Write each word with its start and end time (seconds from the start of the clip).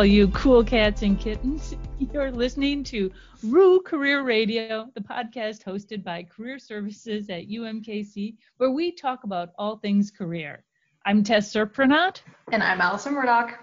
All 0.00 0.06
you 0.06 0.28
cool 0.28 0.64
cats 0.64 1.02
and 1.02 1.20
kittens. 1.20 1.74
You're 1.98 2.30
listening 2.30 2.82
to 2.84 3.12
Roo 3.44 3.80
Career 3.82 4.22
Radio, 4.22 4.88
the 4.94 5.02
podcast 5.02 5.62
hosted 5.62 6.02
by 6.02 6.22
Career 6.22 6.58
Services 6.58 7.28
at 7.28 7.50
UMKC, 7.50 8.34
where 8.56 8.70
we 8.70 8.92
talk 8.92 9.24
about 9.24 9.50
all 9.58 9.76
things 9.76 10.10
career. 10.10 10.64
I'm 11.04 11.22
Tess 11.22 11.52
Serprenant. 11.52 12.22
And 12.50 12.62
I'm 12.62 12.80
Allison 12.80 13.12
Murdoch. 13.12 13.58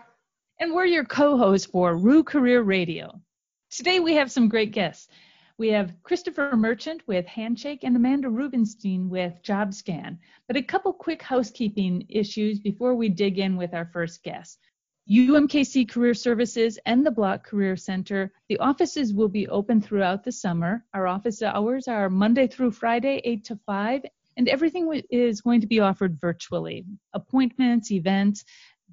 And 0.60 0.76
we're 0.76 0.86
your 0.86 1.06
co 1.06 1.38
hosts 1.38 1.66
for 1.66 1.98
Roo 1.98 2.24
Career 2.24 2.62
Radio. 2.62 3.20
Today 3.72 4.00
we 4.00 4.14
have 4.14 4.32
some 4.32 4.48
great 4.48 4.72
guests. 4.72 5.08
We 5.58 5.70
have 5.70 5.96
Christopher 6.04 6.56
Merchant 6.56 7.02
with 7.08 7.26
Handshake 7.26 7.84
and 7.84 7.96
Amanda 7.96 8.30
Rubenstein 8.30 9.10
with 9.10 9.42
JobScan. 9.42 10.20
But 10.46 10.56
a 10.56 10.62
couple 10.62 10.94
quick 10.94 11.24
housekeeping 11.24 12.06
issues 12.10 12.60
before 12.60 12.94
we 12.94 13.10
dig 13.10 13.40
in 13.40 13.58
with 13.58 13.74
our 13.74 13.90
first 13.92 14.22
guest. 14.22 14.60
UMKC 15.10 15.90
Career 15.90 16.14
Services 16.14 16.78
and 16.86 17.06
the 17.06 17.12
Bloch 17.12 17.42
Career 17.46 17.78
Center. 17.78 18.34
The 18.50 18.58
offices 18.58 19.14
will 19.14 19.30
be 19.30 19.48
open 19.48 19.80
throughout 19.80 20.26
the 20.26 20.34
summer. 20.34 20.84
Our 20.94 21.08
office 21.08 21.42
hours 21.42 21.88
are 21.88 22.10
Monday 22.10 22.46
through 22.46 22.72
Friday, 22.72 23.22
8 23.24 23.46
to 23.46 23.56
5, 23.66 24.02
and 24.36 24.50
everything 24.50 25.02
is 25.10 25.40
going 25.40 25.62
to 25.62 25.68
be 25.68 25.80
offered 25.80 26.20
virtually 26.20 26.86
appointments, 27.14 27.90
events. 27.90 28.44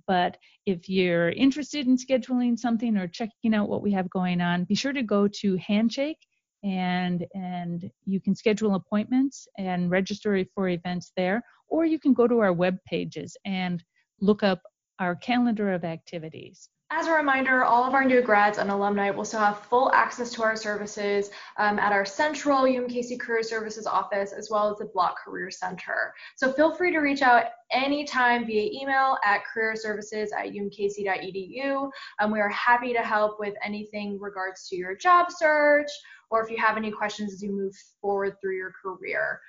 But 0.06 0.38
if 0.66 0.88
you're 0.88 1.30
interested 1.30 1.88
in 1.88 1.96
scheduling 1.96 2.56
something 2.56 2.96
or 2.96 3.08
checking 3.08 3.52
out 3.52 3.68
what 3.68 3.82
we 3.82 3.90
have 3.92 4.08
going 4.08 4.40
on, 4.40 4.64
be 4.64 4.76
sure 4.76 4.92
to 4.92 5.02
go 5.02 5.26
to 5.26 5.56
Handshake 5.56 6.18
and 6.62 7.26
and 7.34 7.90
you 8.06 8.20
can 8.20 8.34
schedule 8.34 8.74
appointments 8.74 9.46
and 9.58 9.90
register 9.90 10.42
for 10.54 10.68
events 10.68 11.12
there 11.14 11.42
or 11.68 11.84
you 11.84 11.98
can 11.98 12.14
go 12.14 12.26
to 12.26 12.38
our 12.38 12.54
web 12.54 12.78
pages 12.86 13.36
and 13.44 13.84
look 14.20 14.42
up 14.42 14.62
our 14.98 15.14
calendar 15.14 15.72
of 15.72 15.84
activities. 15.84 16.68
As 16.90 17.08
a 17.08 17.12
reminder, 17.12 17.64
all 17.64 17.82
of 17.82 17.94
our 17.94 18.04
new 18.04 18.22
grads 18.22 18.58
and 18.58 18.70
alumni 18.70 19.10
will 19.10 19.24
still 19.24 19.40
have 19.40 19.58
full 19.58 19.90
access 19.92 20.30
to 20.34 20.44
our 20.44 20.54
services 20.54 21.30
um, 21.56 21.78
at 21.78 21.92
our 21.92 22.04
central 22.04 22.62
UMKC 22.62 23.18
Career 23.18 23.42
Services 23.42 23.86
office 23.86 24.32
as 24.32 24.48
well 24.48 24.70
as 24.70 24.78
the 24.78 24.84
Bloch 24.84 25.16
Career 25.24 25.50
Center. 25.50 26.14
So 26.36 26.52
feel 26.52 26.72
free 26.72 26.92
to 26.92 26.98
reach 26.98 27.22
out 27.22 27.46
anytime 27.72 28.46
via 28.46 28.70
email 28.70 29.16
at 29.24 29.40
careerservices 29.52 30.28
at 30.32 30.52
umkc.edu. 30.52 31.90
Um, 32.20 32.30
we 32.30 32.40
are 32.40 32.50
happy 32.50 32.92
to 32.92 33.00
help 33.00 33.40
with 33.40 33.54
anything 33.64 34.20
regards 34.20 34.68
to 34.68 34.76
your 34.76 34.94
job 34.94 35.32
search 35.32 35.90
or 36.34 36.42
if 36.42 36.50
you 36.50 36.56
have 36.56 36.76
any 36.76 36.90
questions 36.90 37.32
as 37.32 37.40
you 37.40 37.52
move 37.52 37.72
forward 38.00 38.34
through 38.40 38.56
your 38.56 38.72
career. 38.82 39.40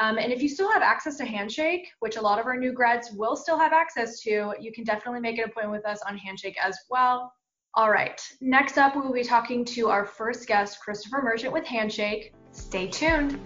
Um, 0.00 0.18
and 0.18 0.32
if 0.32 0.40
you 0.40 0.48
still 0.48 0.70
have 0.70 0.82
access 0.82 1.16
to 1.16 1.24
Handshake, 1.24 1.88
which 1.98 2.16
a 2.16 2.20
lot 2.20 2.38
of 2.38 2.46
our 2.46 2.56
new 2.56 2.72
grads 2.72 3.10
will 3.10 3.34
still 3.34 3.58
have 3.58 3.72
access 3.72 4.20
to, 4.20 4.54
you 4.60 4.70
can 4.72 4.84
definitely 4.84 5.20
make 5.20 5.38
an 5.38 5.44
appointment 5.44 5.72
with 5.72 5.84
us 5.84 6.00
on 6.08 6.16
Handshake 6.16 6.56
as 6.64 6.78
well. 6.88 7.32
All 7.74 7.90
right, 7.90 8.20
next 8.40 8.78
up, 8.78 8.94
we 8.94 9.02
will 9.02 9.12
be 9.12 9.24
talking 9.24 9.64
to 9.64 9.88
our 9.88 10.06
first 10.06 10.46
guest, 10.46 10.78
Christopher 10.80 11.22
Merchant 11.22 11.52
with 11.52 11.66
Handshake. 11.66 12.32
Stay 12.52 12.86
tuned. 12.86 13.40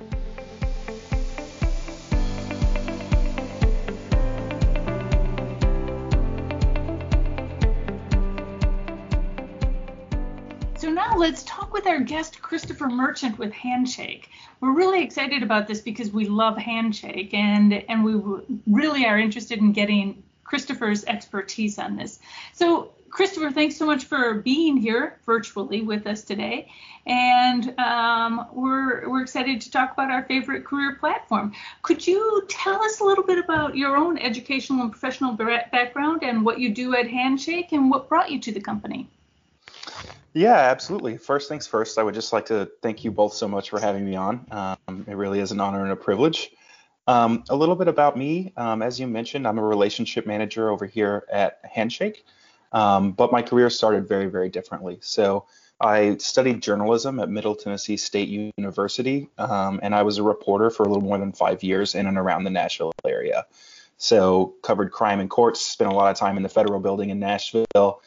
Let's 11.17 11.43
talk 11.45 11.73
with 11.73 11.87
our 11.87 12.01
guest, 12.01 12.41
Christopher 12.41 12.89
Merchant 12.89 13.39
with 13.39 13.53
Handshake. 13.53 14.31
We're 14.61 14.73
really 14.73 15.03
excited 15.03 15.43
about 15.43 15.67
this 15.67 15.81
because 15.81 16.11
we 16.11 16.27
love 16.27 16.57
Handshake 16.57 17.35
and, 17.35 17.73
and 17.73 18.05
we 18.05 18.15
really 18.67 19.05
are 19.05 19.19
interested 19.19 19.59
in 19.59 19.73
getting 19.73 20.23
Christopher's 20.45 21.05
expertise 21.05 21.79
on 21.79 21.97
this. 21.97 22.19
So, 22.53 22.93
Christopher, 23.11 23.51
thanks 23.51 23.77
so 23.77 23.85
much 23.85 24.05
for 24.05 24.35
being 24.35 24.79
here 24.79 25.19
virtually 25.27 25.83
with 25.83 26.07
us 26.07 26.23
today. 26.23 26.73
And 27.07 27.79
um, 27.79 28.47
we're, 28.53 29.07
we're 29.09 29.21
excited 29.21 29.61
to 29.61 29.71
talk 29.71 29.93
about 29.93 30.11
our 30.11 30.23
favorite 30.23 30.65
career 30.65 30.97
platform. 30.97 31.53
Could 31.83 32.07
you 32.07 32.47
tell 32.49 32.83
us 32.83 33.01
a 33.01 33.05
little 33.05 33.25
bit 33.25 33.39
about 33.39 33.77
your 33.77 33.99
own 33.99 34.17
educational 34.17 34.81
and 34.81 34.91
professional 34.91 35.33
background 35.33 36.23
and 36.23 36.43
what 36.43 36.59
you 36.59 36.75
do 36.75 36.95
at 36.97 37.07
Handshake 37.07 37.73
and 37.73 37.91
what 37.91 38.09
brought 38.09 38.31
you 38.31 38.41
to 38.41 38.53
the 38.53 38.61
company? 38.61 39.09
Yeah, 40.35 40.57
absolutely. 40.57 41.19
First 41.19 41.49
things 41.49 41.67
first, 41.67 41.99
I 41.99 42.03
would 42.03 42.15
just 42.15 42.33
like 42.33 42.47
to 42.47 42.71
thank 42.81 43.05
you 43.05 43.11
both 43.11 43.35
so 43.35 43.47
much 43.47 43.69
for 43.69 43.79
having 43.79 44.05
me 44.05 44.17
on. 44.17 44.47
Um, 44.51 45.05
it 45.07 45.15
really 45.15 45.41
is 45.41 45.53
an 45.53 45.61
honor 45.61 45.83
and 45.83 45.93
a 45.93 45.97
privilege. 45.97 46.51
Um, 47.07 47.45
a 47.51 47.57
little 47.57 47.75
bit 47.75 47.89
about 47.89 48.17
me. 48.17 48.53
Um, 48.57 48.81
as 48.81 48.99
you 48.99 49.07
mentioned, 49.07 49.47
I'm 49.47 49.59
a 49.59 49.65
relationship 49.65 50.27
manager 50.27 50.71
over 50.71 50.87
here 50.87 51.27
at 51.31 51.61
Handshake, 51.65 52.25
um, 52.73 53.13
but 53.13 53.31
my 53.31 53.43
career 53.43 53.69
started 53.69 54.09
very, 54.09 54.27
very 54.27 54.49
differently. 54.49 54.99
So 55.03 55.47
I 55.81 56.17
studied 56.19 56.63
journalism 56.63 57.19
at 57.21 57.29
Middle 57.29 57.57
Tennessee 57.57 57.97
State 57.97 58.29
University, 58.57 59.29
um, 59.37 59.81
and 59.83 59.95
I 59.95 60.03
was 60.03 60.17
a 60.17 60.23
reporter 60.23 60.71
for 60.71 60.85
a 60.85 60.87
little 60.87 61.03
more 61.03 61.19
than 61.19 61.33
five 61.33 61.63
years 61.63 61.95
in 61.95 62.07
and 62.07 62.17
around 62.17 62.45
the 62.45 62.51
Nashville 62.51 62.93
area. 63.05 63.45
So 63.99 64.55
covered 64.63 64.93
crime 64.93 65.21
and 65.21 65.29
courts, 65.29 65.61
spent 65.61 65.93
a 65.93 65.95
lot 65.95 66.11
of 66.11 66.17
time 66.17 66.37
in 66.37 66.43
the 66.43 66.49
federal 66.49 66.81
building 66.81 67.11
in 67.11 67.19
Nashville 67.19 68.01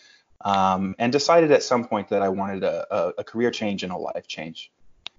um, 0.46 0.96
and 1.00 1.12
decided 1.12 1.52
at 1.52 1.64
some 1.64 1.84
point 1.86 2.10
that 2.10 2.22
I 2.22 2.30
wanted 2.30 2.64
a, 2.64 3.14
a, 3.18 3.24
career 3.24 3.50
change 3.50 3.82
and 3.82 3.92
a 3.92 3.98
life 3.98 4.28
change. 4.28 4.72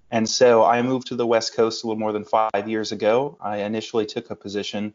And 0.09 0.27
so 0.27 0.63
I 0.63 0.81
moved 0.81 1.07
to 1.07 1.15
the 1.15 1.27
West 1.27 1.53
Coast 1.53 1.83
a 1.83 1.87
little 1.87 1.99
more 1.99 2.13
than 2.13 2.23
five 2.23 2.67
years 2.67 2.93
ago. 2.93 3.37
I 3.41 3.57
initially 3.57 4.05
took 4.05 4.29
a 4.31 4.35
position 4.35 4.93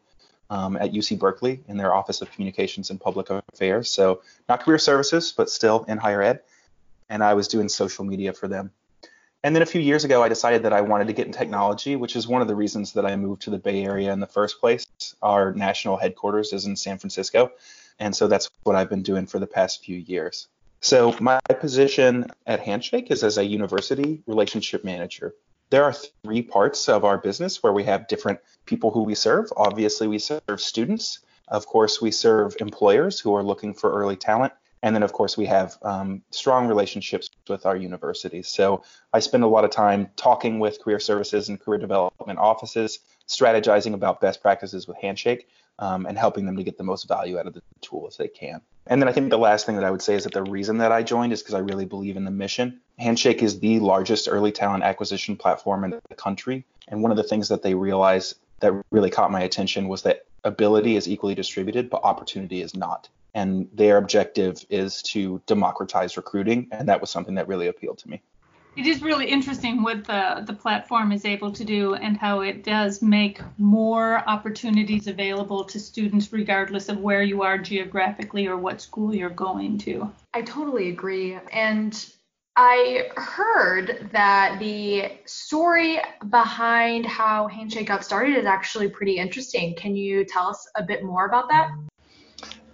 um, 0.48 0.78
at 0.78 0.92
UC 0.92 1.18
Berkeley 1.18 1.60
in 1.68 1.76
their 1.76 1.94
Office 1.94 2.22
of 2.22 2.32
Communications 2.32 2.88
and 2.88 2.98
Public 2.98 3.28
Affairs. 3.28 3.90
So 3.90 4.22
not 4.48 4.62
career 4.62 4.78
services, 4.78 5.34
but 5.36 5.50
still 5.50 5.84
in 5.86 5.98
higher 5.98 6.22
ed. 6.22 6.40
And 7.10 7.22
I 7.22 7.34
was 7.34 7.46
doing 7.46 7.68
social 7.68 8.06
media 8.06 8.32
for 8.32 8.48
them. 8.48 8.70
And 9.44 9.54
then 9.54 9.62
a 9.62 9.66
few 9.66 9.82
years 9.82 10.04
ago, 10.04 10.22
I 10.22 10.28
decided 10.28 10.62
that 10.62 10.72
I 10.72 10.80
wanted 10.80 11.08
to 11.08 11.12
get 11.12 11.26
in 11.26 11.32
technology, 11.32 11.96
which 11.96 12.16
is 12.16 12.26
one 12.26 12.40
of 12.40 12.48
the 12.48 12.54
reasons 12.54 12.94
that 12.94 13.04
I 13.04 13.16
moved 13.16 13.42
to 13.42 13.50
the 13.50 13.58
Bay 13.58 13.84
Area 13.84 14.12
in 14.12 14.20
the 14.20 14.26
first 14.26 14.60
place. 14.60 14.86
Our 15.20 15.52
national 15.52 15.98
headquarters 15.98 16.54
is 16.54 16.64
in 16.64 16.76
San 16.76 16.96
Francisco. 16.96 17.50
And 18.02 18.16
so 18.16 18.26
that's 18.26 18.50
what 18.64 18.74
I've 18.74 18.90
been 18.90 19.04
doing 19.04 19.26
for 19.26 19.38
the 19.38 19.46
past 19.46 19.84
few 19.84 19.96
years. 19.96 20.48
So 20.80 21.14
my 21.20 21.38
position 21.60 22.26
at 22.48 22.58
Handshake 22.58 23.12
is 23.12 23.22
as 23.22 23.38
a 23.38 23.44
university 23.44 24.20
relationship 24.26 24.82
manager. 24.82 25.36
There 25.70 25.84
are 25.84 25.92
three 26.24 26.42
parts 26.42 26.88
of 26.88 27.04
our 27.04 27.16
business 27.16 27.62
where 27.62 27.72
we 27.72 27.84
have 27.84 28.08
different 28.08 28.40
people 28.66 28.90
who 28.90 29.04
we 29.04 29.14
serve. 29.14 29.52
Obviously, 29.56 30.08
we 30.08 30.18
serve 30.18 30.56
students. 30.56 31.20
Of 31.46 31.66
course, 31.66 32.02
we 32.02 32.10
serve 32.10 32.56
employers 32.58 33.20
who 33.20 33.36
are 33.36 33.44
looking 33.44 33.72
for 33.72 33.92
early 33.92 34.16
talent. 34.16 34.52
And 34.82 34.96
then, 34.96 35.04
of 35.04 35.12
course, 35.12 35.36
we 35.36 35.46
have 35.46 35.78
um, 35.82 36.22
strong 36.30 36.66
relationships 36.66 37.30
with 37.48 37.66
our 37.66 37.76
universities. 37.76 38.48
So 38.48 38.82
I 39.12 39.20
spend 39.20 39.44
a 39.44 39.46
lot 39.46 39.64
of 39.64 39.70
time 39.70 40.10
talking 40.16 40.58
with 40.58 40.82
career 40.82 40.98
services 40.98 41.48
and 41.48 41.60
career 41.60 41.78
development 41.78 42.40
offices, 42.40 42.98
strategizing 43.28 43.94
about 43.94 44.20
best 44.20 44.42
practices 44.42 44.88
with 44.88 44.96
Handshake, 44.96 45.46
um, 45.78 46.06
and 46.06 46.18
helping 46.18 46.46
them 46.46 46.56
to 46.56 46.62
get 46.62 46.78
the 46.78 46.84
most 46.84 47.08
value 47.08 47.38
out 47.38 47.46
of 47.46 47.54
the 47.54 47.62
tool 47.80 48.06
as 48.06 48.16
they 48.16 48.28
can. 48.28 48.60
And 48.86 49.00
then 49.00 49.08
I 49.08 49.12
think 49.12 49.30
the 49.30 49.38
last 49.38 49.66
thing 49.66 49.76
that 49.76 49.84
I 49.84 49.90
would 49.90 50.02
say 50.02 50.14
is 50.14 50.24
that 50.24 50.32
the 50.32 50.42
reason 50.42 50.78
that 50.78 50.92
I 50.92 51.02
joined 51.02 51.32
is 51.32 51.42
because 51.42 51.54
I 51.54 51.60
really 51.60 51.84
believe 51.84 52.16
in 52.16 52.24
the 52.24 52.30
mission. 52.30 52.80
Handshake 52.98 53.42
is 53.42 53.60
the 53.60 53.78
largest 53.80 54.28
early 54.30 54.52
talent 54.52 54.84
acquisition 54.84 55.36
platform 55.36 55.84
in 55.84 55.90
the 55.90 56.14
country. 56.14 56.64
And 56.88 57.02
one 57.02 57.10
of 57.10 57.16
the 57.16 57.22
things 57.22 57.48
that 57.48 57.62
they 57.62 57.74
realized 57.74 58.36
that 58.60 58.72
really 58.90 59.10
caught 59.10 59.30
my 59.30 59.40
attention 59.40 59.88
was 59.88 60.02
that 60.02 60.24
ability 60.44 60.96
is 60.96 61.08
equally 61.08 61.34
distributed, 61.34 61.90
but 61.90 62.02
opportunity 62.04 62.62
is 62.62 62.74
not. 62.74 63.08
And 63.34 63.68
their 63.72 63.96
objective 63.96 64.64
is 64.68 65.00
to 65.02 65.40
democratize 65.46 66.16
recruiting. 66.16 66.68
And 66.70 66.88
that 66.88 67.00
was 67.00 67.10
something 67.10 67.36
that 67.36 67.48
really 67.48 67.68
appealed 67.68 67.98
to 67.98 68.10
me 68.10 68.20
it 68.76 68.86
is 68.86 69.02
really 69.02 69.26
interesting 69.26 69.82
what 69.82 70.04
the, 70.04 70.42
the 70.46 70.52
platform 70.52 71.12
is 71.12 71.24
able 71.24 71.52
to 71.52 71.64
do 71.64 71.94
and 71.94 72.16
how 72.16 72.40
it 72.40 72.64
does 72.64 73.02
make 73.02 73.40
more 73.58 74.26
opportunities 74.28 75.06
available 75.08 75.64
to 75.64 75.78
students 75.78 76.32
regardless 76.32 76.88
of 76.88 76.98
where 76.98 77.22
you 77.22 77.42
are 77.42 77.58
geographically 77.58 78.46
or 78.46 78.56
what 78.56 78.80
school 78.80 79.14
you're 79.14 79.30
going 79.30 79.76
to. 79.78 80.10
I 80.32 80.42
totally 80.42 80.88
agree. 80.88 81.38
And 81.52 82.12
I 82.56 83.10
heard 83.16 84.08
that 84.12 84.58
the 84.58 85.12
story 85.26 86.00
behind 86.30 87.06
how 87.06 87.48
Handshake 87.48 87.88
got 87.88 88.04
started 88.04 88.36
is 88.36 88.46
actually 88.46 88.88
pretty 88.88 89.16
interesting. 89.16 89.74
Can 89.74 89.96
you 89.96 90.24
tell 90.24 90.48
us 90.48 90.66
a 90.76 90.82
bit 90.82 91.02
more 91.02 91.26
about 91.26 91.48
that? 91.50 91.70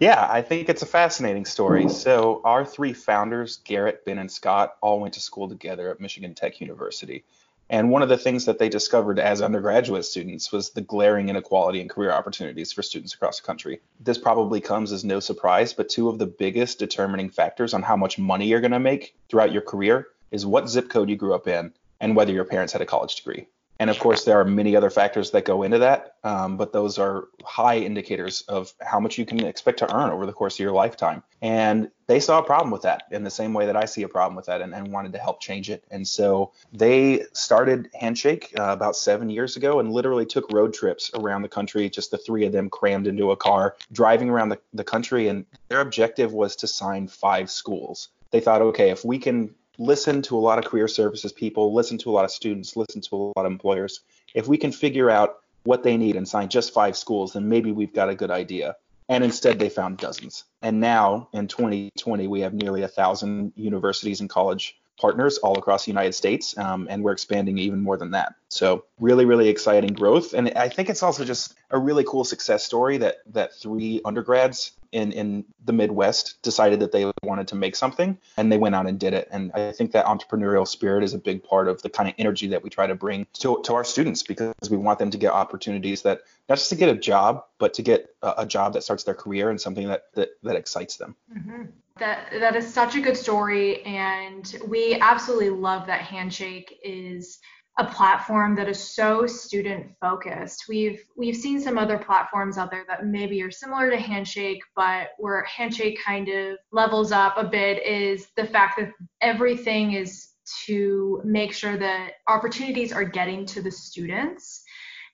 Yeah, 0.00 0.28
I 0.30 0.42
think 0.42 0.68
it's 0.68 0.82
a 0.82 0.86
fascinating 0.86 1.44
story. 1.44 1.88
So, 1.88 2.40
our 2.44 2.64
three 2.64 2.92
founders, 2.92 3.56
Garrett, 3.64 4.04
Ben, 4.04 4.18
and 4.18 4.30
Scott, 4.30 4.76
all 4.80 5.00
went 5.00 5.14
to 5.14 5.20
school 5.20 5.48
together 5.48 5.90
at 5.90 6.00
Michigan 6.00 6.34
Tech 6.34 6.60
University. 6.60 7.24
And 7.68 7.90
one 7.90 8.02
of 8.02 8.08
the 8.08 8.16
things 8.16 8.44
that 8.44 8.60
they 8.60 8.68
discovered 8.68 9.18
as 9.18 9.42
undergraduate 9.42 10.04
students 10.04 10.52
was 10.52 10.70
the 10.70 10.80
glaring 10.80 11.28
inequality 11.28 11.80
in 11.80 11.88
career 11.88 12.12
opportunities 12.12 12.72
for 12.72 12.82
students 12.82 13.12
across 13.12 13.40
the 13.40 13.46
country. 13.46 13.80
This 13.98 14.18
probably 14.18 14.60
comes 14.60 14.92
as 14.92 15.04
no 15.04 15.18
surprise, 15.18 15.74
but 15.74 15.88
two 15.88 16.08
of 16.08 16.18
the 16.18 16.26
biggest 16.26 16.78
determining 16.78 17.28
factors 17.28 17.74
on 17.74 17.82
how 17.82 17.96
much 17.96 18.18
money 18.18 18.46
you're 18.46 18.60
going 18.60 18.70
to 18.70 18.78
make 18.78 19.16
throughout 19.28 19.52
your 19.52 19.62
career 19.62 20.06
is 20.30 20.46
what 20.46 20.68
zip 20.68 20.88
code 20.88 21.10
you 21.10 21.16
grew 21.16 21.34
up 21.34 21.48
in 21.48 21.72
and 22.00 22.14
whether 22.14 22.32
your 22.32 22.44
parents 22.44 22.72
had 22.72 22.82
a 22.82 22.86
college 22.86 23.16
degree. 23.16 23.48
And 23.80 23.90
of 23.90 23.98
course, 24.00 24.24
there 24.24 24.40
are 24.40 24.44
many 24.44 24.74
other 24.74 24.90
factors 24.90 25.30
that 25.30 25.44
go 25.44 25.62
into 25.62 25.78
that, 25.78 26.16
um, 26.24 26.56
but 26.56 26.72
those 26.72 26.98
are 26.98 27.28
high 27.44 27.76
indicators 27.76 28.42
of 28.48 28.72
how 28.80 28.98
much 28.98 29.18
you 29.18 29.24
can 29.24 29.44
expect 29.44 29.78
to 29.78 29.94
earn 29.94 30.10
over 30.10 30.26
the 30.26 30.32
course 30.32 30.56
of 30.56 30.60
your 30.60 30.72
lifetime. 30.72 31.22
And 31.42 31.88
they 32.08 32.18
saw 32.18 32.40
a 32.40 32.42
problem 32.42 32.72
with 32.72 32.82
that 32.82 33.04
in 33.12 33.22
the 33.22 33.30
same 33.30 33.52
way 33.52 33.66
that 33.66 33.76
I 33.76 33.84
see 33.84 34.02
a 34.02 34.08
problem 34.08 34.34
with 34.34 34.46
that 34.46 34.62
and, 34.62 34.74
and 34.74 34.90
wanted 34.90 35.12
to 35.12 35.18
help 35.18 35.40
change 35.40 35.70
it. 35.70 35.84
And 35.92 36.06
so 36.06 36.52
they 36.72 37.24
started 37.34 37.88
Handshake 37.94 38.52
uh, 38.58 38.64
about 38.64 38.96
seven 38.96 39.30
years 39.30 39.56
ago 39.56 39.78
and 39.78 39.92
literally 39.92 40.26
took 40.26 40.50
road 40.50 40.74
trips 40.74 41.12
around 41.14 41.42
the 41.42 41.48
country, 41.48 41.88
just 41.88 42.10
the 42.10 42.18
three 42.18 42.44
of 42.46 42.52
them 42.52 42.68
crammed 42.70 43.06
into 43.06 43.30
a 43.30 43.36
car, 43.36 43.76
driving 43.92 44.28
around 44.28 44.48
the, 44.48 44.58
the 44.74 44.84
country. 44.84 45.28
And 45.28 45.46
their 45.68 45.80
objective 45.80 46.32
was 46.32 46.56
to 46.56 46.66
sign 46.66 47.06
five 47.06 47.48
schools. 47.48 48.08
They 48.30 48.40
thought, 48.40 48.60
okay, 48.60 48.90
if 48.90 49.04
we 49.04 49.18
can 49.18 49.54
listen 49.78 50.22
to 50.22 50.36
a 50.36 50.40
lot 50.40 50.58
of 50.58 50.64
career 50.64 50.88
services 50.88 51.32
people, 51.32 51.72
listen 51.72 51.98
to 51.98 52.10
a 52.10 52.12
lot 52.12 52.24
of 52.24 52.30
students, 52.30 52.76
listen 52.76 53.00
to 53.00 53.16
a 53.16 53.24
lot 53.36 53.46
of 53.46 53.52
employers. 53.52 54.00
If 54.34 54.48
we 54.48 54.58
can 54.58 54.72
figure 54.72 55.08
out 55.08 55.38
what 55.64 55.82
they 55.82 55.96
need 55.96 56.16
and 56.16 56.28
sign 56.28 56.48
just 56.48 56.74
five 56.74 56.96
schools, 56.96 57.32
then 57.32 57.48
maybe 57.48 57.72
we've 57.72 57.92
got 57.92 58.08
a 58.08 58.14
good 58.14 58.30
idea. 58.30 58.76
And 59.08 59.24
instead, 59.24 59.58
they 59.58 59.70
found 59.70 59.96
dozens. 59.96 60.44
And 60.60 60.80
now 60.80 61.28
in 61.32 61.48
2020, 61.48 62.26
we 62.26 62.40
have 62.40 62.52
nearly 62.52 62.82
a 62.82 62.88
thousand 62.88 63.52
universities 63.56 64.20
and 64.20 64.28
college 64.28 64.77
partners 65.00 65.38
all 65.38 65.58
across 65.58 65.84
the 65.84 65.90
United 65.90 66.14
States, 66.14 66.56
um, 66.58 66.86
and 66.90 67.02
we're 67.02 67.12
expanding 67.12 67.58
even 67.58 67.80
more 67.80 67.96
than 67.96 68.12
that. 68.12 68.34
So 68.48 68.84
really, 68.98 69.24
really 69.24 69.48
exciting 69.48 69.92
growth, 69.92 70.34
and 70.34 70.52
I 70.56 70.68
think 70.68 70.88
it's 70.90 71.02
also 71.02 71.24
just 71.24 71.54
a 71.70 71.78
really 71.78 72.04
cool 72.04 72.24
success 72.24 72.64
story 72.64 72.98
that 72.98 73.16
that 73.32 73.54
three 73.54 74.00
undergrads 74.04 74.72
in 74.92 75.12
in 75.12 75.44
the 75.64 75.72
Midwest 75.72 76.40
decided 76.42 76.80
that 76.80 76.92
they 76.92 77.10
wanted 77.22 77.48
to 77.48 77.54
make 77.54 77.76
something 77.76 78.18
and 78.36 78.50
they 78.50 78.58
went 78.58 78.74
out 78.74 78.86
and 78.86 78.98
did 78.98 79.12
it. 79.12 79.28
And 79.30 79.52
I 79.52 79.72
think 79.72 79.92
that 79.92 80.06
entrepreneurial 80.06 80.66
spirit 80.66 81.04
is 81.04 81.14
a 81.14 81.18
big 81.18 81.42
part 81.42 81.68
of 81.68 81.82
the 81.82 81.90
kind 81.90 82.08
of 82.08 82.14
energy 82.18 82.48
that 82.48 82.62
we 82.62 82.70
try 82.70 82.86
to 82.86 82.94
bring 82.94 83.26
to, 83.34 83.60
to 83.64 83.74
our 83.74 83.84
students 83.84 84.22
because 84.22 84.54
we 84.70 84.76
want 84.76 84.98
them 84.98 85.10
to 85.10 85.18
get 85.18 85.32
opportunities 85.32 86.02
that 86.02 86.22
not 86.48 86.56
just 86.56 86.70
to 86.70 86.76
get 86.76 86.88
a 86.88 86.96
job, 86.96 87.44
but 87.58 87.74
to 87.74 87.82
get 87.82 88.14
a, 88.22 88.34
a 88.38 88.46
job 88.46 88.72
that 88.72 88.82
starts 88.82 89.04
their 89.04 89.14
career 89.14 89.50
and 89.50 89.60
something 89.60 89.88
that 89.88 90.06
that, 90.14 90.30
that 90.42 90.56
excites 90.56 90.96
them. 90.96 91.16
Mm-hmm. 91.36 91.62
That 91.98 92.28
that 92.38 92.54
is 92.54 92.72
such 92.72 92.94
a 92.94 93.00
good 93.00 93.16
story, 93.16 93.82
and 93.82 94.56
we 94.66 94.98
absolutely 95.00 95.50
love 95.50 95.86
that 95.86 96.00
Handshake 96.00 96.78
is 96.84 97.38
a 97.78 97.84
platform 97.84 98.56
that 98.56 98.68
is 98.68 98.78
so 98.78 99.26
student 99.26 99.92
focused. 100.00 100.64
We've 100.68 101.00
we've 101.16 101.36
seen 101.36 101.60
some 101.60 101.78
other 101.78 101.98
platforms 101.98 102.58
out 102.58 102.70
there 102.70 102.84
that 102.88 103.06
maybe 103.06 103.42
are 103.42 103.50
similar 103.50 103.90
to 103.90 103.96
Handshake, 103.96 104.60
but 104.74 105.10
where 105.18 105.44
Handshake 105.44 105.98
kind 106.04 106.28
of 106.28 106.58
levels 106.72 107.12
up 107.12 107.36
a 107.36 107.44
bit 107.44 107.84
is 107.86 108.28
the 108.36 108.46
fact 108.46 108.78
that 108.78 108.90
everything 109.20 109.92
is 109.92 110.28
to 110.66 111.20
make 111.24 111.52
sure 111.52 111.76
that 111.76 112.12
opportunities 112.26 112.92
are 112.92 113.04
getting 113.04 113.46
to 113.46 113.62
the 113.62 113.70
students 113.70 114.62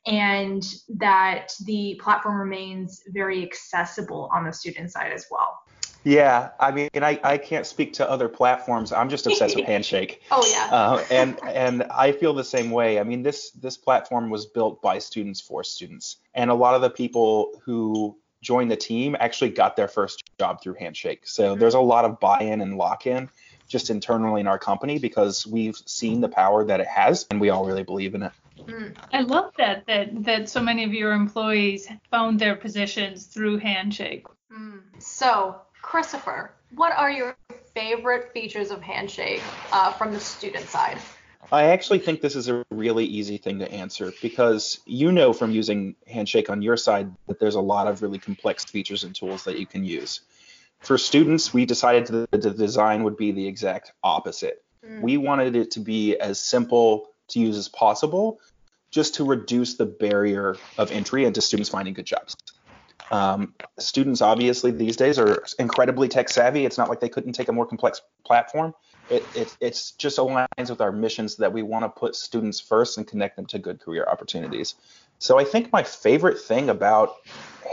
and 0.06 0.62
that 0.88 1.52
the 1.64 1.98
platform 2.02 2.38
remains 2.38 3.02
very 3.08 3.42
accessible 3.42 4.30
on 4.34 4.44
the 4.44 4.52
student 4.52 4.90
side 4.90 5.12
as 5.12 5.26
well. 5.30 5.58
Yeah, 6.04 6.50
I 6.60 6.70
mean, 6.70 6.90
I, 6.94 7.18
I 7.24 7.38
can't 7.38 7.66
speak 7.66 7.94
to 7.94 8.08
other 8.08 8.28
platforms. 8.28 8.92
I'm 8.92 9.08
just 9.08 9.26
obsessed 9.26 9.56
with 9.56 9.64
Handshake. 9.66 10.22
Oh 10.30 10.46
yeah. 10.50 10.68
Uh, 10.70 11.04
and 11.10 11.38
and 11.44 11.82
I 11.84 12.12
feel 12.12 12.34
the 12.34 12.44
same 12.44 12.70
way. 12.70 13.00
I 13.00 13.04
mean, 13.04 13.22
this 13.22 13.50
this 13.52 13.78
platform 13.78 14.28
was 14.28 14.44
built 14.46 14.82
by 14.82 14.98
students 14.98 15.40
for 15.40 15.64
students, 15.64 16.18
and 16.34 16.50
a 16.50 16.54
lot 16.54 16.74
of 16.74 16.82
the 16.82 16.90
people 16.90 17.60
who 17.64 18.16
joined 18.42 18.70
the 18.70 18.76
team 18.76 19.16
actually 19.18 19.48
got 19.48 19.74
their 19.76 19.88
first 19.88 20.22
job 20.38 20.62
through 20.62 20.74
Handshake. 20.74 21.26
So 21.26 21.52
mm-hmm. 21.52 21.60
there's 21.60 21.74
a 21.74 21.80
lot 21.80 22.04
of 22.04 22.20
buy-in 22.20 22.60
and 22.60 22.76
lock-in 22.76 23.30
just 23.66 23.88
internally 23.88 24.42
in 24.42 24.46
our 24.46 24.58
company 24.58 24.98
because 24.98 25.46
we've 25.46 25.76
seen 25.86 26.20
the 26.20 26.28
power 26.28 26.66
that 26.66 26.80
it 26.80 26.86
has, 26.86 27.26
and 27.30 27.40
we 27.40 27.48
all 27.48 27.64
really 27.64 27.82
believe 27.82 28.14
in 28.14 28.24
it. 28.24 28.32
Mm. 28.58 28.94
I 29.12 29.22
love 29.22 29.52
that 29.56 29.86
that 29.86 30.24
that 30.24 30.48
so 30.50 30.60
many 30.60 30.84
of 30.84 30.92
your 30.92 31.12
employees 31.12 31.88
found 32.10 32.38
their 32.38 32.54
positions 32.54 33.26
through 33.26 33.58
Handshake. 33.58 34.26
Mm. 34.52 34.80
So 34.98 35.60
Christopher, 35.84 36.50
what 36.74 36.92
are 36.96 37.10
your 37.10 37.36
favorite 37.74 38.32
features 38.32 38.70
of 38.70 38.80
Handshake 38.80 39.42
uh, 39.70 39.92
from 39.92 40.12
the 40.12 40.18
student 40.18 40.66
side? 40.66 40.98
I 41.52 41.64
actually 41.64 41.98
think 41.98 42.22
this 42.22 42.34
is 42.34 42.48
a 42.48 42.64
really 42.70 43.04
easy 43.04 43.36
thing 43.36 43.58
to 43.58 43.70
answer 43.70 44.12
because 44.22 44.80
you 44.86 45.12
know 45.12 45.34
from 45.34 45.52
using 45.52 45.94
Handshake 46.06 46.48
on 46.48 46.62
your 46.62 46.78
side 46.78 47.14
that 47.26 47.38
there's 47.38 47.54
a 47.54 47.60
lot 47.60 47.86
of 47.86 48.02
really 48.02 48.18
complex 48.18 48.64
features 48.64 49.04
and 49.04 49.14
tools 49.14 49.44
that 49.44 49.58
you 49.58 49.66
can 49.66 49.84
use. 49.84 50.22
For 50.80 50.96
students, 50.96 51.52
we 51.52 51.66
decided 51.66 52.06
that 52.06 52.42
the 52.42 52.50
design 52.50 53.04
would 53.04 53.18
be 53.18 53.32
the 53.32 53.46
exact 53.46 53.92
opposite. 54.02 54.64
Mm. 54.84 55.02
We 55.02 55.16
wanted 55.18 55.54
it 55.54 55.70
to 55.72 55.80
be 55.80 56.16
as 56.16 56.40
simple 56.40 57.10
to 57.28 57.40
use 57.40 57.58
as 57.58 57.68
possible 57.68 58.40
just 58.90 59.16
to 59.16 59.24
reduce 59.24 59.74
the 59.74 59.86
barrier 59.86 60.56
of 60.78 60.90
entry 60.92 61.26
into 61.26 61.42
students 61.42 61.68
finding 61.68 61.92
good 61.92 62.06
jobs. 62.06 62.36
Um, 63.14 63.54
students 63.78 64.20
obviously 64.20 64.72
these 64.72 64.96
days 64.96 65.20
are 65.20 65.44
incredibly 65.60 66.08
tech 66.08 66.28
savvy. 66.28 66.66
It's 66.66 66.76
not 66.76 66.88
like 66.88 66.98
they 66.98 67.08
couldn't 67.08 67.34
take 67.34 67.48
a 67.48 67.52
more 67.52 67.64
complex 67.64 68.02
platform. 68.24 68.74
It, 69.08 69.24
it 69.36 69.56
it's 69.60 69.92
just 69.92 70.18
aligns 70.18 70.68
with 70.68 70.80
our 70.80 70.90
missions 70.90 71.36
that 71.36 71.52
we 71.52 71.62
want 71.62 71.84
to 71.84 71.88
put 71.88 72.16
students 72.16 72.58
first 72.58 72.98
and 72.98 73.06
connect 73.06 73.36
them 73.36 73.46
to 73.46 73.58
good 73.60 73.78
career 73.78 74.04
opportunities. 74.10 74.74
So 75.20 75.38
I 75.38 75.44
think 75.44 75.72
my 75.72 75.84
favorite 75.84 76.40
thing 76.40 76.68
about 76.68 77.14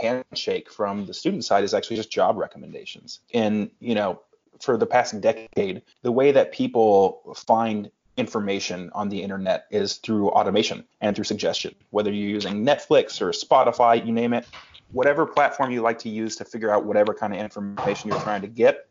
Handshake 0.00 0.70
from 0.70 1.06
the 1.06 1.14
student 1.14 1.44
side 1.44 1.64
is 1.64 1.74
actually 1.74 1.96
just 1.96 2.12
job 2.12 2.36
recommendations. 2.36 3.18
And 3.34 3.68
you 3.80 3.96
know, 3.96 4.20
for 4.60 4.76
the 4.76 4.86
past 4.86 5.20
decade, 5.20 5.82
the 6.02 6.12
way 6.12 6.30
that 6.30 6.52
people 6.52 7.34
find 7.34 7.90
information 8.16 8.90
on 8.94 9.08
the 9.08 9.22
internet 9.22 9.66
is 9.70 9.96
through 9.96 10.28
automation 10.30 10.84
and 11.00 11.16
through 11.16 11.24
suggestion. 11.24 11.74
Whether 11.90 12.12
you're 12.12 12.30
using 12.30 12.64
Netflix 12.64 13.20
or 13.20 13.30
Spotify, 13.30 14.04
you 14.04 14.12
name 14.12 14.32
it, 14.34 14.46
whatever 14.92 15.26
platform 15.26 15.70
you 15.70 15.80
like 15.80 15.98
to 16.00 16.08
use 16.08 16.36
to 16.36 16.44
figure 16.44 16.70
out 16.70 16.84
whatever 16.84 17.14
kind 17.14 17.32
of 17.32 17.40
information 17.40 18.10
you're 18.10 18.20
trying 18.20 18.42
to 18.42 18.48
get, 18.48 18.88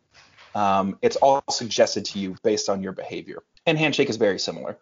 um, 0.55 0.97
it's 1.01 1.15
all 1.17 1.43
suggested 1.49 2.05
to 2.05 2.19
you 2.19 2.35
based 2.43 2.67
on 2.69 2.81
your 2.81 2.91
behavior. 2.91 3.43
And 3.65 3.77
Handshake 3.77 4.09
is 4.09 4.17
very 4.17 4.39
similar 4.39 4.77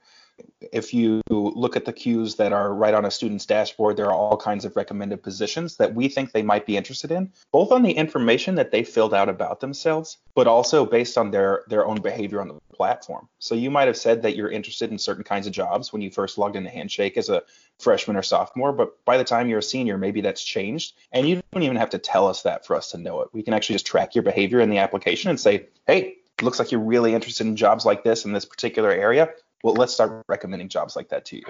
if 0.71 0.93
you 0.93 1.21
look 1.29 1.75
at 1.75 1.85
the 1.85 1.93
cues 1.93 2.35
that 2.35 2.53
are 2.53 2.73
right 2.73 2.93
on 2.93 3.05
a 3.05 3.11
student's 3.11 3.45
dashboard, 3.45 3.97
there 3.97 4.07
are 4.07 4.13
all 4.13 4.37
kinds 4.37 4.65
of 4.65 4.75
recommended 4.75 5.23
positions 5.23 5.77
that 5.77 5.95
we 5.95 6.07
think 6.07 6.31
they 6.31 6.43
might 6.43 6.65
be 6.65 6.77
interested 6.77 7.11
in, 7.11 7.31
both 7.51 7.71
on 7.71 7.83
the 7.83 7.91
information 7.91 8.55
that 8.55 8.71
they 8.71 8.83
filled 8.83 9.13
out 9.13 9.29
about 9.29 9.59
themselves, 9.59 10.17
but 10.35 10.47
also 10.47 10.85
based 10.85 11.17
on 11.17 11.31
their 11.31 11.63
their 11.67 11.85
own 11.85 12.01
behavior 12.01 12.41
on 12.41 12.47
the 12.47 12.59
platform. 12.73 13.27
So 13.39 13.55
you 13.55 13.71
might 13.71 13.87
have 13.87 13.97
said 13.97 14.21
that 14.21 14.35
you're 14.35 14.51
interested 14.51 14.91
in 14.91 14.97
certain 14.97 15.23
kinds 15.23 15.47
of 15.47 15.53
jobs 15.53 15.91
when 15.91 16.01
you 16.01 16.11
first 16.11 16.37
logged 16.37 16.55
into 16.55 16.69
Handshake 16.69 17.17
as 17.17 17.29
a 17.29 17.43
freshman 17.79 18.17
or 18.17 18.23
sophomore, 18.23 18.73
but 18.73 19.03
by 19.05 19.17
the 19.17 19.23
time 19.23 19.49
you're 19.49 19.59
a 19.59 19.63
senior, 19.63 19.97
maybe 19.97 20.21
that's 20.21 20.43
changed, 20.43 20.95
and 21.11 21.27
you 21.27 21.41
don't 21.51 21.63
even 21.63 21.77
have 21.77 21.91
to 21.91 21.97
tell 21.97 22.27
us 22.27 22.43
that 22.43 22.65
for 22.65 22.75
us 22.75 22.91
to 22.91 22.97
know 22.97 23.21
it. 23.21 23.29
We 23.33 23.43
can 23.43 23.53
actually 23.53 23.75
just 23.75 23.87
track 23.87 24.15
your 24.15 24.23
behavior 24.23 24.59
in 24.59 24.69
the 24.69 24.79
application 24.79 25.29
and 25.29 25.39
say, 25.39 25.67
hey, 25.87 26.15
looks 26.41 26.59
like 26.59 26.71
you're 26.71 26.81
really 26.81 27.13
interested 27.13 27.47
in 27.47 27.55
jobs 27.55 27.85
like 27.85 28.03
this 28.03 28.25
in 28.25 28.31
this 28.31 28.45
particular 28.45 28.91
area 28.91 29.29
well, 29.63 29.73
let's 29.73 29.93
start 29.93 30.23
recommending 30.27 30.69
jobs 30.69 30.95
like 30.95 31.09
that 31.09 31.25
to 31.25 31.37
you. 31.37 31.43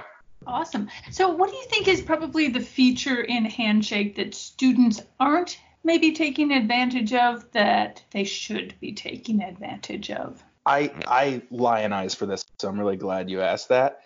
Awesome. 0.48 0.90
So, 1.12 1.30
what 1.30 1.50
do 1.50 1.56
you 1.56 1.66
think 1.66 1.88
is 1.88 2.02
probably 2.02 2.50
the 2.50 2.62
feature 2.62 3.22
in 3.22 3.46
Handshake 3.46 4.16
that 4.16 4.34
students 4.34 5.02
aren't 5.20 5.60
maybe 5.84 6.12
taking 6.12 6.52
advantage 6.52 7.14
of 7.14 7.52
that 7.52 8.04
they 8.12 8.24
should 8.24 8.76
be 8.80 8.94
taking 8.94 9.42
advantage 9.42 10.10
of? 10.12 10.44
I 10.66 10.92
I 11.06 11.42
lionize 11.52 12.16
for 12.16 12.26
this, 12.26 12.46
so 12.60 12.70
I'm 12.70 12.80
really 12.80 12.98
glad 12.98 13.30
you 13.30 13.42
asked 13.42 13.70
that. 13.70 14.00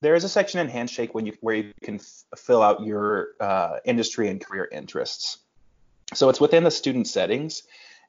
There 0.00 0.14
is 0.14 0.24
a 0.24 0.28
section 0.28 0.60
in 0.60 0.68
Handshake 0.68 1.14
when 1.14 1.26
you 1.26 1.34
where 1.40 1.56
you 1.56 1.72
can 1.82 1.96
f- 1.96 2.24
fill 2.38 2.62
out 2.62 2.84
your 2.84 3.28
uh, 3.40 3.78
industry 3.84 4.28
and 4.28 4.40
career 4.40 4.68
interests. 4.70 5.38
So 6.14 6.28
it's 6.28 6.40
within 6.40 6.64
the 6.64 6.70
student 6.70 7.06
settings, 7.08 7.62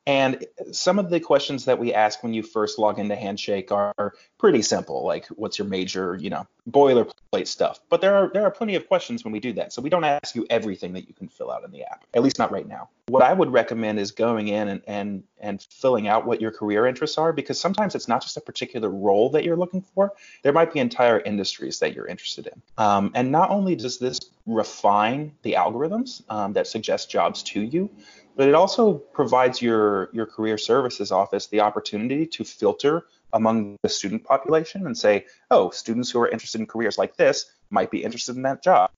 and 0.07 0.45
some 0.71 0.97
of 0.97 1.11
the 1.11 1.19
questions 1.19 1.65
that 1.65 1.77
we 1.77 1.93
ask 1.93 2.23
when 2.23 2.33
you 2.33 2.41
first 2.41 2.79
log 2.79 2.97
into 2.97 3.15
Handshake 3.15 3.71
are 3.71 4.13
pretty 4.39 4.63
simple, 4.63 5.05
like 5.05 5.27
what's 5.27 5.59
your 5.59 5.67
major, 5.67 6.17
you 6.19 6.31
know, 6.31 6.47
boilerplate 6.69 7.45
stuff. 7.45 7.79
But 7.89 8.01
there 8.01 8.15
are 8.15 8.31
there 8.33 8.43
are 8.43 8.49
plenty 8.49 8.75
of 8.75 8.87
questions 8.87 9.23
when 9.23 9.31
we 9.31 9.39
do 9.39 9.53
that. 9.53 9.73
So 9.73 9.81
we 9.81 9.91
don't 9.91 10.03
ask 10.03 10.35
you 10.35 10.47
everything 10.49 10.93
that 10.93 11.07
you 11.07 11.13
can 11.13 11.27
fill 11.27 11.51
out 11.51 11.63
in 11.63 11.71
the 11.71 11.83
app, 11.83 12.03
at 12.15 12.23
least 12.23 12.39
not 12.39 12.51
right 12.51 12.67
now. 12.67 12.89
What 13.09 13.21
I 13.21 13.31
would 13.31 13.51
recommend 13.51 13.99
is 13.99 14.11
going 14.11 14.47
in 14.47 14.67
and 14.69 14.81
and 14.87 15.23
and 15.39 15.61
filling 15.69 16.07
out 16.07 16.25
what 16.25 16.41
your 16.41 16.51
career 16.51 16.87
interests 16.87 17.19
are 17.19 17.31
because 17.31 17.59
sometimes 17.59 17.93
it's 17.93 18.07
not 18.07 18.21
just 18.21 18.37
a 18.37 18.41
particular 18.41 18.89
role 18.89 19.29
that 19.31 19.43
you're 19.43 19.55
looking 19.55 19.81
for. 19.81 20.13
There 20.41 20.53
might 20.53 20.73
be 20.73 20.79
entire 20.79 21.19
industries 21.19 21.79
that 21.79 21.93
you're 21.93 22.07
interested 22.07 22.47
in. 22.47 22.61
Um, 22.77 23.11
and 23.13 23.31
not 23.31 23.51
only 23.51 23.75
does 23.75 23.99
this 23.99 24.19
refine 24.53 25.33
the 25.41 25.53
algorithms 25.53 26.23
um, 26.29 26.53
that 26.53 26.67
suggest 26.67 27.09
jobs 27.09 27.43
to 27.43 27.61
you, 27.61 27.89
but 28.35 28.47
it 28.47 28.55
also 28.55 28.93
provides 28.93 29.61
your 29.61 30.09
your 30.13 30.25
career 30.25 30.57
services 30.57 31.11
office 31.11 31.47
the 31.47 31.61
opportunity 31.61 32.25
to 32.25 32.43
filter 32.43 33.05
among 33.33 33.77
the 33.81 33.89
student 33.89 34.23
population 34.23 34.85
and 34.85 34.97
say, 34.97 35.25
oh, 35.49 35.69
students 35.69 36.11
who 36.11 36.19
are 36.19 36.27
interested 36.27 36.59
in 36.59 36.67
careers 36.67 36.97
like 36.97 37.15
this 37.15 37.51
might 37.69 37.89
be 37.89 38.03
interested 38.03 38.35
in 38.35 38.41
that 38.41 38.61
job. 38.63 38.91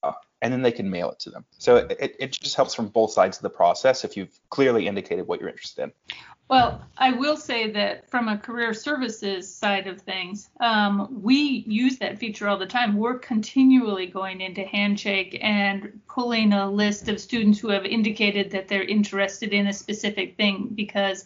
And 0.44 0.52
then 0.52 0.60
they 0.60 0.70
can 0.70 0.90
mail 0.90 1.10
it 1.10 1.18
to 1.18 1.30
them. 1.30 1.42
So 1.56 1.76
it, 1.76 2.16
it 2.20 2.32
just 2.32 2.54
helps 2.54 2.74
from 2.74 2.88
both 2.88 3.12
sides 3.12 3.38
of 3.38 3.42
the 3.42 3.48
process 3.48 4.04
if 4.04 4.14
you've 4.14 4.38
clearly 4.50 4.86
indicated 4.86 5.26
what 5.26 5.40
you're 5.40 5.48
interested 5.48 5.84
in. 5.84 5.92
Well, 6.50 6.82
I 6.98 7.12
will 7.12 7.38
say 7.38 7.70
that 7.70 8.10
from 8.10 8.28
a 8.28 8.36
career 8.36 8.74
services 8.74 9.52
side 9.52 9.86
of 9.86 10.02
things, 10.02 10.50
um, 10.60 11.22
we 11.22 11.64
use 11.66 11.96
that 12.00 12.18
feature 12.18 12.46
all 12.46 12.58
the 12.58 12.66
time. 12.66 12.98
We're 12.98 13.18
continually 13.18 14.06
going 14.06 14.42
into 14.42 14.64
Handshake 14.64 15.38
and 15.40 15.98
pulling 16.06 16.52
a 16.52 16.70
list 16.70 17.08
of 17.08 17.18
students 17.18 17.58
who 17.58 17.70
have 17.70 17.86
indicated 17.86 18.50
that 18.50 18.68
they're 18.68 18.84
interested 18.84 19.54
in 19.54 19.68
a 19.68 19.72
specific 19.72 20.36
thing 20.36 20.68
because 20.74 21.24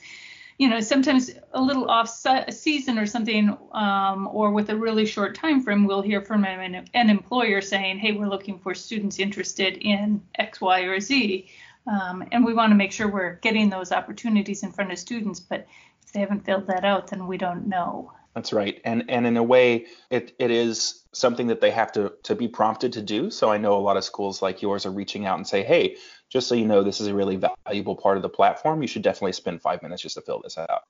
you 0.59 0.69
know 0.69 0.81
sometimes 0.81 1.31
a 1.55 1.61
little 1.61 1.89
off 1.89 2.09
season 2.51 2.99
or 2.99 3.07
something 3.07 3.57
um, 3.73 4.29
or 4.33 4.51
with 4.51 4.69
a 4.71 4.77
really 4.77 5.07
short 5.07 5.35
time 5.35 5.63
frame 5.63 5.87
we'll 5.87 6.03
hear 6.03 6.21
from 6.21 6.45
an, 6.45 6.89
an, 6.93 7.11
employer 7.11 7.61
saying 7.61 7.99
hey 7.99 8.13
we're 8.13 8.29
looking 8.29 8.59
for 8.59 8.75
students 8.75 9.19
interested 9.19 9.79
in 9.79 10.21
x 10.35 10.61
y 10.61 10.81
or 10.81 11.01
z. 11.01 11.49
Um, 11.87 12.23
and 12.33 12.45
we 12.45 12.53
want 12.53 12.71
to 12.71 12.77
make 12.77 12.93
sure 12.93 13.09
we're 13.09 13.37
getting 13.37 13.71
those 13.71 13.93
opportunities 13.93 14.63
in 14.63 14.73
front 14.73 14.93
of 14.93 14.99
students 14.99 15.41
but 15.41 15.67
if 16.03 16.13
they 16.13 16.21
haven't 16.21 16.45
filled 16.45 16.67
that 16.67 16.85
out 16.85 17.07
then 17.07 17.27
we 17.27 17.39
don't 17.39 17.67
know 17.67 18.13
that's 18.39 18.53
right 18.53 18.81
and 18.85 19.05
and 19.09 19.27
in 19.27 19.37
a 19.37 19.43
way 19.43 19.87
it, 20.11 20.35
it 20.39 20.51
is 20.51 21.05
something 21.13 21.49
that 21.49 21.61
they 21.61 21.71
have 21.71 21.91
to 21.93 22.13
to 22.23 22.35
be 22.35 22.47
prompted 22.47 22.93
to 22.93 23.03
do 23.03 23.31
so 23.31 23.51
i 23.51 23.59
know 23.59 23.77
a 23.77 23.79
lot 23.79 23.97
of 23.97 24.05
schools 24.05 24.41
like 24.41 24.63
yours 24.63 24.87
are 24.87 24.93
reaching 24.93 25.27
out 25.27 25.37
and 25.37 25.47
say 25.47 25.63
hey 25.63 25.97
just 26.31 26.49
so 26.49 26.55
you 26.55 26.67
know, 26.67 26.83
this 26.83 27.01
is 27.01 27.07
a 27.07 27.15
really 27.15 27.41
valuable 27.67 27.97
part 27.97 28.17
of 28.17 28.23
the 28.23 28.29
platform. 28.29 28.83
You 28.83 28.89
should 28.89 29.03
definitely 29.03 29.33
spend 29.33 29.63
five 29.63 29.83
minutes 29.83 30.03
just 30.03 30.17
to 30.17 30.21
fill 30.21 30.41
this 30.43 30.59
out. 30.59 30.83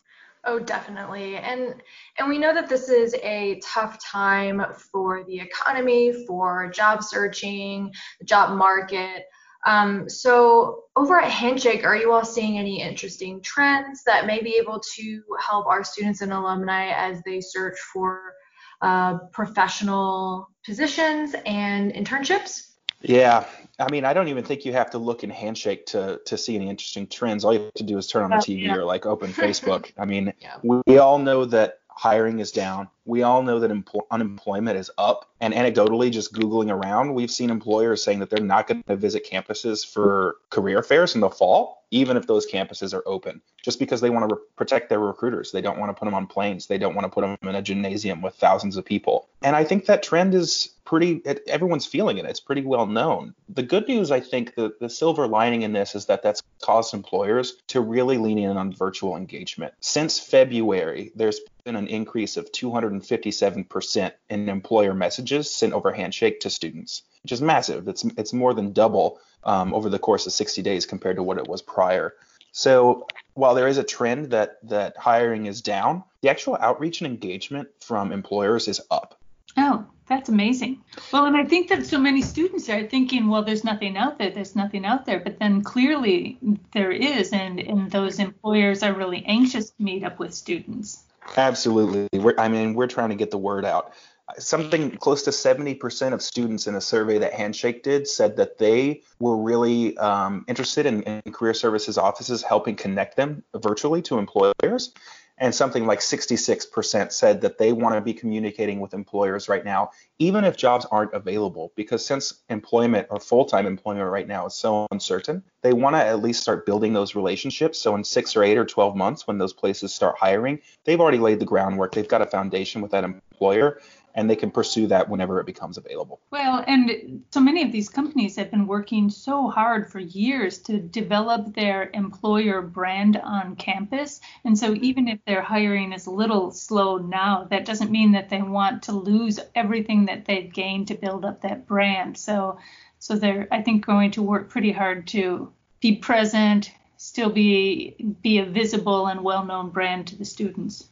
Oh, 0.45 0.59
definitely. 0.59 1.37
And 1.37 1.75
and 2.19 2.29
we 2.29 2.39
know 2.39 2.55
that 2.55 2.69
this 2.69 2.89
is 2.89 3.15
a 3.23 3.61
tough 3.65 4.03
time 4.05 4.65
for 4.93 5.25
the 5.25 5.41
economy, 5.41 6.25
for 6.27 6.71
job 6.71 7.03
searching, 7.03 7.93
the 8.21 8.25
job 8.25 8.57
market. 8.57 9.25
Um, 9.67 10.09
so 10.09 10.85
over 10.97 11.19
at 11.21 11.31
Handshake, 11.31 11.85
are 11.85 11.97
you 11.97 12.13
all 12.13 12.25
seeing 12.25 12.59
any 12.59 12.81
interesting 12.81 13.41
trends 13.41 14.05
that 14.05 14.27
may 14.27 14.43
be 14.43 14.57
able 14.61 14.81
to 14.97 15.23
help 15.41 15.67
our 15.67 15.85
students 15.85 16.21
and 16.21 16.33
alumni 16.33 16.89
as 16.89 17.23
they 17.25 17.41
search 17.41 17.79
for 17.93 18.35
uh, 18.83 19.19
professional 19.33 20.51
positions 20.65 21.35
and 21.45 21.93
internships? 21.93 22.69
Yeah, 23.01 23.47
I 23.79 23.91
mean, 23.91 24.05
I 24.05 24.13
don't 24.13 24.29
even 24.29 24.45
think 24.45 24.65
you 24.65 24.73
have 24.73 24.91
to 24.91 24.99
look 24.99 25.23
in 25.23 25.31
Handshake 25.31 25.87
to 25.87 26.21
to 26.27 26.37
see 26.37 26.57
any 26.57 26.69
interesting 26.69 27.07
trends. 27.07 27.45
All 27.45 27.55
you 27.55 27.61
have 27.61 27.75
to 27.75 27.85
do 27.85 27.97
is 27.97 28.09
turn 28.09 28.25
on 28.25 28.31
the 28.31 28.37
TV 28.37 28.63
yeah. 28.65 28.75
or 28.75 28.85
like 28.85 29.07
open 29.07 29.33
Facebook. 29.33 29.93
I 29.97 30.05
mean, 30.05 30.33
yeah. 30.41 30.57
we, 30.65 30.81
we 30.87 30.99
all 30.99 31.19
know 31.19 31.45
that 31.45 31.78
hiring 31.99 32.39
is 32.39 32.53
down. 32.53 32.89
We 33.07 33.25
all 33.25 33.43
know 33.43 33.59
that 33.59 33.73
empl- 33.73 34.07
unemployment 34.13 34.79
is 34.79 34.89
up. 34.99 35.29
And 35.41 35.53
anecdotally, 35.53 36.13
just 36.13 36.33
Googling 36.33 36.71
around, 36.71 37.13
we've 37.13 37.31
seen 37.31 37.51
employers 37.51 38.05
saying 38.05 38.21
that 38.21 38.31
they're 38.31 38.45
not 38.45 38.69
going 38.69 38.85
to 38.85 38.95
visit 38.95 39.29
campuses 39.29 39.85
for 39.85 40.37
career 40.51 40.85
fairs 40.85 41.17
in 41.17 41.21
the 41.21 41.29
fall, 41.29 41.85
even 41.91 42.17
if 42.17 42.29
those 42.29 42.47
campuses 42.47 42.95
are 42.95 43.03
open, 43.05 43.43
just 43.65 43.81
because 43.81 44.01
they 44.01 44.11
want 44.11 44.29
to 44.29 44.37
re- 44.37 44.43
protect 44.55 44.91
their 44.91 45.01
recruiters. 45.01 45.51
They 45.51 45.61
don't 45.61 45.79
want 45.79 45.91
to 45.91 45.99
put 45.99 46.05
them 46.05 46.15
on 46.15 46.29
planes. 46.29 46.69
They 46.69 46.79
don't 46.79 46.95
want 46.95 47.05
to 47.05 47.09
put 47.09 47.23
them 47.23 47.37
in 47.43 47.57
a 47.57 47.63
gymnasium 47.63 48.23
with 48.23 48.37
thousands 48.37 48.77
of 48.77 48.85
people. 48.85 49.29
And 49.43 49.57
I 49.57 49.65
think 49.65 49.87
that 49.87 50.05
trend 50.05 50.35
is 50.35 50.71
pretty, 50.89 51.21
it, 51.27 51.43
everyone's 51.47 51.85
feeling 51.85 52.17
it. 52.17 52.25
It's 52.25 52.41
pretty 52.41 52.63
well 52.63 52.87
known. 52.87 53.35
The 53.51 53.63
good 53.63 53.87
news, 53.89 54.11
I 54.11 54.21
think, 54.21 54.55
the, 54.55 54.75
the 54.81 54.89
silver 54.89 55.27
lining 55.27 55.61
in 55.61 55.75
this 55.75 55.95
is 55.95 56.07
that 56.07 56.23
that's 56.23 56.43
caused 56.63 56.95
employers 56.95 57.57
to 57.67 57.83
really 57.83 58.17
lean 58.17 58.39
in 58.39 58.57
on 58.57 58.73
virtual 58.73 59.15
engagement. 59.15 59.75
Since 59.81 60.19
February, 60.19 61.13
there's 61.15 61.41
been 61.65 61.77
an 61.77 61.89
increase 61.89 62.39
of 62.39 62.51
257% 62.53 64.13
in 64.31 64.49
employer 64.49 64.95
messages 64.95 65.51
sent 65.51 65.75
over 65.75 65.93
Handshake 65.93 66.41
to 66.41 66.49
students, 66.49 67.03
which 67.23 67.33
is 67.33 67.43
massive. 67.43 67.87
It's 67.87 68.05
it's 68.17 68.33
more 68.33 68.55
than 68.55 68.73
double 68.73 69.21
um, 69.45 69.75
over 69.75 69.91
the 69.91 69.99
course 69.99 70.27
of 70.27 70.33
60 70.33 70.63
days 70.63 70.87
compared 70.87 71.17
to 71.17 71.23
what 71.23 71.37
it 71.37 71.47
was 71.47 71.61
prior. 71.61 72.15
So 72.53 73.07
while 73.35 73.55
there 73.55 73.69
is 73.69 73.77
a 73.77 73.85
trend 73.85 74.31
that 74.31 74.57
that 74.71 74.97
hiring 74.97 75.45
is 75.45 75.61
down, 75.61 76.05
the 76.23 76.31
actual 76.31 76.57
outreach 76.59 77.03
and 77.03 77.13
engagement 77.13 77.69
from 77.81 78.11
employers 78.11 78.69
is 78.69 78.81
up. 78.91 79.21
Oh, 79.59 79.87
that's 80.09 80.29
amazing. 80.29 80.83
Well, 81.13 81.27
and 81.27 81.37
I 81.37 81.45
think 81.45 81.69
that 81.69 81.87
so 81.87 81.99
many 81.99 82.23
students 82.23 82.69
are 82.69 82.87
thinking, 82.87 83.29
well, 83.29 83.43
there's 83.43 83.65
nothing 83.65 83.97
out 83.97 84.19
there, 84.19 84.31
there's 84.31 84.57
nothing 84.57 84.85
out 84.85 85.05
there, 85.05 85.21
but 85.21 85.39
then 85.39 85.63
clearly 85.63 86.39
there 86.73 86.91
is, 86.91 87.33
and 87.33 87.61
and 87.61 87.91
those 87.91 88.19
employers 88.19 88.83
are 88.83 88.93
really 88.93 89.25
anxious 89.27 89.71
to 89.71 89.83
meet 89.83 90.05
up 90.05 90.19
with 90.19 90.33
students. 90.35 91.05
Absolutely. 91.37 92.09
We're, 92.19 92.35
I 92.39 92.49
mean, 92.49 92.75
we're 92.75 92.87
trying 92.87 93.11
to 93.11 93.15
get 93.15 93.31
the 93.31 93.39
word 93.39 93.65
out. 93.65 93.93
Something 94.39 94.91
close 94.91 95.23
to 95.23 95.31
70% 95.31 96.13
of 96.13 96.21
students 96.21 96.67
in 96.67 96.75
a 96.75 96.81
survey 96.81 97.19
that 97.19 97.33
Handshake 97.33 97.83
did 97.83 98.07
said 98.07 98.37
that 98.37 98.59
they 98.59 99.03
were 99.19 99.37
really 99.37 99.97
um, 99.97 100.45
interested 100.49 100.85
in, 100.85 101.03
in 101.03 101.33
career 101.33 101.55
services 101.55 101.97
offices 101.97 102.43
helping 102.43 102.77
connect 102.77 103.17
them 103.17 103.43
virtually 103.55 104.03
to 104.03 104.19
employers 104.19 104.93
and 105.41 105.55
something 105.55 105.87
like 105.87 106.01
66% 106.01 107.13
said 107.13 107.41
that 107.41 107.59
they 107.59 107.73
want 107.73 107.95
to 107.95 108.01
be 108.01 108.13
communicating 108.13 108.81
with 108.81 108.95
employers 108.95 109.49
right 109.49 109.65
now, 109.65 109.91
even 110.19 110.45
if 110.45 110.57
jobs 110.57 110.87
aren't 110.91 111.13
available. 111.15 111.73
Because 111.77 112.05
since 112.05 112.35
employment 112.49 113.07
or 113.11 113.21
full 113.21 113.45
time 113.45 113.67
employment 113.67 114.11
right 114.11 114.27
now 114.27 114.47
is 114.47 114.55
so 114.55 114.87
uncertain, 114.91 115.43
they 115.63 115.73
want 115.73 115.97
to 115.97 116.05
at 116.05 116.23
least 116.23 116.43
start 116.43 116.67
building 116.67 116.93
those 116.93 117.15
relationships. 117.15 117.79
So 117.79 117.95
in 117.95 118.05
six 118.05 118.37
or 118.37 118.43
eight 118.43 118.59
or 118.59 118.65
12 118.65 118.97
months, 118.97 119.27
when 119.27 119.39
those 119.39 119.53
places 119.53 119.95
start 119.95 120.17
hiring, 120.19 120.61
they've 120.85 121.01
already 121.01 121.19
laid 121.19 121.41
the 121.41 121.47
groundwork. 121.47 121.93
They've 121.93 122.09
got 122.09 122.23
a 122.23 122.27
foundation 122.27 122.83
with 122.83 122.91
that 122.93 123.05
employer 123.05 123.81
and 124.15 124.29
they 124.29 124.37
can 124.37 124.51
pursue 124.51 124.87
that 124.89 125.09
whenever 125.09 125.41
it 125.41 125.47
becomes 125.47 125.79
available. 125.79 126.21
Well, 126.31 126.65
and 126.67 127.23
so 127.31 127.41
many 127.41 127.63
of 127.63 127.73
these 127.73 127.89
companies 127.89 128.37
have 128.37 128.51
been 128.51 128.67
working 128.67 129.11
so 129.11 129.49
hard 129.49 129.91
for 129.91 130.01
years 130.01 130.59
to 130.63 130.79
develop 130.79 131.55
their 131.55 131.91
employer 131.95 132.63
brand 132.63 133.17
on 133.17 133.57
campus. 133.57 134.21
And 134.45 134.59
so 134.59 134.75
even 134.75 135.09
if 135.09 135.25
their 135.25 135.43
hiring 135.43 135.93
is 135.93 136.07
a 136.07 136.11
little 136.11 136.51
slow 136.51 136.99
now, 136.99 137.47
that 137.51 137.65
doesn't 137.65 137.91
mean 137.91 138.13
that 138.13 138.29
they 138.29 138.43
want 138.43 138.85
to 138.85 138.93
lose 138.93 139.39
everything 139.55 140.07
that 140.07 140.25
they've 140.25 140.53
gained 140.53 140.89
to 140.89 140.95
build 140.95 141.25
up 141.25 141.43
that 141.43 141.67
brand. 141.67 142.17
So 142.17 142.59
so 142.99 143.17
they're 143.17 143.47
I 143.51 143.63
think 143.63 143.87
going 143.87 144.11
to 144.13 144.23
work 144.23 144.51
pretty 144.51 144.73
hard 144.73 145.07
to 145.09 145.53
be 145.81 145.97
present, 145.97 146.73
still 146.97 147.31
be 147.31 147.95
be 148.23 148.39
a 148.39 148.45
visible 148.45 149.07
and 149.07 149.23
well-known 149.23 149.71
brand 149.71 150.09
to 150.09 150.17
the 150.17 150.25
students. 150.25 150.89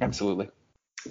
Absolutely. 0.00 0.48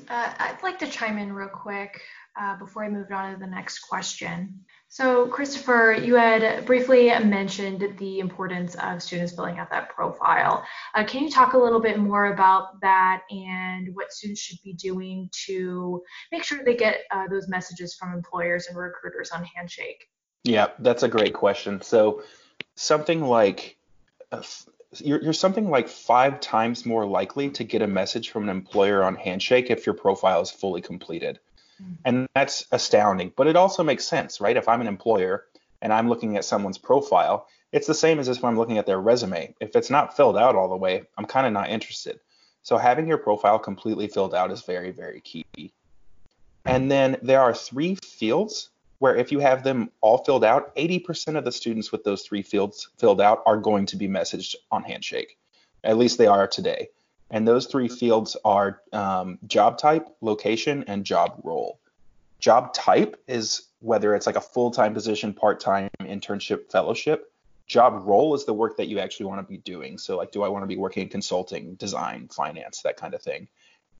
Uh, 0.09 0.33
I'd 0.39 0.63
like 0.63 0.79
to 0.79 0.87
chime 0.87 1.17
in 1.17 1.33
real 1.33 1.49
quick 1.49 2.01
uh, 2.39 2.57
before 2.57 2.83
I 2.83 2.89
move 2.89 3.11
on 3.11 3.33
to 3.33 3.39
the 3.39 3.47
next 3.47 3.79
question. 3.79 4.65
So, 4.89 5.27
Christopher, 5.27 5.97
you 6.01 6.15
had 6.15 6.65
briefly 6.65 7.09
mentioned 7.19 7.97
the 7.97 8.19
importance 8.19 8.75
of 8.75 9.03
students 9.03 9.33
filling 9.33 9.59
out 9.59 9.69
that 9.71 9.89
profile. 9.89 10.63
Uh, 10.95 11.03
can 11.03 11.23
you 11.23 11.29
talk 11.29 11.53
a 11.53 11.57
little 11.57 11.81
bit 11.81 11.99
more 11.99 12.27
about 12.27 12.79
that 12.81 13.23
and 13.29 13.93
what 13.95 14.13
students 14.13 14.39
should 14.39 14.59
be 14.63 14.73
doing 14.73 15.29
to 15.45 16.01
make 16.31 16.43
sure 16.43 16.63
they 16.63 16.75
get 16.75 17.01
uh, 17.11 17.27
those 17.27 17.49
messages 17.49 17.95
from 17.95 18.13
employers 18.13 18.67
and 18.67 18.77
recruiters 18.77 19.31
on 19.31 19.43
Handshake? 19.43 20.05
Yeah, 20.43 20.67
that's 20.79 21.03
a 21.03 21.09
great 21.09 21.33
question. 21.33 21.81
So, 21.81 22.23
something 22.75 23.21
like 23.21 23.77
you're, 24.95 25.21
you're 25.21 25.33
something 25.33 25.69
like 25.69 25.87
five 25.87 26.39
times 26.39 26.85
more 26.85 27.05
likely 27.05 27.49
to 27.51 27.63
get 27.63 27.81
a 27.81 27.87
message 27.87 28.29
from 28.29 28.43
an 28.43 28.49
employer 28.49 29.03
on 29.03 29.15
Handshake 29.15 29.69
if 29.69 29.85
your 29.85 29.95
profile 29.95 30.41
is 30.41 30.51
fully 30.51 30.81
completed. 30.81 31.39
Mm-hmm. 31.81 31.93
And 32.05 32.27
that's 32.33 32.65
astounding, 32.71 33.33
but 33.35 33.47
it 33.47 33.55
also 33.55 33.83
makes 33.83 34.05
sense, 34.05 34.41
right? 34.41 34.57
If 34.57 34.67
I'm 34.67 34.81
an 34.81 34.87
employer 34.87 35.45
and 35.81 35.93
I'm 35.93 36.09
looking 36.09 36.37
at 36.37 36.45
someone's 36.45 36.77
profile, 36.77 37.47
it's 37.71 37.87
the 37.87 37.93
same 37.93 38.19
as 38.19 38.27
if 38.27 38.43
I'm 38.43 38.57
looking 38.57 38.77
at 38.77 38.85
their 38.85 38.99
resume. 38.99 39.53
If 39.59 39.75
it's 39.75 39.89
not 39.89 40.15
filled 40.15 40.37
out 40.37 40.55
all 40.55 40.69
the 40.69 40.77
way, 40.77 41.03
I'm 41.17 41.25
kind 41.25 41.45
of 41.45 41.53
not 41.53 41.69
interested. 41.69 42.19
So 42.63 42.77
having 42.77 43.07
your 43.07 43.17
profile 43.17 43.59
completely 43.59 44.07
filled 44.07 44.33
out 44.33 44.51
is 44.51 44.63
very, 44.63 44.91
very 44.91 45.21
key. 45.21 45.45
And 46.65 46.91
then 46.91 47.17
there 47.21 47.41
are 47.41 47.53
three 47.53 47.95
fields 47.95 48.69
where 48.99 49.15
if 49.15 49.31
you 49.31 49.39
have 49.39 49.63
them 49.63 49.91
all 50.01 50.19
filled 50.19 50.43
out, 50.43 50.75
80% 50.75 51.37
of 51.37 51.45
the 51.45 51.51
students 51.51 51.91
with 51.91 52.03
those 52.03 52.23
three 52.23 52.41
fields 52.41 52.89
filled 52.97 53.21
out 53.21 53.43
are 53.45 53.57
going 53.57 53.85
to 53.87 53.95
be 53.95 54.07
messaged 54.07 54.55
on 54.71 54.83
Handshake. 54.83 55.37
At 55.83 55.97
least 55.97 56.17
they 56.17 56.27
are 56.27 56.47
today. 56.47 56.89
And 57.29 57.47
those 57.47 57.67
three 57.67 57.87
fields 57.87 58.37
are 58.45 58.81
um, 58.93 59.37
job 59.45 59.77
type, 59.77 60.07
location, 60.21 60.85
and 60.87 61.05
job 61.05 61.41
role. 61.43 61.79
Job 62.39 62.73
type 62.73 63.21
is 63.27 63.67
whether 63.79 64.15
it's 64.15 64.25
like 64.25 64.35
a 64.35 64.41
full 64.41 64.71
time 64.71 64.93
position, 64.93 65.33
part 65.33 65.59
time, 65.59 65.89
internship, 65.99 66.71
fellowship. 66.71 67.31
Job 67.67 68.03
role 68.05 68.33
is 68.33 68.45
the 68.45 68.53
work 68.53 68.77
that 68.77 68.87
you 68.87 68.99
actually 68.99 69.25
want 69.25 69.45
to 69.45 69.51
be 69.51 69.57
doing. 69.57 69.97
So, 69.97 70.15
like, 70.15 70.31
do 70.31 70.41
I 70.41 70.47
want 70.47 70.63
to 70.63 70.67
be 70.67 70.77
working 70.77 71.03
in 71.03 71.09
consulting, 71.09 71.75
design, 71.75 72.29
finance, 72.29 72.81
that 72.83 72.95
kind 72.95 73.13
of 73.13 73.21
thing? 73.21 73.49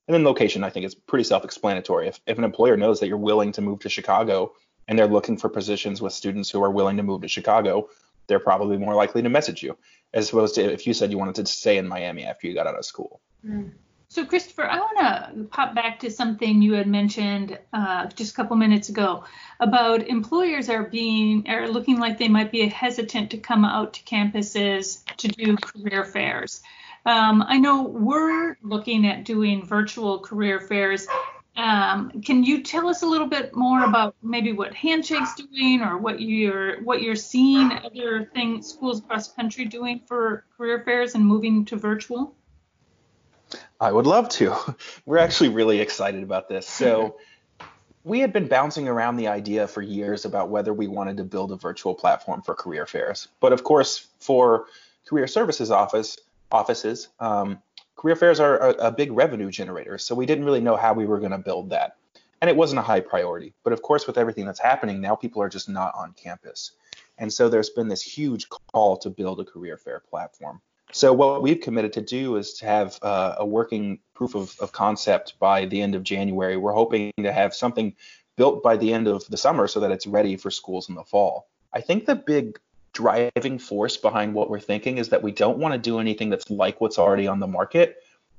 And 0.08 0.16
then 0.16 0.24
location, 0.24 0.63
I 0.63 0.70
think, 0.70 0.86
is 0.86 0.96
pretty 0.96 1.25
self 1.25 1.44
explanatory. 1.44 2.08
If, 2.08 2.22
if 2.25 2.38
an 2.38 2.46
employer 2.46 2.77
knows 2.77 3.01
that 3.01 3.08
you're 3.08 3.18
willing 3.18 3.51
to 3.54 3.62
move 3.62 3.80
to 3.80 3.89
Chicago 3.89 4.54
and 4.88 4.98
they're 4.98 5.08
looking 5.08 5.38
for 5.38 5.50
positions 5.50 6.01
with 6.01 6.13
students 6.13 6.50
who 6.50 6.63
are 6.63 6.72
willing 6.72 6.98
to 6.98 7.03
move 7.03 7.22
to 7.22 7.27
Chicago, 7.27 7.89
they're 8.27 8.39
probably 8.39 8.77
more 8.77 8.96
likely 8.96 9.22
to 9.22 9.29
message 9.29 9.63
you 9.63 9.77
as 10.13 10.29
opposed 10.29 10.56
to 10.56 10.63
if 10.63 10.88
you 10.88 10.94
said 10.94 11.12
you 11.12 11.17
wanted 11.17 11.36
to 11.36 11.46
stay 11.46 11.77
in 11.77 11.88
Miami 11.88 12.24
after 12.24 12.48
you 12.48 12.53
got 12.53 12.67
out 12.67 12.75
of 12.75 12.86
school. 12.86 13.20
Mm. 13.46 13.72
So, 14.10 14.25
Christopher, 14.25 14.63
I 14.63 14.79
want 14.79 14.98
to 15.00 15.44
pop 15.51 15.75
back 15.75 16.00
to 16.00 16.10
something 16.10 16.62
you 16.62 16.74
had 16.74 16.88
mentioned 16.88 17.60
uh, 17.74 18.08
just 18.08 18.32
a 18.32 18.36
couple 18.36 18.56
minutes 18.56 18.88
ago 18.88 19.25
about 19.60 20.08
employers 20.08 20.70
are 20.70 20.84
being 20.84 21.50
are 21.50 21.67
looking 21.67 22.00
like 22.00 22.17
they 22.17 22.29
might 22.29 22.50
be 22.50 22.65
hesitant 22.67 23.32
to 23.32 23.38
come 23.38 23.65
out 23.65 23.94
to 23.96 24.03
campuses 24.03 25.03
to 25.17 25.27
do 25.27 25.58
career 25.58 26.06
fairs. 26.06 26.62
Um, 27.06 27.44
I 27.46 27.58
know 27.58 27.84
we're 27.84 28.58
looking 28.62 29.06
at 29.06 29.25
doing 29.25 29.65
virtual 29.65 30.20
career 30.20 30.62
fairs. 30.62 31.06
Um, 31.58 32.22
can 32.22 32.44
you 32.44 32.62
tell 32.62 32.88
us 32.88 33.02
a 33.02 33.08
little 33.08 33.26
bit 33.26 33.56
more 33.56 33.84
about 33.84 34.16
maybe 34.22 34.54
what 34.54 34.76
Handshake's 34.76 35.34
doing 35.36 35.82
or 35.82 35.98
what 35.98 36.22
you're 36.22 36.84
what 36.84 37.02
you're 37.02 37.16
seeing 37.16 37.72
other 37.72 38.30
things 38.32 38.70
schools 38.70 39.00
across 39.00 39.30
the 39.30 39.36
country 39.36 39.66
doing 39.66 40.02
for 40.06 40.46
career 40.56 40.84
fairs 40.86 41.16
and 41.16 41.26
moving 41.26 41.66
to 41.66 41.76
virtual? 41.76 42.36
I 43.82 43.92
would 43.92 44.06
love 44.06 44.30
to. 44.30 44.56
We're 45.08 45.18
actually 45.18 45.50
really 45.50 45.80
excited 45.80 46.22
about 46.22 46.48
this. 46.48 46.68
So, 46.68 47.18
we 48.04 48.20
had 48.20 48.32
been 48.32 48.48
bouncing 48.48 48.88
around 48.88 49.18
the 49.18 49.28
idea 49.28 49.68
for 49.68 49.82
years 49.82 50.26
about 50.26 50.50
whether 50.50 50.74
we 50.74 50.88
wanted 50.88 51.18
to 51.18 51.24
build 51.24 51.52
a 51.52 51.58
virtual 51.58 51.94
platform 51.94 52.42
for 52.42 52.54
career 52.56 52.86
fairs. 52.86 53.28
But 53.40 53.52
of 53.52 53.64
course, 53.64 54.08
for 54.20 54.68
career 55.06 55.28
services 55.28 55.72
office 55.72 56.18
offices, 56.52 57.10
um, 57.20 57.62
career 57.98 58.16
fairs 58.16 58.39
are 58.39 58.58
a, 58.58 58.70
a 58.88 58.92
big 58.92 59.12
revenue 59.12 59.51
generator. 59.51 59.98
So 59.98 60.16
we 60.16 60.25
didn't 60.25 60.46
really 60.46 60.62
know 60.62 60.77
how 60.77 60.94
we 60.94 61.06
were 61.06 61.20
going 61.20 61.32
to 61.32 61.38
build 61.38 61.70
that, 61.72 61.98
and 62.42 62.50
it 62.50 62.56
wasn't 62.56 62.80
a 62.80 62.84
high 62.84 63.01
priority. 63.01 63.54
But 63.63 63.74
of 63.74 63.82
course, 63.82 64.08
with 64.08 64.18
everything 64.18 64.46
that's 64.46 64.60
happening 64.60 65.01
now, 65.01 65.16
people 65.16 65.42
are 65.42 65.50
just 65.50 65.68
not 65.68 65.94
on 65.96 66.13
campus, 66.13 66.72
and 67.18 67.32
so 67.32 67.50
there's 67.50 67.72
been 67.72 67.88
this 67.88 68.01
huge 68.01 68.48
call 68.50 68.98
to 68.98 69.10
build 69.10 69.39
a 69.39 69.46
career 69.46 69.77
fair 69.77 70.00
platform. 70.00 70.62
So 70.94 71.12
what 71.12 71.42
we've 71.42 71.60
committed 71.60 71.92
to 71.94 72.01
do 72.01 72.38
is 72.38 72.54
to 72.56 72.66
have 72.66 72.98
uh, 73.01 73.36
a 73.39 73.46
working 73.46 74.00
proof 74.13 74.36
of, 74.36 74.56
of, 74.62 74.72
concept 74.72 75.38
by 75.38 75.66
the 75.66 75.82
end 75.82 75.96
of 75.96 76.04
January. 76.04 76.56
We're 76.56 76.72
hoping 76.72 77.12
to 77.18 77.34
have 77.34 77.54
something 77.54 77.94
built 78.38 78.63
by 78.63 78.77
the 78.77 78.94
end 78.94 79.08
of 79.08 79.27
the 79.27 79.36
summer 79.36 79.68
so 79.68 79.82
that 79.82 79.92
it's 79.92 80.08
ready 80.08 80.38
for 80.38 80.50
schools 80.50 80.88
in 80.88 80.96
the 80.96 81.04
fall. 81.04 81.50
I 81.74 81.82
think 81.82 82.06
the 82.06 82.16
big 82.16 82.58
driving 82.98 83.60
force 83.60 83.96
behind 83.96 84.34
what 84.34 84.50
we're 84.50 84.60
thinking 84.60 84.98
is 84.98 85.10
that 85.10 85.22
we 85.22 85.32
don't 85.32 85.60
want 85.60 85.72
to 85.72 85.77
do 85.77 86.00
anything 86.00 86.32
that's 86.32 86.50
like 86.50 86.82
what's 86.82 86.98
already 86.98 87.27
on 87.27 87.39
the 87.39 87.46
market. 87.46 87.98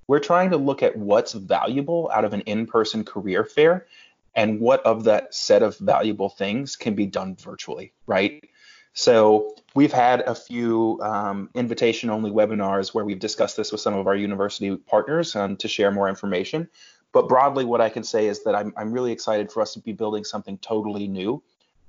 We're 0.09 0.19
trying 0.19 0.51
to 0.51 0.57
look 0.57 0.83
at 0.83 0.97
what's 0.97 1.33
valuable 1.33 2.11
out 2.13 2.25
of 2.25 2.33
an 2.33 2.41
in-person 2.41 3.05
career 3.05 3.45
fair 3.45 3.87
and 4.35 4.59
what 4.59 4.85
of 4.85 5.05
that 5.05 5.33
set 5.33 5.63
of 5.63 5.79
valuable 5.79 6.29
things 6.29 6.75
can 6.75 6.97
be 6.97 7.07
done 7.07 7.37
virtually, 7.37 7.93
right? 8.09 8.51
So 8.95 9.55
we've 9.77 9.93
had 9.93 10.23
a 10.23 10.35
few 10.35 10.99
um, 11.03 11.51
invitation 11.55 12.11
only 12.11 12.33
webinars 12.33 12.93
where 12.93 13.05
we've 13.05 13.21
discussed 13.21 13.57
this 13.57 13.71
with 13.71 13.81
some 13.81 13.95
of 13.95 14.09
our 14.09 14.17
university 14.17 14.75
partners 14.75 15.37
um, 15.37 15.57
to 15.59 15.69
share 15.69 15.93
more 15.93 16.09
information. 16.09 16.69
But 17.13 17.29
broadly, 17.29 17.65
what 17.65 17.81
I 17.81 17.91
can 17.91 18.03
say 18.03 18.27
is 18.27 18.43
that 18.43 18.57
I'm, 18.57 18.75
I'm 18.77 18.91
really 18.91 19.13
excited 19.13 19.53
for 19.53 19.63
us 19.63 19.73
to 19.75 19.79
be 19.79 19.93
building 19.93 20.25
something 20.25 20.59
totally 20.59 21.07
new. 21.07 21.45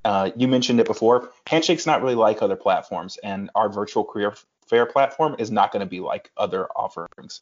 Uh, 0.05 0.31
you 0.35 0.47
mentioned 0.47 0.79
it 0.79 0.85
before. 0.85 1.31
Handshake's 1.45 1.85
not 1.85 2.01
really 2.01 2.15
like 2.15 2.41
other 2.41 2.55
platforms, 2.55 3.17
and 3.23 3.49
our 3.55 3.69
virtual 3.69 4.03
career 4.03 4.33
fair 4.67 4.85
platform 4.85 5.35
is 5.39 5.51
not 5.51 5.71
going 5.71 5.81
to 5.81 5.89
be 5.89 5.99
like 5.99 6.31
other 6.37 6.67
offerings. 6.75 7.41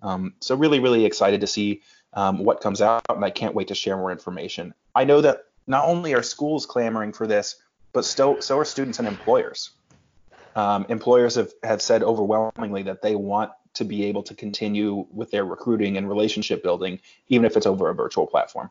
Um, 0.00 0.34
so 0.40 0.54
really, 0.54 0.80
really 0.80 1.04
excited 1.04 1.40
to 1.40 1.46
see 1.46 1.82
um, 2.14 2.44
what 2.44 2.60
comes 2.60 2.80
out, 2.80 3.02
and 3.10 3.24
I 3.24 3.30
can't 3.30 3.54
wait 3.54 3.68
to 3.68 3.74
share 3.74 3.96
more 3.96 4.12
information. 4.12 4.74
I 4.94 5.04
know 5.04 5.20
that 5.20 5.44
not 5.66 5.84
only 5.84 6.14
are 6.14 6.22
schools 6.22 6.66
clamoring 6.66 7.12
for 7.12 7.26
this, 7.26 7.56
but 7.92 8.04
still, 8.04 8.40
so 8.40 8.58
are 8.58 8.64
students 8.64 8.98
and 8.98 9.08
employers. 9.08 9.70
Um, 10.56 10.86
employers 10.88 11.34
have, 11.34 11.52
have 11.62 11.82
said 11.82 12.02
overwhelmingly 12.02 12.84
that 12.84 13.02
they 13.02 13.14
want 13.14 13.50
to 13.74 13.84
be 13.84 14.04
able 14.04 14.22
to 14.24 14.34
continue 14.34 15.06
with 15.12 15.30
their 15.30 15.44
recruiting 15.44 15.96
and 15.96 16.08
relationship 16.08 16.62
building, 16.62 17.00
even 17.28 17.44
if 17.44 17.56
it's 17.56 17.66
over 17.66 17.90
a 17.90 17.94
virtual 17.94 18.26
platform. 18.26 18.70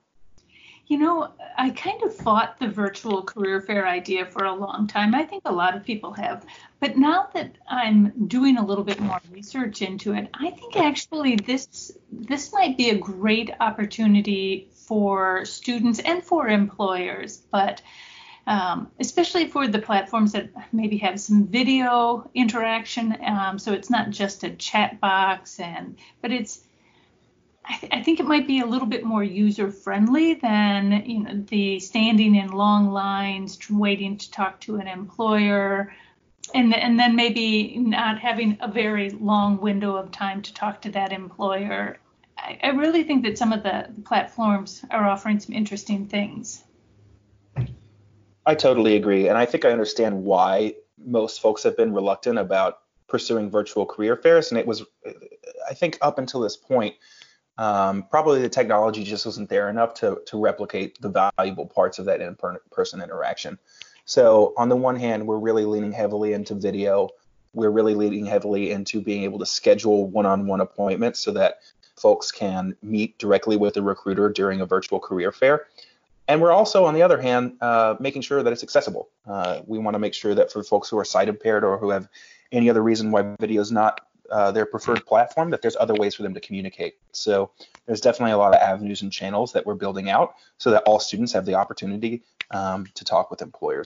You 0.87 0.97
know, 0.97 1.33
I 1.57 1.71
kind 1.71 2.01
of 2.03 2.15
fought 2.15 2.59
the 2.59 2.69
virtual 2.69 3.21
career 3.21 3.59
fair 3.59 3.85
idea 3.85 4.25
for 4.25 4.45
a 4.45 4.55
long 4.55 4.87
time. 4.87 5.13
I 5.13 5.23
think 5.23 5.43
a 5.45 5.51
lot 5.51 5.75
of 5.75 5.83
people 5.83 6.13
have. 6.13 6.45
But 6.79 6.97
now 6.97 7.27
that 7.33 7.57
I'm 7.67 8.27
doing 8.27 8.57
a 8.57 8.65
little 8.65 8.85
bit 8.85 8.99
more 8.99 9.19
research 9.29 9.81
into 9.81 10.13
it, 10.13 10.29
I 10.33 10.51
think 10.51 10.77
actually 10.77 11.35
this 11.35 11.91
this 12.11 12.53
might 12.53 12.77
be 12.77 12.89
a 12.89 12.97
great 12.97 13.51
opportunity 13.59 14.69
for 14.71 15.43
students 15.43 15.99
and 15.99 16.23
for 16.23 16.47
employers. 16.47 17.37
But 17.51 17.81
um, 18.47 18.89
especially 19.01 19.49
for 19.49 19.67
the 19.67 19.79
platforms 19.79 20.31
that 20.31 20.49
maybe 20.71 20.97
have 20.99 21.19
some 21.19 21.47
video 21.47 22.29
interaction. 22.33 23.17
Um, 23.25 23.59
so 23.59 23.73
it's 23.73 23.89
not 23.89 24.09
just 24.09 24.45
a 24.45 24.51
chat 24.51 25.01
box, 25.01 25.59
and 25.59 25.97
but 26.21 26.31
it's 26.31 26.61
I, 27.69 27.77
th- 27.77 27.93
I, 27.93 28.03
think 28.03 28.19
it 28.19 28.25
might 28.25 28.47
be 28.47 28.59
a 28.59 28.65
little 28.65 28.87
bit 28.87 29.03
more 29.03 29.23
user 29.23 29.71
friendly 29.71 30.35
than 30.35 31.03
you 31.05 31.23
know 31.23 31.43
the 31.47 31.79
standing 31.79 32.35
in 32.35 32.49
long 32.49 32.91
lines 32.91 33.57
waiting 33.69 34.17
to 34.17 34.31
talk 34.31 34.59
to 34.61 34.77
an 34.77 34.87
employer 34.87 35.93
and 36.53 36.73
and 36.73 36.99
then 36.99 37.15
maybe 37.15 37.77
not 37.77 38.19
having 38.19 38.57
a 38.61 38.71
very 38.71 39.09
long 39.09 39.59
window 39.59 39.95
of 39.95 40.11
time 40.11 40.41
to 40.43 40.53
talk 40.53 40.81
to 40.81 40.91
that 40.91 41.11
employer 41.11 41.97
I, 42.37 42.59
I 42.63 42.67
really 42.69 43.03
think 43.03 43.23
that 43.23 43.37
some 43.37 43.51
of 43.51 43.63
the 43.63 43.89
platforms 44.05 44.85
are 44.89 45.07
offering 45.07 45.39
some 45.39 45.53
interesting 45.53 46.07
things 46.07 46.63
I 48.47 48.55
totally 48.55 48.95
agree. 48.95 49.27
And 49.27 49.37
I 49.37 49.45
think 49.45 49.65
I 49.65 49.71
understand 49.71 50.23
why 50.23 50.75
most 50.97 51.41
folks 51.41 51.63
have 51.63 51.75
been 51.75 51.93
reluctant 51.93 52.39
about 52.39 52.79
pursuing 53.09 53.51
virtual 53.51 53.85
career 53.85 54.15
fairs. 54.15 54.51
And 54.51 54.57
it 54.57 54.65
was, 54.65 54.85
I 55.69 55.73
think, 55.73 55.97
up 56.01 56.17
until 56.17 56.39
this 56.39 56.55
point, 56.55 56.95
um, 57.57 58.03
probably 58.09 58.41
the 58.41 58.49
technology 58.49 59.03
just 59.03 59.25
wasn't 59.25 59.49
there 59.49 59.69
enough 59.69 59.95
to, 59.95 60.21
to 60.27 60.39
replicate 60.39 60.99
the 61.01 61.31
valuable 61.37 61.65
parts 61.65 61.99
of 61.99 62.05
that 62.05 62.21
in 62.21 62.37
person 62.71 63.01
interaction. 63.01 63.57
So, 64.05 64.53
on 64.57 64.69
the 64.69 64.75
one 64.75 64.95
hand, 64.95 65.27
we're 65.27 65.39
really 65.39 65.65
leaning 65.65 65.91
heavily 65.91 66.33
into 66.33 66.55
video. 66.55 67.09
We're 67.53 67.71
really 67.71 67.95
leaning 67.95 68.25
heavily 68.25 68.71
into 68.71 69.01
being 69.01 69.23
able 69.23 69.39
to 69.39 69.45
schedule 69.45 70.07
one 70.07 70.25
on 70.25 70.47
one 70.47 70.61
appointments 70.61 71.19
so 71.19 71.31
that 71.31 71.59
folks 71.97 72.31
can 72.31 72.75
meet 72.81 73.17
directly 73.17 73.57
with 73.57 73.75
a 73.75 73.81
recruiter 73.81 74.29
during 74.29 74.61
a 74.61 74.65
virtual 74.65 74.99
career 74.99 75.31
fair. 75.31 75.65
And 76.27 76.41
we're 76.41 76.51
also, 76.51 76.85
on 76.85 76.93
the 76.93 77.01
other 77.01 77.21
hand, 77.21 77.57
uh, 77.61 77.95
making 77.99 78.21
sure 78.21 78.43
that 78.43 78.53
it's 78.53 78.63
accessible. 78.63 79.09
Uh, 79.25 79.61
we 79.65 79.79
want 79.79 79.95
to 79.95 79.99
make 79.99 80.13
sure 80.13 80.35
that 80.35 80.51
for 80.51 80.63
folks 80.63 80.89
who 80.89 80.97
are 80.99 81.05
sight 81.05 81.29
impaired 81.29 81.63
or 81.63 81.77
who 81.77 81.89
have 81.89 82.07
any 82.51 82.69
other 82.69 82.83
reason 82.83 83.11
why 83.11 83.35
video 83.39 83.61
is 83.61 83.71
not 83.71 84.01
uh, 84.31 84.51
their 84.51 84.65
preferred 84.65 85.05
platform, 85.05 85.49
that 85.51 85.61
there's 85.61 85.75
other 85.79 85.93
ways 85.93 86.15
for 86.15 86.23
them 86.23 86.33
to 86.33 86.39
communicate. 86.39 86.97
So 87.11 87.51
there's 87.85 88.01
definitely 88.01 88.33
a 88.33 88.37
lot 88.37 88.53
of 88.53 88.61
avenues 88.61 89.01
and 89.01 89.11
channels 89.11 89.53
that 89.53 89.65
we're 89.65 89.75
building 89.75 90.09
out 90.09 90.35
so 90.57 90.71
that 90.71 90.83
all 90.83 90.99
students 90.99 91.33
have 91.33 91.45
the 91.45 91.55
opportunity 91.55 92.23
um, 92.51 92.87
to 92.93 93.03
talk 93.03 93.31
with 93.31 93.41
employers. 93.41 93.85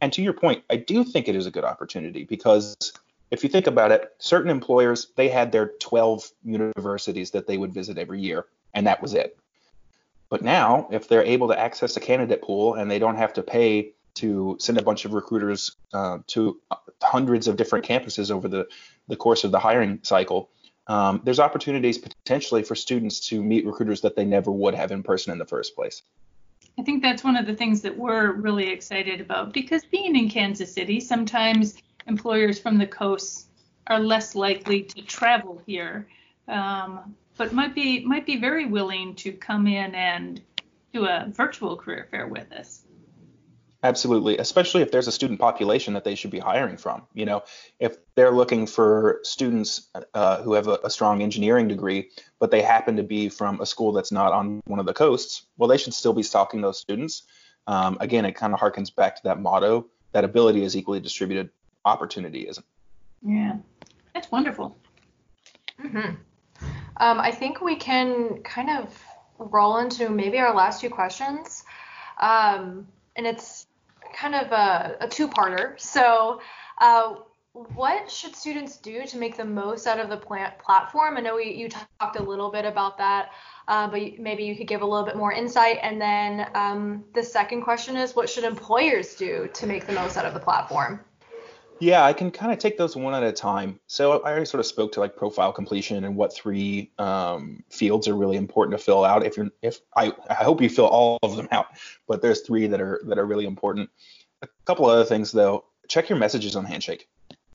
And 0.00 0.12
to 0.14 0.22
your 0.22 0.32
point, 0.32 0.64
I 0.68 0.76
do 0.76 1.04
think 1.04 1.28
it 1.28 1.36
is 1.36 1.46
a 1.46 1.50
good 1.50 1.64
opportunity 1.64 2.24
because 2.24 2.92
if 3.30 3.42
you 3.42 3.48
think 3.48 3.66
about 3.66 3.92
it, 3.92 4.12
certain 4.18 4.50
employers, 4.50 5.08
they 5.16 5.28
had 5.28 5.52
their 5.52 5.68
12 5.80 6.30
universities 6.44 7.30
that 7.30 7.46
they 7.46 7.56
would 7.56 7.72
visit 7.72 7.96
every 7.96 8.20
year, 8.20 8.46
and 8.74 8.86
that 8.86 9.00
was 9.00 9.14
it. 9.14 9.38
But 10.28 10.42
now, 10.42 10.88
if 10.90 11.08
they're 11.08 11.24
able 11.24 11.48
to 11.48 11.58
access 11.58 11.96
a 11.96 12.00
candidate 12.00 12.42
pool 12.42 12.74
and 12.74 12.90
they 12.90 12.98
don't 12.98 13.16
have 13.16 13.32
to 13.34 13.42
pay 13.42 13.92
to 14.14 14.56
send 14.60 14.78
a 14.78 14.82
bunch 14.82 15.04
of 15.04 15.14
recruiters 15.14 15.76
uh, 15.92 16.18
to 16.28 16.60
hundreds 17.02 17.48
of 17.48 17.56
different 17.56 17.84
campuses 17.84 18.30
over 18.30 18.48
the, 18.48 18.66
the 19.08 19.16
course 19.16 19.44
of 19.44 19.50
the 19.50 19.58
hiring 19.58 20.00
cycle, 20.02 20.50
um, 20.86 21.20
there's 21.24 21.40
opportunities 21.40 21.98
potentially 21.98 22.62
for 22.62 22.74
students 22.74 23.20
to 23.28 23.42
meet 23.42 23.64
recruiters 23.64 24.00
that 24.00 24.16
they 24.16 24.24
never 24.24 24.50
would 24.50 24.74
have 24.74 24.90
in 24.90 25.02
person 25.02 25.32
in 25.32 25.38
the 25.38 25.46
first 25.46 25.74
place. 25.74 26.02
I 26.78 26.82
think 26.82 27.02
that's 27.02 27.22
one 27.22 27.36
of 27.36 27.46
the 27.46 27.54
things 27.54 27.82
that 27.82 27.96
we're 27.96 28.32
really 28.32 28.68
excited 28.68 29.20
about 29.20 29.52
because 29.52 29.84
being 29.84 30.16
in 30.16 30.28
Kansas 30.28 30.72
City, 30.72 31.00
sometimes 31.00 31.76
employers 32.06 32.58
from 32.58 32.78
the 32.78 32.86
coast 32.86 33.48
are 33.88 34.00
less 34.00 34.34
likely 34.34 34.82
to 34.82 35.02
travel 35.02 35.60
here. 35.66 36.08
Um, 36.48 37.14
but 37.36 37.52
might 37.52 37.74
be 37.74 38.04
might 38.04 38.26
be 38.26 38.36
very 38.36 38.66
willing 38.66 39.14
to 39.16 39.32
come 39.32 39.66
in 39.66 39.94
and 39.94 40.40
do 40.92 41.06
a 41.06 41.26
virtual 41.30 41.76
career 41.76 42.06
fair 42.10 42.26
with 42.26 42.50
us. 42.52 42.81
Absolutely, 43.84 44.38
especially 44.38 44.82
if 44.82 44.92
there's 44.92 45.08
a 45.08 45.12
student 45.12 45.40
population 45.40 45.94
that 45.94 46.04
they 46.04 46.14
should 46.14 46.30
be 46.30 46.38
hiring 46.38 46.76
from. 46.76 47.02
You 47.14 47.26
know, 47.26 47.42
if 47.80 47.96
they're 48.14 48.30
looking 48.30 48.66
for 48.66 49.18
students 49.24 49.88
uh, 50.14 50.40
who 50.42 50.52
have 50.52 50.68
a, 50.68 50.78
a, 50.84 50.90
strong 50.90 51.20
engineering 51.20 51.66
degree, 51.66 52.10
but 52.38 52.52
they 52.52 52.62
happen 52.62 52.96
to 52.96 53.02
be 53.02 53.28
from 53.28 53.60
a 53.60 53.66
school 53.66 53.90
that's 53.90 54.12
not 54.12 54.32
on 54.32 54.60
one 54.66 54.78
of 54.78 54.86
the 54.86 54.94
coasts, 54.94 55.46
well, 55.56 55.68
they 55.68 55.78
should 55.78 55.94
still 55.94 56.12
be 56.12 56.22
stalking 56.22 56.60
those 56.60 56.78
students. 56.78 57.24
Um, 57.66 57.96
again, 58.00 58.24
it 58.24 58.32
kind 58.32 58.54
of 58.54 58.60
harkens 58.60 58.94
back 58.94 59.16
to 59.16 59.22
that 59.24 59.40
motto 59.40 59.86
that 60.12 60.22
ability 60.22 60.62
is 60.62 60.76
equally 60.76 61.00
distributed, 61.00 61.50
opportunity 61.84 62.46
isn't. 62.48 62.66
Yeah, 63.26 63.56
that's 64.14 64.30
wonderful. 64.30 64.76
Mm-hmm. 65.82 66.14
Um, 66.98 67.20
I 67.20 67.32
think 67.32 67.60
we 67.60 67.74
can 67.76 68.42
kind 68.42 68.70
of 68.70 68.96
roll 69.38 69.78
into 69.78 70.08
maybe 70.08 70.38
our 70.38 70.54
last 70.54 70.80
few 70.80 70.90
questions. 70.90 71.64
Um, 72.20 72.86
and 73.16 73.26
it's 73.26 73.66
kind 74.14 74.34
of 74.34 74.52
a, 74.52 74.96
a 75.00 75.08
two-parter. 75.08 75.78
So 75.80 76.40
uh, 76.78 77.14
what 77.52 78.10
should 78.10 78.34
students 78.34 78.78
do 78.78 79.04
to 79.06 79.18
make 79.18 79.36
the 79.36 79.44
most 79.44 79.86
out 79.86 80.00
of 80.00 80.08
the 80.08 80.16
plant 80.16 80.58
platform? 80.58 81.16
I 81.16 81.20
know 81.20 81.36
we, 81.36 81.52
you 81.52 81.68
talked 81.68 82.16
a 82.18 82.22
little 82.22 82.50
bit 82.50 82.64
about 82.64 82.96
that, 82.98 83.30
uh, 83.68 83.88
but 83.88 84.18
maybe 84.18 84.44
you 84.44 84.56
could 84.56 84.68
give 84.68 84.82
a 84.82 84.86
little 84.86 85.04
bit 85.04 85.16
more 85.16 85.32
insight. 85.32 85.78
And 85.82 86.00
then 86.00 86.46
um, 86.54 87.04
the 87.14 87.22
second 87.22 87.62
question 87.62 87.96
is, 87.96 88.16
what 88.16 88.30
should 88.30 88.44
employers 88.44 89.14
do 89.16 89.50
to 89.52 89.66
make 89.66 89.86
the 89.86 89.92
most 89.92 90.16
out 90.16 90.24
of 90.24 90.34
the 90.34 90.40
platform? 90.40 91.00
Yeah, 91.82 92.04
I 92.04 92.12
can 92.12 92.30
kind 92.30 92.52
of 92.52 92.60
take 92.60 92.78
those 92.78 92.94
one 92.94 93.12
at 93.12 93.24
a 93.24 93.32
time. 93.32 93.80
So 93.88 94.22
I 94.22 94.30
already 94.30 94.46
sort 94.46 94.60
of 94.60 94.66
spoke 94.66 94.92
to 94.92 95.00
like 95.00 95.16
profile 95.16 95.52
completion 95.52 96.04
and 96.04 96.14
what 96.14 96.32
three 96.32 96.92
um, 96.96 97.64
fields 97.70 98.06
are 98.06 98.14
really 98.14 98.36
important 98.36 98.78
to 98.78 98.84
fill 98.84 99.04
out. 99.04 99.26
If 99.26 99.36
you're, 99.36 99.48
if 99.62 99.80
I, 99.96 100.12
I 100.30 100.34
hope 100.34 100.60
you 100.60 100.68
fill 100.68 100.86
all 100.86 101.18
of 101.24 101.36
them 101.36 101.48
out, 101.50 101.66
but 102.06 102.22
there's 102.22 102.42
three 102.42 102.68
that 102.68 102.80
are 102.80 103.00
that 103.06 103.18
are 103.18 103.26
really 103.26 103.46
important. 103.46 103.90
A 104.42 104.48
couple 104.64 104.86
other 104.86 105.04
things 105.04 105.32
though, 105.32 105.64
check 105.88 106.08
your 106.08 106.20
messages 106.20 106.54
on 106.54 106.64
Handshake. 106.66 107.08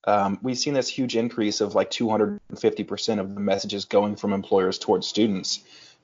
Um, 0.03 0.39
we've 0.41 0.57
seen 0.59 0.73
this 0.73 0.89
huge 0.89 1.15
increase 1.15 1.61
of 1.61 1.73
like 1.73 1.89
250% 1.89 3.19
of 3.21 3.33
the 3.33 3.39
messages 3.39 3.85
going 3.85 4.17
from 4.17 4.33
employers 4.33 4.77
towards 4.77 5.07
students, 5.07 5.61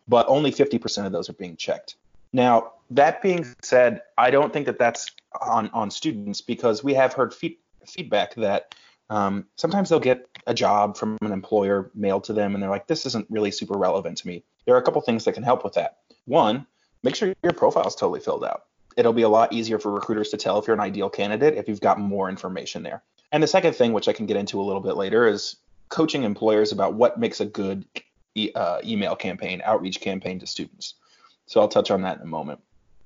but 0.08 0.26
only 0.30 0.52
50% 0.52 1.06
of 1.06 1.12
those 1.12 1.30
are 1.30 1.34
being 1.34 1.58
checked. 1.58 1.98
Now, 2.32 2.72
that 2.92 3.22
being 3.22 3.46
said, 3.62 4.02
I 4.18 4.32
don't 4.32 4.54
think 4.54 4.66
that 4.68 4.80
that's 4.80 5.12
on, 5.42 5.70
on 5.74 5.92
students 5.92 6.40
because 6.40 6.86
we 6.86 6.94
have 6.94 7.12
heard 7.12 7.34
feedback 7.34 7.63
feedback 7.88 8.36
that 8.36 8.76
um, 9.10 9.46
sometimes 9.56 9.90
they'll 9.90 10.00
get 10.00 10.28
a 10.48 10.54
job 10.54 10.98
from 10.98 11.18
an 11.22 11.32
employer 11.32 11.92
mailed 11.94 12.24
to 12.26 12.34
them 12.34 12.54
and 12.54 12.64
they're 12.64 12.70
like, 12.70 12.88
this 12.88 13.06
isn't 13.06 13.28
really 13.30 13.52
super 13.52 13.78
relevant 13.78 14.18
to 14.20 14.28
me. 14.28 14.44
There 14.66 14.76
are 14.76 14.80
a 14.80 14.82
couple 14.82 15.02
things 15.02 15.26
that 15.26 15.34
can 15.34 15.44
help 15.44 15.64
with 15.64 15.74
that. 15.74 16.00
One, 16.26 16.66
make 17.04 17.16
sure 17.16 17.34
your 17.44 17.54
profile 17.54 17.88
is 17.88 17.96
totally 17.96 18.22
filled 18.22 18.44
out. 18.44 18.66
It'll 18.96 19.14
be 19.14 19.24
a 19.24 19.30
lot 19.30 19.54
easier 19.54 19.80
for 19.80 19.92
recruiters 19.92 20.30
to 20.30 20.38
tell 20.38 20.58
if 20.60 20.68
you're 20.68 20.76
an 20.76 20.80
ideal 20.80 21.10
candidate 21.10 21.56
if 21.56 21.68
you've 21.68 21.82
got 21.82 22.00
more 22.00 22.30
information 22.30 22.84
there. 22.84 23.04
And 23.32 23.42
the 23.42 23.48
second 23.48 23.76
thing, 23.76 23.94
which 23.94 24.08
I 24.08 24.14
can 24.14 24.26
get 24.26 24.38
into 24.38 24.62
a 24.62 24.64
little 24.64 24.82
bit 24.82 24.96
later, 24.96 25.28
is 25.28 25.58
coaching 25.90 26.24
employers 26.24 26.72
about 26.72 26.94
what 26.94 27.20
makes 27.20 27.42
a 27.42 27.46
good 27.46 27.86
e- 28.36 28.52
uh, 28.56 28.80
email 28.84 29.16
campaign, 29.16 29.62
outreach 29.66 30.00
campaign 30.00 30.40
to 30.40 30.48
students. 30.48 30.96
So 31.48 31.60
I'll 31.60 31.68
touch 31.68 31.92
on 31.92 32.04
that 32.04 32.18
in 32.18 32.24
a 32.24 32.28
moment. 32.28 32.62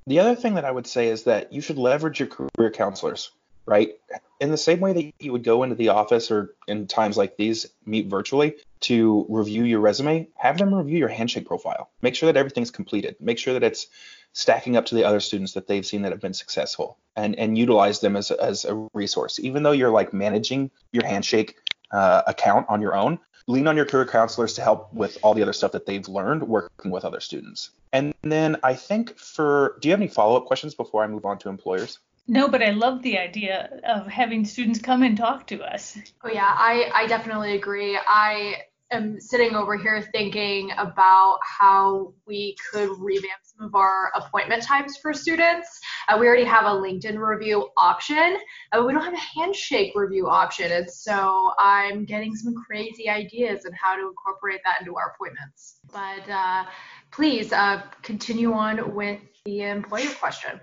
The 0.06 0.20
other 0.20 0.36
thing 0.36 0.56
that 0.56 0.66
I 0.66 0.72
would 0.72 0.88
say 0.88 1.08
is 1.08 1.24
that 1.24 1.52
you 1.52 1.62
should 1.62 1.78
leverage 1.78 2.20
your 2.20 2.30
career 2.30 2.72
counselors 2.72 3.32
right? 3.68 4.00
In 4.40 4.50
the 4.50 4.58
same 4.58 4.80
way 4.80 4.94
that 4.94 5.14
you 5.20 5.32
would 5.32 5.44
go 5.44 5.64
into 5.64 5.76
the 5.76 5.90
office 5.90 6.32
or 6.32 6.56
in 6.68 6.88
times 6.88 7.18
like 7.18 7.38
these, 7.38 7.68
meet 7.86 8.08
virtually 8.08 8.56
to 8.82 9.26
review 9.30 9.64
your 9.64 9.82
resume, 9.82 10.28
have 10.36 10.58
them 10.58 10.74
review 10.74 10.98
your 10.98 11.10
handshake 11.10 11.46
profile. 11.46 11.90
Make 12.02 12.16
sure 12.16 12.32
that 12.32 12.40
everything's 12.40 12.72
completed. 12.72 13.18
Make 13.20 13.38
sure 13.38 13.54
that 13.54 13.64
it's 13.64 13.88
stacking 14.34 14.78
up 14.78 14.86
to 14.86 14.96
the 14.96 15.04
other 15.04 15.20
students 15.20 15.54
that 15.54 15.68
they've 15.68 15.86
seen 15.86 16.04
that 16.04 16.12
have 16.12 16.22
been 16.22 16.34
successful 16.34 16.98
and, 17.16 17.36
and 17.36 17.58
utilize 17.58 18.00
them 18.00 18.16
as, 18.16 18.32
as 18.32 18.66
a 18.66 18.88
resource. 18.94 19.40
Even 19.40 19.64
though 19.64 19.72
you're 19.72 19.92
like 19.92 20.14
managing 20.14 20.72
your 20.92 21.06
handshake 21.06 21.58
uh, 21.92 22.22
account 22.28 22.68
on 22.70 22.82
your 22.82 22.96
own, 22.96 23.20
lean 23.48 23.68
on 23.68 23.76
your 23.76 23.86
career 23.86 24.06
counselors 24.06 24.54
to 24.54 24.62
help 24.62 24.94
with 24.94 25.18
all 25.24 25.34
the 25.34 25.42
other 25.42 25.54
stuff 25.54 25.72
that 25.72 25.86
they've 25.86 26.08
learned 26.08 26.44
working 26.44 26.92
with 26.92 27.04
other 27.04 27.20
students. 27.20 27.72
And 27.92 28.14
then 28.22 28.58
I 28.64 28.76
think 28.76 29.18
for, 29.18 29.78
do 29.82 29.88
you 29.88 29.94
have 29.94 30.00
any 30.00 30.10
follow 30.10 30.38
up 30.38 30.46
questions 30.46 30.76
before 30.76 31.04
I 31.04 31.08
move 31.08 31.26
on 31.26 31.40
to 31.40 31.50
employers? 31.50 32.00
No, 32.28 32.50
but 32.50 32.62
I 32.62 32.72
love 32.72 33.02
the 33.04 33.18
idea 33.18 33.80
of 33.88 34.08
having 34.08 34.44
students 34.44 34.80
come 34.80 35.04
and 35.04 35.18
talk 35.18 35.48
to 35.48 35.64
us. 35.64 35.98
Oh 36.24 36.30
yeah, 36.30 36.54
I 36.58 36.92
I 36.94 37.08
definitely 37.08 37.56
agree. 37.56 37.98
I 38.06 38.64
am 38.92 39.20
sitting 39.20 39.56
over 39.56 39.78
here 39.78 40.02
thinking 40.14 40.72
about 40.78 41.40
how 41.42 42.14
we 42.26 42.56
could 42.72 42.90
revamp 43.00 43.42
some 43.44 43.68
of 43.68 43.76
our 43.76 44.12
appointment 44.16 44.64
times 44.64 44.98
for 44.98 45.14
students. 45.14 45.80
Uh, 46.08 46.18
we 46.20 46.28
already 46.28 46.46
have 46.46 46.66
a 46.66 46.70
LinkedIn 46.70 47.18
review 47.18 47.70
option. 47.78 48.38
Uh, 48.72 48.84
we 48.86 48.94
don't 48.94 49.04
have 49.04 49.14
a 49.14 49.40
handshake 49.40 49.94
review 49.96 50.28
option, 50.28 50.72
and 50.72 50.90
so 50.90 51.52
I'm 51.58 52.06
getting 52.06 52.36
some 52.36 52.54
crazy 52.56 53.10
ideas 53.10 53.66
on 53.66 53.72
how 53.74 53.96
to 53.96 54.08
incorporate 54.08 54.62
that 54.66 54.82
into 54.82 54.96
our 54.96 55.14
appointments. 55.16 55.80
But 55.92 56.30
uh, 56.30 56.66
please 57.12 57.54
uh, 57.54 57.84
continue 58.04 58.54
on 58.54 58.94
with 58.94 59.20
the 59.46 59.64
employer 59.64 60.10
question. 60.20 60.60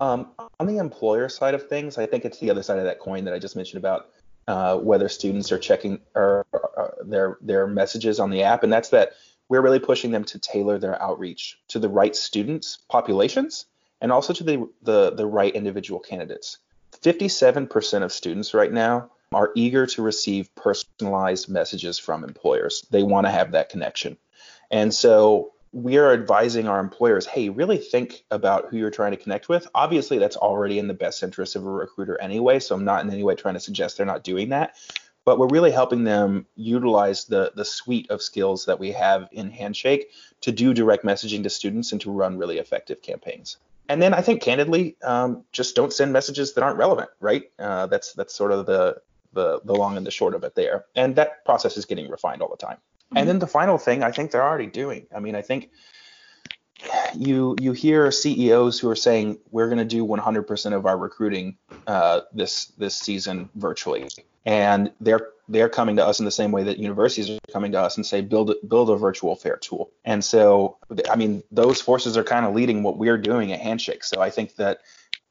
Um, 0.00 0.28
on 0.60 0.66
the 0.66 0.78
employer 0.78 1.28
side 1.28 1.54
of 1.54 1.68
things, 1.68 1.98
I 1.98 2.06
think 2.06 2.24
it's 2.24 2.38
the 2.38 2.50
other 2.50 2.62
side 2.62 2.78
of 2.78 2.84
that 2.84 3.00
coin 3.00 3.24
that 3.24 3.34
I 3.34 3.38
just 3.38 3.56
mentioned 3.56 3.78
about 3.78 4.10
uh, 4.46 4.76
whether 4.78 5.08
students 5.08 5.52
are 5.52 5.58
checking 5.58 6.00
or, 6.14 6.46
or 6.52 6.96
their 7.04 7.38
their 7.40 7.66
messages 7.66 8.20
on 8.20 8.30
the 8.30 8.42
app, 8.42 8.62
and 8.62 8.72
that's 8.72 8.90
that 8.90 9.12
we're 9.48 9.60
really 9.60 9.78
pushing 9.78 10.10
them 10.10 10.24
to 10.24 10.38
tailor 10.38 10.78
their 10.78 11.00
outreach 11.02 11.58
to 11.68 11.78
the 11.78 11.88
right 11.88 12.14
students 12.14 12.78
populations 12.88 13.66
and 14.00 14.12
also 14.12 14.32
to 14.32 14.44
the 14.44 14.68
the, 14.82 15.10
the 15.10 15.26
right 15.26 15.54
individual 15.54 16.00
candidates. 16.00 16.58
57% 17.02 18.02
of 18.02 18.12
students 18.12 18.54
right 18.54 18.72
now 18.72 19.10
are 19.32 19.52
eager 19.54 19.86
to 19.86 20.02
receive 20.02 20.54
personalized 20.54 21.48
messages 21.48 21.98
from 21.98 22.24
employers. 22.24 22.86
They 22.90 23.02
want 23.02 23.26
to 23.26 23.30
have 23.30 23.52
that 23.52 23.68
connection. 23.68 24.16
And 24.70 24.92
so 24.92 25.52
we 25.72 25.98
are 25.98 26.12
advising 26.12 26.66
our 26.66 26.80
employers, 26.80 27.26
hey, 27.26 27.48
really 27.48 27.76
think 27.76 28.24
about 28.30 28.66
who 28.68 28.76
you're 28.78 28.90
trying 28.90 29.10
to 29.10 29.16
connect 29.16 29.48
with. 29.48 29.66
Obviously, 29.74 30.18
that's 30.18 30.36
already 30.36 30.78
in 30.78 30.88
the 30.88 30.94
best 30.94 31.22
interest 31.22 31.56
of 31.56 31.66
a 31.66 31.70
recruiter 31.70 32.20
anyway, 32.20 32.58
so 32.58 32.74
I'm 32.74 32.84
not 32.84 33.04
in 33.04 33.10
any 33.10 33.22
way 33.22 33.34
trying 33.34 33.54
to 33.54 33.60
suggest 33.60 33.96
they're 33.96 34.06
not 34.06 34.24
doing 34.24 34.50
that. 34.50 34.76
But 35.24 35.38
we're 35.38 35.48
really 35.48 35.70
helping 35.70 36.04
them 36.04 36.46
utilize 36.56 37.26
the 37.26 37.52
the 37.54 37.64
suite 37.64 38.10
of 38.10 38.22
skills 38.22 38.64
that 38.64 38.78
we 38.78 38.92
have 38.92 39.28
in 39.30 39.50
Handshake 39.50 40.10
to 40.40 40.52
do 40.52 40.72
direct 40.72 41.04
messaging 41.04 41.42
to 41.42 41.50
students 41.50 41.92
and 41.92 42.00
to 42.00 42.10
run 42.10 42.38
really 42.38 42.58
effective 42.58 43.02
campaigns. 43.02 43.58
And 43.90 44.00
then 44.00 44.14
I 44.14 44.22
think 44.22 44.42
candidly, 44.42 44.96
um, 45.02 45.44
just 45.52 45.74
don't 45.74 45.92
send 45.92 46.12
messages 46.12 46.54
that 46.54 46.64
aren't 46.64 46.78
relevant, 46.78 47.10
right? 47.20 47.50
Uh, 47.58 47.86
that's 47.86 48.14
that's 48.14 48.34
sort 48.34 48.52
of 48.52 48.64
the, 48.64 49.02
the 49.34 49.60
the 49.64 49.74
long 49.74 49.98
and 49.98 50.06
the 50.06 50.10
short 50.10 50.34
of 50.34 50.44
it 50.44 50.54
there. 50.54 50.86
And 50.94 51.16
that 51.16 51.44
process 51.44 51.76
is 51.76 51.84
getting 51.84 52.08
refined 52.08 52.40
all 52.40 52.48
the 52.48 52.56
time. 52.56 52.78
And 53.14 53.28
then 53.28 53.38
the 53.38 53.46
final 53.46 53.78
thing, 53.78 54.02
I 54.02 54.10
think 54.10 54.30
they're 54.30 54.44
already 54.44 54.66
doing. 54.66 55.06
I 55.14 55.20
mean, 55.20 55.34
I 55.34 55.42
think 55.42 55.70
you 57.14 57.56
you 57.60 57.72
hear 57.72 58.10
CEOs 58.10 58.78
who 58.78 58.88
are 58.88 58.96
saying 58.96 59.38
we're 59.50 59.66
going 59.66 59.78
to 59.78 59.84
do 59.84 60.06
100% 60.06 60.72
of 60.72 60.86
our 60.86 60.96
recruiting 60.96 61.56
uh, 61.86 62.20
this 62.32 62.66
this 62.78 62.94
season 62.94 63.48
virtually, 63.54 64.08
and 64.44 64.92
they're 65.00 65.28
they're 65.48 65.68
coming 65.68 65.96
to 65.96 66.06
us 66.06 66.18
in 66.18 66.24
the 66.24 66.30
same 66.30 66.52
way 66.52 66.62
that 66.64 66.78
universities 66.78 67.30
are 67.30 67.38
coming 67.52 67.72
to 67.72 67.80
us 67.80 67.96
and 67.96 68.04
say 68.04 68.20
build 68.20 68.54
build 68.68 68.90
a 68.90 68.96
virtual 68.96 69.34
fair 69.34 69.56
tool. 69.56 69.90
And 70.04 70.24
so, 70.24 70.76
I 71.10 71.16
mean, 71.16 71.42
those 71.50 71.80
forces 71.80 72.16
are 72.16 72.24
kind 72.24 72.44
of 72.44 72.54
leading 72.54 72.82
what 72.82 72.98
we're 72.98 73.18
doing 73.18 73.52
at 73.52 73.60
Handshake. 73.60 74.04
So 74.04 74.20
I 74.20 74.30
think 74.30 74.56
that 74.56 74.80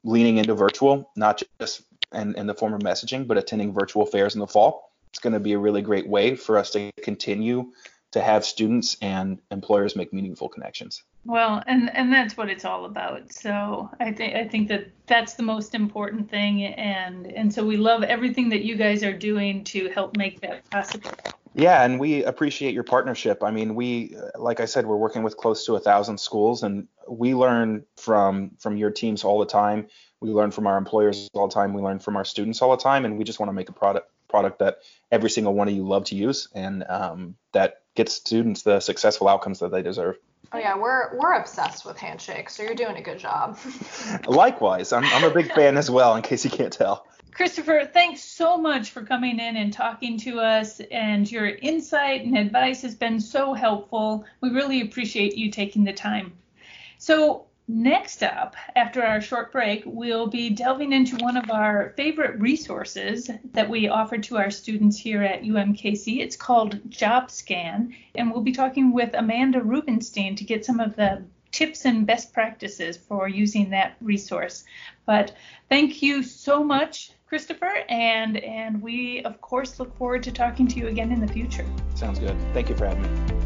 leaning 0.03 0.37
into 0.37 0.55
virtual, 0.55 1.11
not 1.15 1.43
just 1.59 1.83
in, 2.13 2.35
in 2.35 2.47
the 2.47 2.53
form 2.53 2.73
of 2.73 2.81
messaging, 2.81 3.27
but 3.27 3.37
attending 3.37 3.73
virtual 3.73 4.05
fairs 4.05 4.33
in 4.33 4.39
the 4.39 4.47
fall 4.47 4.87
it's 5.17 5.23
going 5.23 5.33
to 5.33 5.39
be 5.39 5.53
a 5.53 5.57
really 5.57 5.81
great 5.81 6.07
way 6.07 6.35
for 6.35 6.59
us 6.59 6.69
to 6.69 6.91
continue 7.01 7.71
to 8.11 8.21
have 8.21 8.45
students 8.45 8.97
and 9.01 9.39
employers 9.49 9.95
make 9.95 10.13
meaningful 10.13 10.47
connections. 10.47 11.01
Well, 11.25 11.63
and 11.65 11.89
and 11.95 12.13
that's 12.13 12.37
what 12.37 12.49
it's 12.51 12.65
all 12.65 12.85
about. 12.85 13.33
So 13.33 13.89
I 13.99 14.11
think 14.11 14.35
I 14.35 14.47
think 14.47 14.67
that 14.67 14.91
that's 15.07 15.33
the 15.33 15.41
most 15.41 15.73
important 15.73 16.29
thing, 16.29 16.65
and 16.65 17.25
and 17.33 17.51
so 17.51 17.65
we 17.65 17.77
love 17.77 18.03
everything 18.03 18.49
that 18.49 18.63
you 18.63 18.75
guys 18.75 19.03
are 19.03 19.11
doing 19.11 19.63
to 19.65 19.89
help 19.89 20.15
make 20.15 20.39
that 20.41 20.69
possible. 20.69 21.09
Yeah, 21.55 21.83
and 21.83 21.99
we 21.99 22.23
appreciate 22.23 22.75
your 22.75 22.83
partnership. 22.83 23.41
I 23.41 23.49
mean, 23.49 23.73
we, 23.73 24.15
like 24.35 24.59
I 24.59 24.65
said, 24.65 24.85
we're 24.85 24.97
working 24.97 25.23
with 25.23 25.35
close 25.35 25.65
to 25.65 25.75
a 25.75 25.79
thousand 25.79 26.19
schools, 26.19 26.61
and 26.61 26.87
we 27.09 27.33
learn 27.33 27.85
from 27.97 28.51
from 28.59 28.77
your 28.77 28.91
teams 28.91 29.23
all 29.23 29.39
the 29.39 29.47
time. 29.47 29.87
We 30.21 30.29
learn 30.29 30.51
from 30.51 30.67
our 30.67 30.77
employers 30.77 31.27
all 31.33 31.47
the 31.47 31.53
time. 31.55 31.73
We 31.73 31.81
learn 31.81 31.97
from 31.97 32.15
our 32.15 32.25
students 32.25 32.61
all 32.61 32.69
the 32.69 32.83
time, 32.83 33.03
and 33.03 33.17
we 33.17 33.23
just 33.23 33.39
want 33.39 33.49
to 33.49 33.53
make 33.53 33.69
a 33.69 33.73
product 33.73 34.11
product 34.29 34.59
that 34.59 34.79
every 35.11 35.29
single 35.29 35.53
one 35.53 35.67
of 35.67 35.73
you 35.73 35.87
love 35.87 36.05
to 36.05 36.15
use 36.15 36.47
and 36.53 36.83
um, 36.87 37.35
that 37.53 37.81
gets 37.95 38.13
students 38.13 38.61
the 38.61 38.79
successful 38.79 39.27
outcomes 39.27 39.59
that 39.59 39.71
they 39.71 39.81
deserve. 39.81 40.17
Oh 40.53 40.57
yeah, 40.57 40.77
we're 40.77 41.17
we're 41.17 41.33
obsessed 41.33 41.85
with 41.85 41.97
Handshake, 41.97 42.49
so 42.49 42.63
you're 42.63 42.75
doing 42.75 42.95
a 42.95 43.01
good 43.01 43.19
job. 43.19 43.57
Likewise, 44.27 44.93
I'm 44.93 45.03
I'm 45.03 45.25
a 45.25 45.33
big 45.33 45.51
fan 45.51 45.75
as 45.77 45.89
well. 45.91 46.15
In 46.15 46.21
case 46.21 46.45
you 46.45 46.51
can't 46.51 46.71
tell. 46.71 47.05
Christopher, 47.33 47.87
thanks 47.93 48.23
so 48.23 48.57
much 48.57 48.89
for 48.89 49.03
coming 49.03 49.39
in 49.39 49.57
and 49.57 49.71
talking 49.71 50.17
to 50.19 50.39
us, 50.39 50.79
and 50.91 51.29
your 51.29 51.47
insight 51.47 52.25
and 52.25 52.37
advice 52.37 52.81
has 52.81 52.95
been 52.95 53.19
so 53.19 53.53
helpful. 53.53 54.25
We 54.41 54.49
really 54.49 54.81
appreciate 54.81 55.37
you 55.37 55.51
taking 55.51 55.83
the 55.83 55.93
time. 55.93 56.33
So, 56.97 57.46
Next 57.69 58.23
up, 58.23 58.55
after 58.77 59.03
our 59.03 59.19
short 59.19 59.51
break, 59.51 59.83
we'll 59.85 60.27
be 60.27 60.49
delving 60.49 60.93
into 60.93 61.17
one 61.17 61.35
of 61.35 61.51
our 61.51 61.93
favorite 61.97 62.39
resources 62.39 63.29
that 63.51 63.69
we 63.69 63.89
offer 63.89 64.17
to 64.17 64.37
our 64.37 64.49
students 64.49 64.97
here 64.97 65.21
at 65.21 65.43
UMKC. 65.43 66.19
It's 66.19 66.37
called 66.37 66.89
JobScan, 66.89 67.93
and 68.15 68.31
we'll 68.31 68.41
be 68.41 68.53
talking 68.53 68.93
with 68.93 69.13
Amanda 69.13 69.61
Rubenstein 69.61 70.37
to 70.37 70.45
get 70.45 70.63
some 70.63 70.79
of 70.79 70.95
the 70.95 71.25
tips 71.51 71.83
and 71.83 72.07
best 72.07 72.31
practices 72.31 72.95
for 72.95 73.27
using 73.27 73.71
that 73.71 73.97
resource. 73.99 74.63
But 75.05 75.35
thank 75.67 76.01
you 76.01 76.23
so 76.23 76.63
much, 76.63 77.11
Christopher, 77.27 77.83
and 77.89 78.37
and 78.37 78.81
we 78.81 79.23
of 79.23 79.41
course 79.41 79.77
look 79.77 79.97
forward 79.97 80.23
to 80.23 80.31
talking 80.31 80.67
to 80.67 80.79
you 80.79 80.87
again 80.87 81.11
in 81.11 81.19
the 81.19 81.27
future. 81.27 81.65
Sounds 81.95 82.19
good. 82.19 82.37
Thank 82.53 82.69
you 82.69 82.77
for 82.77 82.85
having 82.85 83.03
me. 83.03 83.36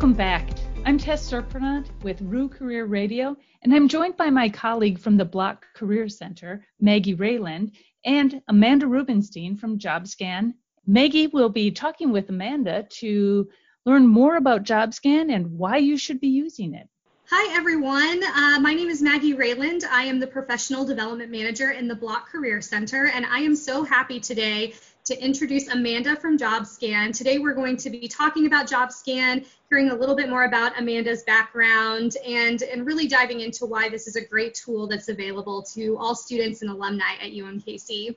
Welcome 0.00 0.16
back. 0.16 0.48
I'm 0.86 0.96
Tess 0.96 1.30
Serprenant 1.30 1.88
with 2.02 2.22
Roo 2.22 2.48
Career 2.48 2.86
Radio, 2.86 3.36
and 3.60 3.74
I'm 3.74 3.86
joined 3.86 4.16
by 4.16 4.30
my 4.30 4.48
colleague 4.48 4.98
from 4.98 5.18
the 5.18 5.26
Bloch 5.26 5.66
Career 5.74 6.08
Center, 6.08 6.64
Maggie 6.80 7.14
Rayland, 7.14 7.72
and 8.06 8.40
Amanda 8.48 8.86
Rubenstein 8.86 9.58
from 9.58 9.78
JobScan. 9.78 10.54
Maggie 10.86 11.26
will 11.26 11.50
be 11.50 11.70
talking 11.70 12.12
with 12.12 12.30
Amanda 12.30 12.86
to 12.92 13.50
learn 13.84 14.06
more 14.06 14.36
about 14.36 14.64
JobScan 14.64 15.30
and 15.30 15.58
why 15.58 15.76
you 15.76 15.98
should 15.98 16.18
be 16.18 16.28
using 16.28 16.72
it. 16.72 16.88
Hi, 17.28 17.54
everyone. 17.54 18.24
Uh, 18.24 18.58
my 18.58 18.72
name 18.72 18.88
is 18.88 19.02
Maggie 19.02 19.34
Rayland. 19.34 19.84
I 19.84 20.04
am 20.04 20.18
the 20.18 20.26
Professional 20.26 20.86
Development 20.86 21.30
Manager 21.30 21.72
in 21.72 21.88
the 21.88 21.94
Bloch 21.94 22.26
Career 22.26 22.62
Center, 22.62 23.08
and 23.08 23.26
I 23.26 23.40
am 23.40 23.54
so 23.54 23.84
happy 23.84 24.18
today 24.18 24.72
to 25.04 25.24
introduce 25.24 25.68
Amanda 25.68 26.16
from 26.16 26.36
JobScan. 26.36 27.16
Today 27.16 27.38
we're 27.38 27.54
going 27.54 27.76
to 27.78 27.90
be 27.90 28.06
talking 28.06 28.46
about 28.46 28.68
JobScan, 28.68 29.46
hearing 29.68 29.90
a 29.90 29.94
little 29.94 30.14
bit 30.14 30.28
more 30.28 30.44
about 30.44 30.78
Amanda's 30.78 31.22
background, 31.22 32.16
and, 32.26 32.62
and 32.62 32.86
really 32.86 33.08
diving 33.08 33.40
into 33.40 33.66
why 33.66 33.88
this 33.88 34.06
is 34.06 34.16
a 34.16 34.24
great 34.24 34.54
tool 34.54 34.86
that's 34.86 35.08
available 35.08 35.62
to 35.74 35.96
all 35.98 36.14
students 36.14 36.62
and 36.62 36.70
alumni 36.70 37.14
at 37.20 37.32
UMKC. 37.32 38.14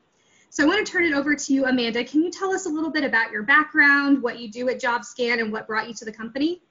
So 0.50 0.64
I 0.64 0.68
want 0.68 0.86
to 0.86 0.92
turn 0.92 1.04
it 1.04 1.14
over 1.14 1.36
to 1.36 1.54
you, 1.54 1.66
Amanda. 1.66 2.04
Can 2.04 2.22
you 2.22 2.30
tell 2.30 2.54
us 2.54 2.66
a 2.66 2.70
little 2.70 2.92
bit 2.92 3.04
about 3.04 3.32
your 3.32 3.44
background, 3.44 4.22
what 4.22 4.40
you 4.40 4.52
do 4.52 4.70
at 4.70 4.80
JobScan, 4.80 5.40
and 5.40 5.52
what 5.52 5.68
brought 5.68 5.88
you 5.88 5.94
to 5.96 6.06
the 6.06 6.12
company? 6.12 6.62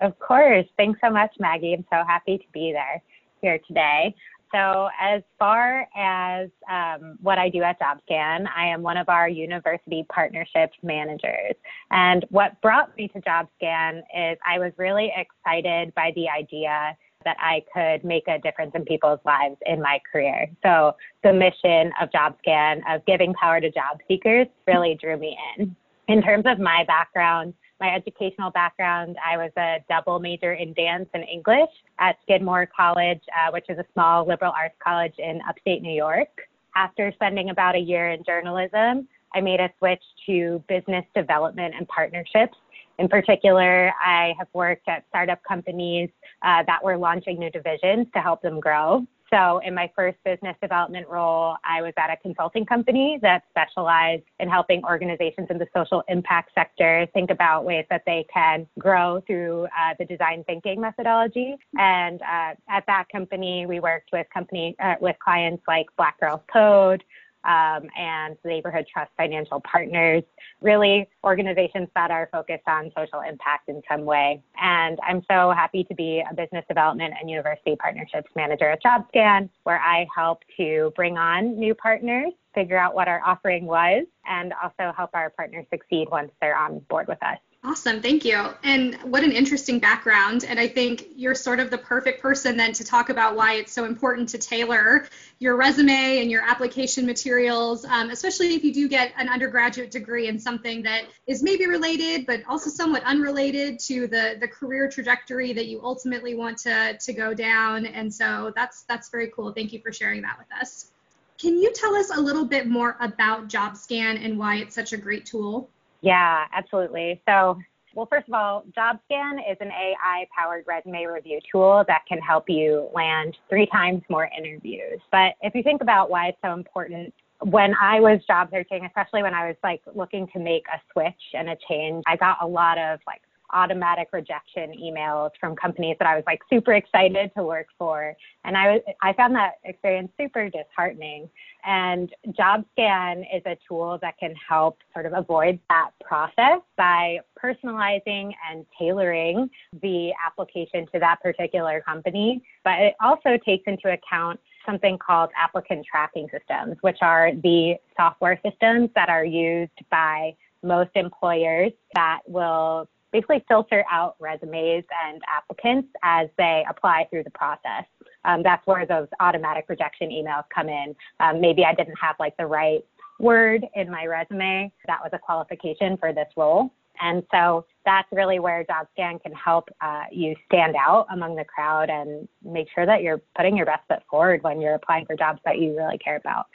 Of 0.00 0.18
course. 0.18 0.66
Thanks 0.76 0.98
so 1.02 1.10
much, 1.10 1.34
Maggie. 1.38 1.74
I'm 1.74 1.84
so 1.90 2.04
happy 2.06 2.38
to 2.38 2.44
be 2.52 2.72
there 2.72 3.02
here 3.40 3.60
today. 3.66 4.14
So, 4.52 4.88
as 4.98 5.22
far 5.38 5.86
as 5.96 6.48
um, 6.70 7.18
what 7.20 7.38
I 7.38 7.50
do 7.50 7.62
at 7.62 7.78
JobScan, 7.80 8.46
I 8.56 8.68
am 8.68 8.82
one 8.82 8.96
of 8.96 9.08
our 9.08 9.28
university 9.28 10.06
partnerships 10.10 10.76
managers. 10.82 11.54
And 11.90 12.24
what 12.30 12.60
brought 12.62 12.96
me 12.96 13.08
to 13.08 13.20
JobScan 13.20 13.98
is 13.98 14.38
I 14.46 14.58
was 14.58 14.72
really 14.78 15.12
excited 15.14 15.94
by 15.94 16.12
the 16.14 16.28
idea 16.28 16.96
that 17.24 17.36
I 17.40 17.62
could 17.74 18.06
make 18.06 18.26
a 18.28 18.38
difference 18.38 18.72
in 18.74 18.84
people's 18.84 19.20
lives 19.26 19.56
in 19.66 19.82
my 19.82 20.00
career. 20.10 20.46
So, 20.62 20.96
the 21.22 21.32
mission 21.32 21.92
of 22.00 22.08
JobScan 22.10 22.80
of 22.88 23.04
giving 23.04 23.34
power 23.34 23.60
to 23.60 23.70
job 23.70 23.98
seekers 24.08 24.46
really 24.66 24.96
drew 25.00 25.18
me 25.18 25.36
in. 25.56 25.76
In 26.08 26.22
terms 26.22 26.44
of 26.46 26.58
my 26.58 26.84
background, 26.86 27.52
my 27.80 27.94
educational 27.94 28.50
background, 28.50 29.16
I 29.24 29.36
was 29.36 29.50
a 29.56 29.78
double 29.88 30.18
major 30.18 30.54
in 30.54 30.72
dance 30.74 31.08
and 31.14 31.24
English 31.24 31.70
at 31.98 32.18
Skidmore 32.22 32.66
College, 32.66 33.22
uh, 33.34 33.50
which 33.52 33.66
is 33.68 33.78
a 33.78 33.84
small 33.92 34.26
liberal 34.26 34.52
arts 34.56 34.74
college 34.82 35.14
in 35.18 35.40
upstate 35.48 35.82
New 35.82 35.94
York. 35.94 36.28
After 36.74 37.12
spending 37.12 37.50
about 37.50 37.74
a 37.74 37.78
year 37.78 38.10
in 38.10 38.24
journalism, 38.24 39.08
I 39.34 39.40
made 39.40 39.60
a 39.60 39.70
switch 39.78 40.02
to 40.26 40.62
business 40.68 41.04
development 41.14 41.74
and 41.76 41.86
partnerships. 41.88 42.56
In 42.98 43.08
particular, 43.08 43.92
I 44.04 44.34
have 44.38 44.48
worked 44.52 44.88
at 44.88 45.04
startup 45.08 45.42
companies 45.44 46.10
uh, 46.42 46.64
that 46.66 46.82
were 46.82 46.96
launching 46.96 47.38
new 47.38 47.50
divisions 47.50 48.08
to 48.14 48.20
help 48.20 48.42
them 48.42 48.58
grow. 48.58 49.06
So, 49.30 49.58
in 49.58 49.74
my 49.74 49.90
first 49.94 50.16
business 50.24 50.56
development 50.62 51.06
role, 51.08 51.56
I 51.64 51.82
was 51.82 51.92
at 51.98 52.10
a 52.10 52.16
consulting 52.16 52.64
company 52.64 53.18
that 53.20 53.42
specialized 53.50 54.22
in 54.40 54.48
helping 54.48 54.82
organizations 54.84 55.48
in 55.50 55.58
the 55.58 55.66
social 55.76 56.02
impact 56.08 56.52
sector 56.54 57.06
think 57.12 57.30
about 57.30 57.64
ways 57.64 57.84
that 57.90 58.02
they 58.06 58.26
can 58.32 58.66
grow 58.78 59.22
through 59.26 59.66
uh, 59.66 59.94
the 59.98 60.06
design 60.06 60.44
thinking 60.44 60.80
methodology. 60.80 61.56
And 61.76 62.22
uh, 62.22 62.54
at 62.68 62.84
that 62.86 63.04
company, 63.12 63.66
we 63.66 63.80
worked 63.80 64.10
with 64.12 64.26
company 64.32 64.74
uh, 64.82 64.94
with 65.00 65.16
clients 65.22 65.62
like 65.68 65.86
Black 65.96 66.18
Girls 66.20 66.40
Code, 66.50 67.04
um, 67.48 67.88
and 67.96 68.36
Neighborhood 68.44 68.86
Trust 68.92 69.10
Financial 69.16 69.60
Partners, 69.60 70.22
really 70.60 71.08
organizations 71.24 71.88
that 71.94 72.10
are 72.10 72.28
focused 72.30 72.68
on 72.68 72.92
social 72.96 73.22
impact 73.22 73.70
in 73.70 73.80
some 73.90 74.04
way. 74.04 74.42
And 74.60 74.98
I'm 75.06 75.22
so 75.30 75.50
happy 75.50 75.82
to 75.84 75.94
be 75.94 76.22
a 76.30 76.34
business 76.34 76.64
development 76.68 77.14
and 77.18 77.30
university 77.30 77.74
partnerships 77.76 78.30
manager 78.36 78.70
at 78.70 78.82
JobScan, 78.82 79.48
where 79.62 79.80
I 79.80 80.06
help 80.14 80.42
to 80.58 80.92
bring 80.94 81.16
on 81.16 81.58
new 81.58 81.74
partners, 81.74 82.32
figure 82.54 82.76
out 82.76 82.94
what 82.94 83.08
our 83.08 83.22
offering 83.24 83.64
was, 83.64 84.04
and 84.26 84.52
also 84.62 84.92
help 84.94 85.10
our 85.14 85.30
partners 85.30 85.64
succeed 85.72 86.08
once 86.10 86.30
they're 86.40 86.56
on 86.56 86.80
board 86.90 87.08
with 87.08 87.22
us. 87.22 87.38
Awesome, 87.68 88.00
thank 88.00 88.24
you. 88.24 88.48
And 88.64 88.94
what 89.02 89.22
an 89.22 89.30
interesting 89.30 89.78
background. 89.78 90.42
And 90.48 90.58
I 90.58 90.66
think 90.66 91.08
you're 91.14 91.34
sort 91.34 91.60
of 91.60 91.70
the 91.70 91.76
perfect 91.76 92.22
person 92.22 92.56
then 92.56 92.72
to 92.72 92.82
talk 92.82 93.10
about 93.10 93.36
why 93.36 93.56
it's 93.56 93.72
so 93.72 93.84
important 93.84 94.30
to 94.30 94.38
tailor 94.38 95.06
your 95.38 95.54
resume 95.54 96.22
and 96.22 96.30
your 96.30 96.40
application 96.40 97.04
materials, 97.04 97.84
um, 97.84 98.08
especially 98.08 98.54
if 98.54 98.64
you 98.64 98.72
do 98.72 98.88
get 98.88 99.12
an 99.18 99.28
undergraduate 99.28 99.90
degree 99.90 100.28
in 100.28 100.38
something 100.38 100.82
that 100.84 101.08
is 101.26 101.42
maybe 101.42 101.66
related, 101.66 102.24
but 102.24 102.40
also 102.48 102.70
somewhat 102.70 103.02
unrelated 103.04 103.78
to 103.80 104.06
the, 104.06 104.38
the 104.40 104.48
career 104.48 104.88
trajectory 104.88 105.52
that 105.52 105.66
you 105.66 105.82
ultimately 105.84 106.34
want 106.34 106.56
to, 106.56 106.96
to 106.96 107.12
go 107.12 107.34
down. 107.34 107.84
And 107.84 108.12
so 108.12 108.50
that's 108.56 108.84
that's 108.84 109.10
very 109.10 109.30
cool. 109.36 109.52
Thank 109.52 109.74
you 109.74 109.82
for 109.82 109.92
sharing 109.92 110.22
that 110.22 110.38
with 110.38 110.48
us. 110.58 110.90
Can 111.36 111.58
you 111.58 111.70
tell 111.74 111.94
us 111.96 112.16
a 112.16 112.18
little 112.18 112.46
bit 112.46 112.66
more 112.66 112.96
about 112.98 113.48
JobScan 113.48 114.24
and 114.24 114.38
why 114.38 114.56
it's 114.56 114.74
such 114.74 114.94
a 114.94 114.96
great 114.96 115.26
tool? 115.26 115.68
Yeah, 116.00 116.44
absolutely. 116.52 117.20
So, 117.28 117.58
well, 117.94 118.06
first 118.10 118.28
of 118.28 118.34
all, 118.34 118.64
JobScan 118.76 119.38
is 119.50 119.56
an 119.60 119.70
AI 119.72 120.26
powered 120.36 120.64
resume 120.66 121.06
review 121.06 121.40
tool 121.50 121.84
that 121.88 122.02
can 122.08 122.18
help 122.18 122.48
you 122.48 122.88
land 122.94 123.36
three 123.48 123.66
times 123.66 124.02
more 124.08 124.30
interviews. 124.36 125.00
But 125.10 125.34
if 125.42 125.54
you 125.54 125.62
think 125.62 125.82
about 125.82 126.10
why 126.10 126.28
it's 126.28 126.38
so 126.44 126.52
important, 126.52 127.12
when 127.42 127.74
I 127.80 128.00
was 128.00 128.20
job 128.26 128.48
searching, 128.52 128.84
especially 128.84 129.22
when 129.22 129.34
I 129.34 129.48
was 129.48 129.56
like 129.62 129.80
looking 129.94 130.28
to 130.28 130.38
make 130.38 130.64
a 130.72 130.80
switch 130.92 131.14
and 131.34 131.48
a 131.48 131.56
change, 131.68 132.04
I 132.06 132.16
got 132.16 132.38
a 132.40 132.46
lot 132.46 132.78
of 132.78 133.00
like 133.06 133.22
automatic 133.52 134.08
rejection 134.12 134.72
emails 134.72 135.30
from 135.40 135.56
companies 135.56 135.96
that 135.98 136.08
I 136.08 136.16
was 136.16 136.24
like 136.26 136.40
super 136.50 136.74
excited 136.74 137.30
to 137.36 137.42
work 137.42 137.66
for. 137.78 138.14
And 138.44 138.56
I 138.56 138.72
was 138.72 138.80
I 139.02 139.12
found 139.12 139.34
that 139.34 139.54
experience 139.64 140.10
super 140.18 140.48
disheartening. 140.48 141.28
And 141.64 142.14
JobScan 142.28 143.24
is 143.34 143.42
a 143.46 143.56
tool 143.66 143.98
that 144.02 144.18
can 144.18 144.34
help 144.36 144.78
sort 144.92 145.06
of 145.06 145.12
avoid 145.12 145.58
that 145.68 145.90
process 146.02 146.60
by 146.76 147.20
personalizing 147.42 148.32
and 148.50 148.64
tailoring 148.78 149.50
the 149.82 150.12
application 150.24 150.86
to 150.92 150.98
that 151.00 151.20
particular 151.22 151.80
company. 151.80 152.42
But 152.64 152.78
it 152.80 152.94
also 153.00 153.38
takes 153.44 153.64
into 153.66 153.92
account 153.92 154.40
something 154.66 154.98
called 154.98 155.30
applicant 155.36 155.86
tracking 155.90 156.28
systems, 156.30 156.76
which 156.82 156.98
are 157.00 157.32
the 157.42 157.76
software 157.96 158.38
systems 158.44 158.90
that 158.94 159.08
are 159.08 159.24
used 159.24 159.72
by 159.90 160.34
most 160.62 160.90
employers 160.94 161.72
that 161.94 162.20
will 162.26 162.88
basically 163.12 163.44
filter 163.48 163.84
out 163.90 164.16
resumes 164.18 164.84
and 165.06 165.22
applicants 165.28 165.88
as 166.02 166.28
they 166.36 166.64
apply 166.68 167.06
through 167.10 167.24
the 167.24 167.30
process. 167.30 167.84
Um, 168.24 168.42
that's 168.42 168.66
where 168.66 168.84
those 168.86 169.08
automatic 169.20 169.66
rejection 169.68 170.10
emails 170.10 170.44
come 170.54 170.68
in. 170.68 170.94
Um, 171.20 171.40
maybe 171.40 171.64
I 171.64 171.74
didn't 171.74 171.96
have 172.00 172.16
like 172.18 172.36
the 172.36 172.46
right 172.46 172.84
word 173.18 173.66
in 173.74 173.90
my 173.90 174.06
resume. 174.06 174.72
That 174.86 175.00
was 175.02 175.10
a 175.12 175.18
qualification 175.18 175.96
for 175.96 176.12
this 176.12 176.28
role. 176.36 176.70
And 177.00 177.22
so 177.30 177.64
that's 177.84 178.08
really 178.12 178.40
where 178.40 178.64
JobScan 178.64 179.22
can 179.22 179.32
help 179.32 179.68
uh, 179.80 180.04
you 180.10 180.34
stand 180.46 180.74
out 180.76 181.06
among 181.12 181.36
the 181.36 181.44
crowd 181.44 181.90
and 181.90 182.28
make 182.44 182.68
sure 182.74 182.86
that 182.86 183.02
you're 183.02 183.22
putting 183.36 183.56
your 183.56 183.66
best 183.66 183.86
foot 183.88 184.02
forward 184.10 184.42
when 184.42 184.60
you're 184.60 184.74
applying 184.74 185.06
for 185.06 185.14
jobs 185.14 185.40
that 185.44 185.58
you 185.58 185.76
really 185.76 185.98
care 185.98 186.16
about. 186.16 186.46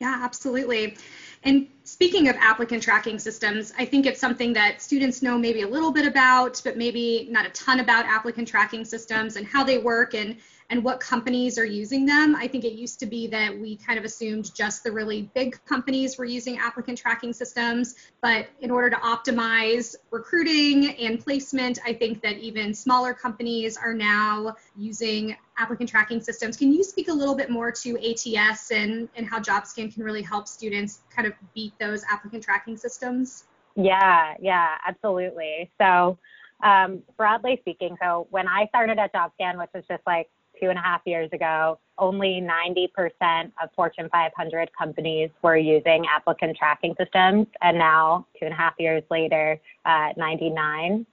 Yeah, 0.00 0.18
absolutely. 0.22 0.96
And 1.44 1.68
speaking 1.90 2.28
of 2.28 2.36
applicant 2.36 2.80
tracking 2.80 3.18
systems, 3.18 3.72
I 3.76 3.84
think 3.84 4.06
it's 4.06 4.20
something 4.20 4.52
that 4.52 4.80
students 4.80 5.22
know 5.22 5.36
maybe 5.36 5.62
a 5.62 5.68
little 5.68 5.90
bit 5.90 6.06
about, 6.06 6.60
but 6.62 6.76
maybe 6.76 7.26
not 7.30 7.46
a 7.46 7.50
ton 7.50 7.80
about 7.80 8.04
applicant 8.06 8.46
tracking 8.46 8.84
systems 8.84 9.34
and 9.34 9.44
how 9.44 9.64
they 9.64 9.78
work 9.78 10.14
and 10.14 10.36
and 10.70 10.84
what 10.84 11.00
companies 11.00 11.58
are 11.58 11.64
using 11.64 12.06
them. 12.06 12.36
I 12.36 12.46
think 12.46 12.64
it 12.64 12.72
used 12.72 13.00
to 13.00 13.06
be 13.06 13.26
that 13.26 13.56
we 13.58 13.76
kind 13.76 13.98
of 13.98 14.04
assumed 14.04 14.54
just 14.54 14.84
the 14.84 14.92
really 14.92 15.28
big 15.34 15.62
companies 15.64 16.16
were 16.16 16.24
using 16.24 16.58
applicant 16.58 16.96
tracking 16.96 17.32
systems, 17.32 17.96
but 18.22 18.46
in 18.60 18.70
order 18.70 18.88
to 18.88 18.96
optimize 18.96 19.96
recruiting 20.12 20.94
and 20.96 21.18
placement, 21.18 21.80
I 21.84 21.92
think 21.92 22.22
that 22.22 22.38
even 22.38 22.72
smaller 22.72 23.12
companies 23.12 23.76
are 23.76 23.92
now 23.92 24.54
using 24.76 25.36
applicant 25.58 25.90
tracking 25.90 26.20
systems. 26.20 26.56
Can 26.56 26.72
you 26.72 26.84
speak 26.84 27.08
a 27.08 27.12
little 27.12 27.34
bit 27.34 27.50
more 27.50 27.72
to 27.72 27.98
ATS 27.98 28.70
and, 28.70 29.08
and 29.16 29.26
how 29.26 29.40
JobScan 29.40 29.92
can 29.92 30.04
really 30.04 30.22
help 30.22 30.46
students 30.46 31.00
kind 31.14 31.26
of 31.26 31.34
beat 31.52 31.76
those 31.80 32.04
applicant 32.10 32.44
tracking 32.44 32.76
systems? 32.76 33.44
Yeah, 33.74 34.34
yeah, 34.40 34.76
absolutely. 34.86 35.70
So, 35.80 36.18
um, 36.62 37.02
broadly 37.16 37.56
speaking, 37.62 37.96
so 38.00 38.26
when 38.30 38.46
I 38.46 38.66
started 38.68 38.98
at 38.98 39.12
JobScan, 39.14 39.58
which 39.58 39.70
was 39.74 39.84
just 39.88 40.02
like 40.06 40.28
two 40.60 40.68
and 40.68 40.78
a 40.78 40.82
half 40.82 41.00
years 41.06 41.30
ago, 41.32 41.78
only 41.98 42.40
90% 42.40 43.52
of 43.62 43.70
Fortune 43.74 44.08
500 44.10 44.70
companies 44.76 45.30
were 45.42 45.56
using 45.56 46.04
applicant 46.06 46.56
tracking 46.56 46.94
systems. 46.98 47.46
And 47.62 47.78
now, 47.78 48.26
two 48.38 48.46
and 48.46 48.52
a 48.52 48.56
half 48.56 48.74
years 48.78 49.02
later, 49.10 49.58
uh, 49.84 50.12
99% 50.18 51.06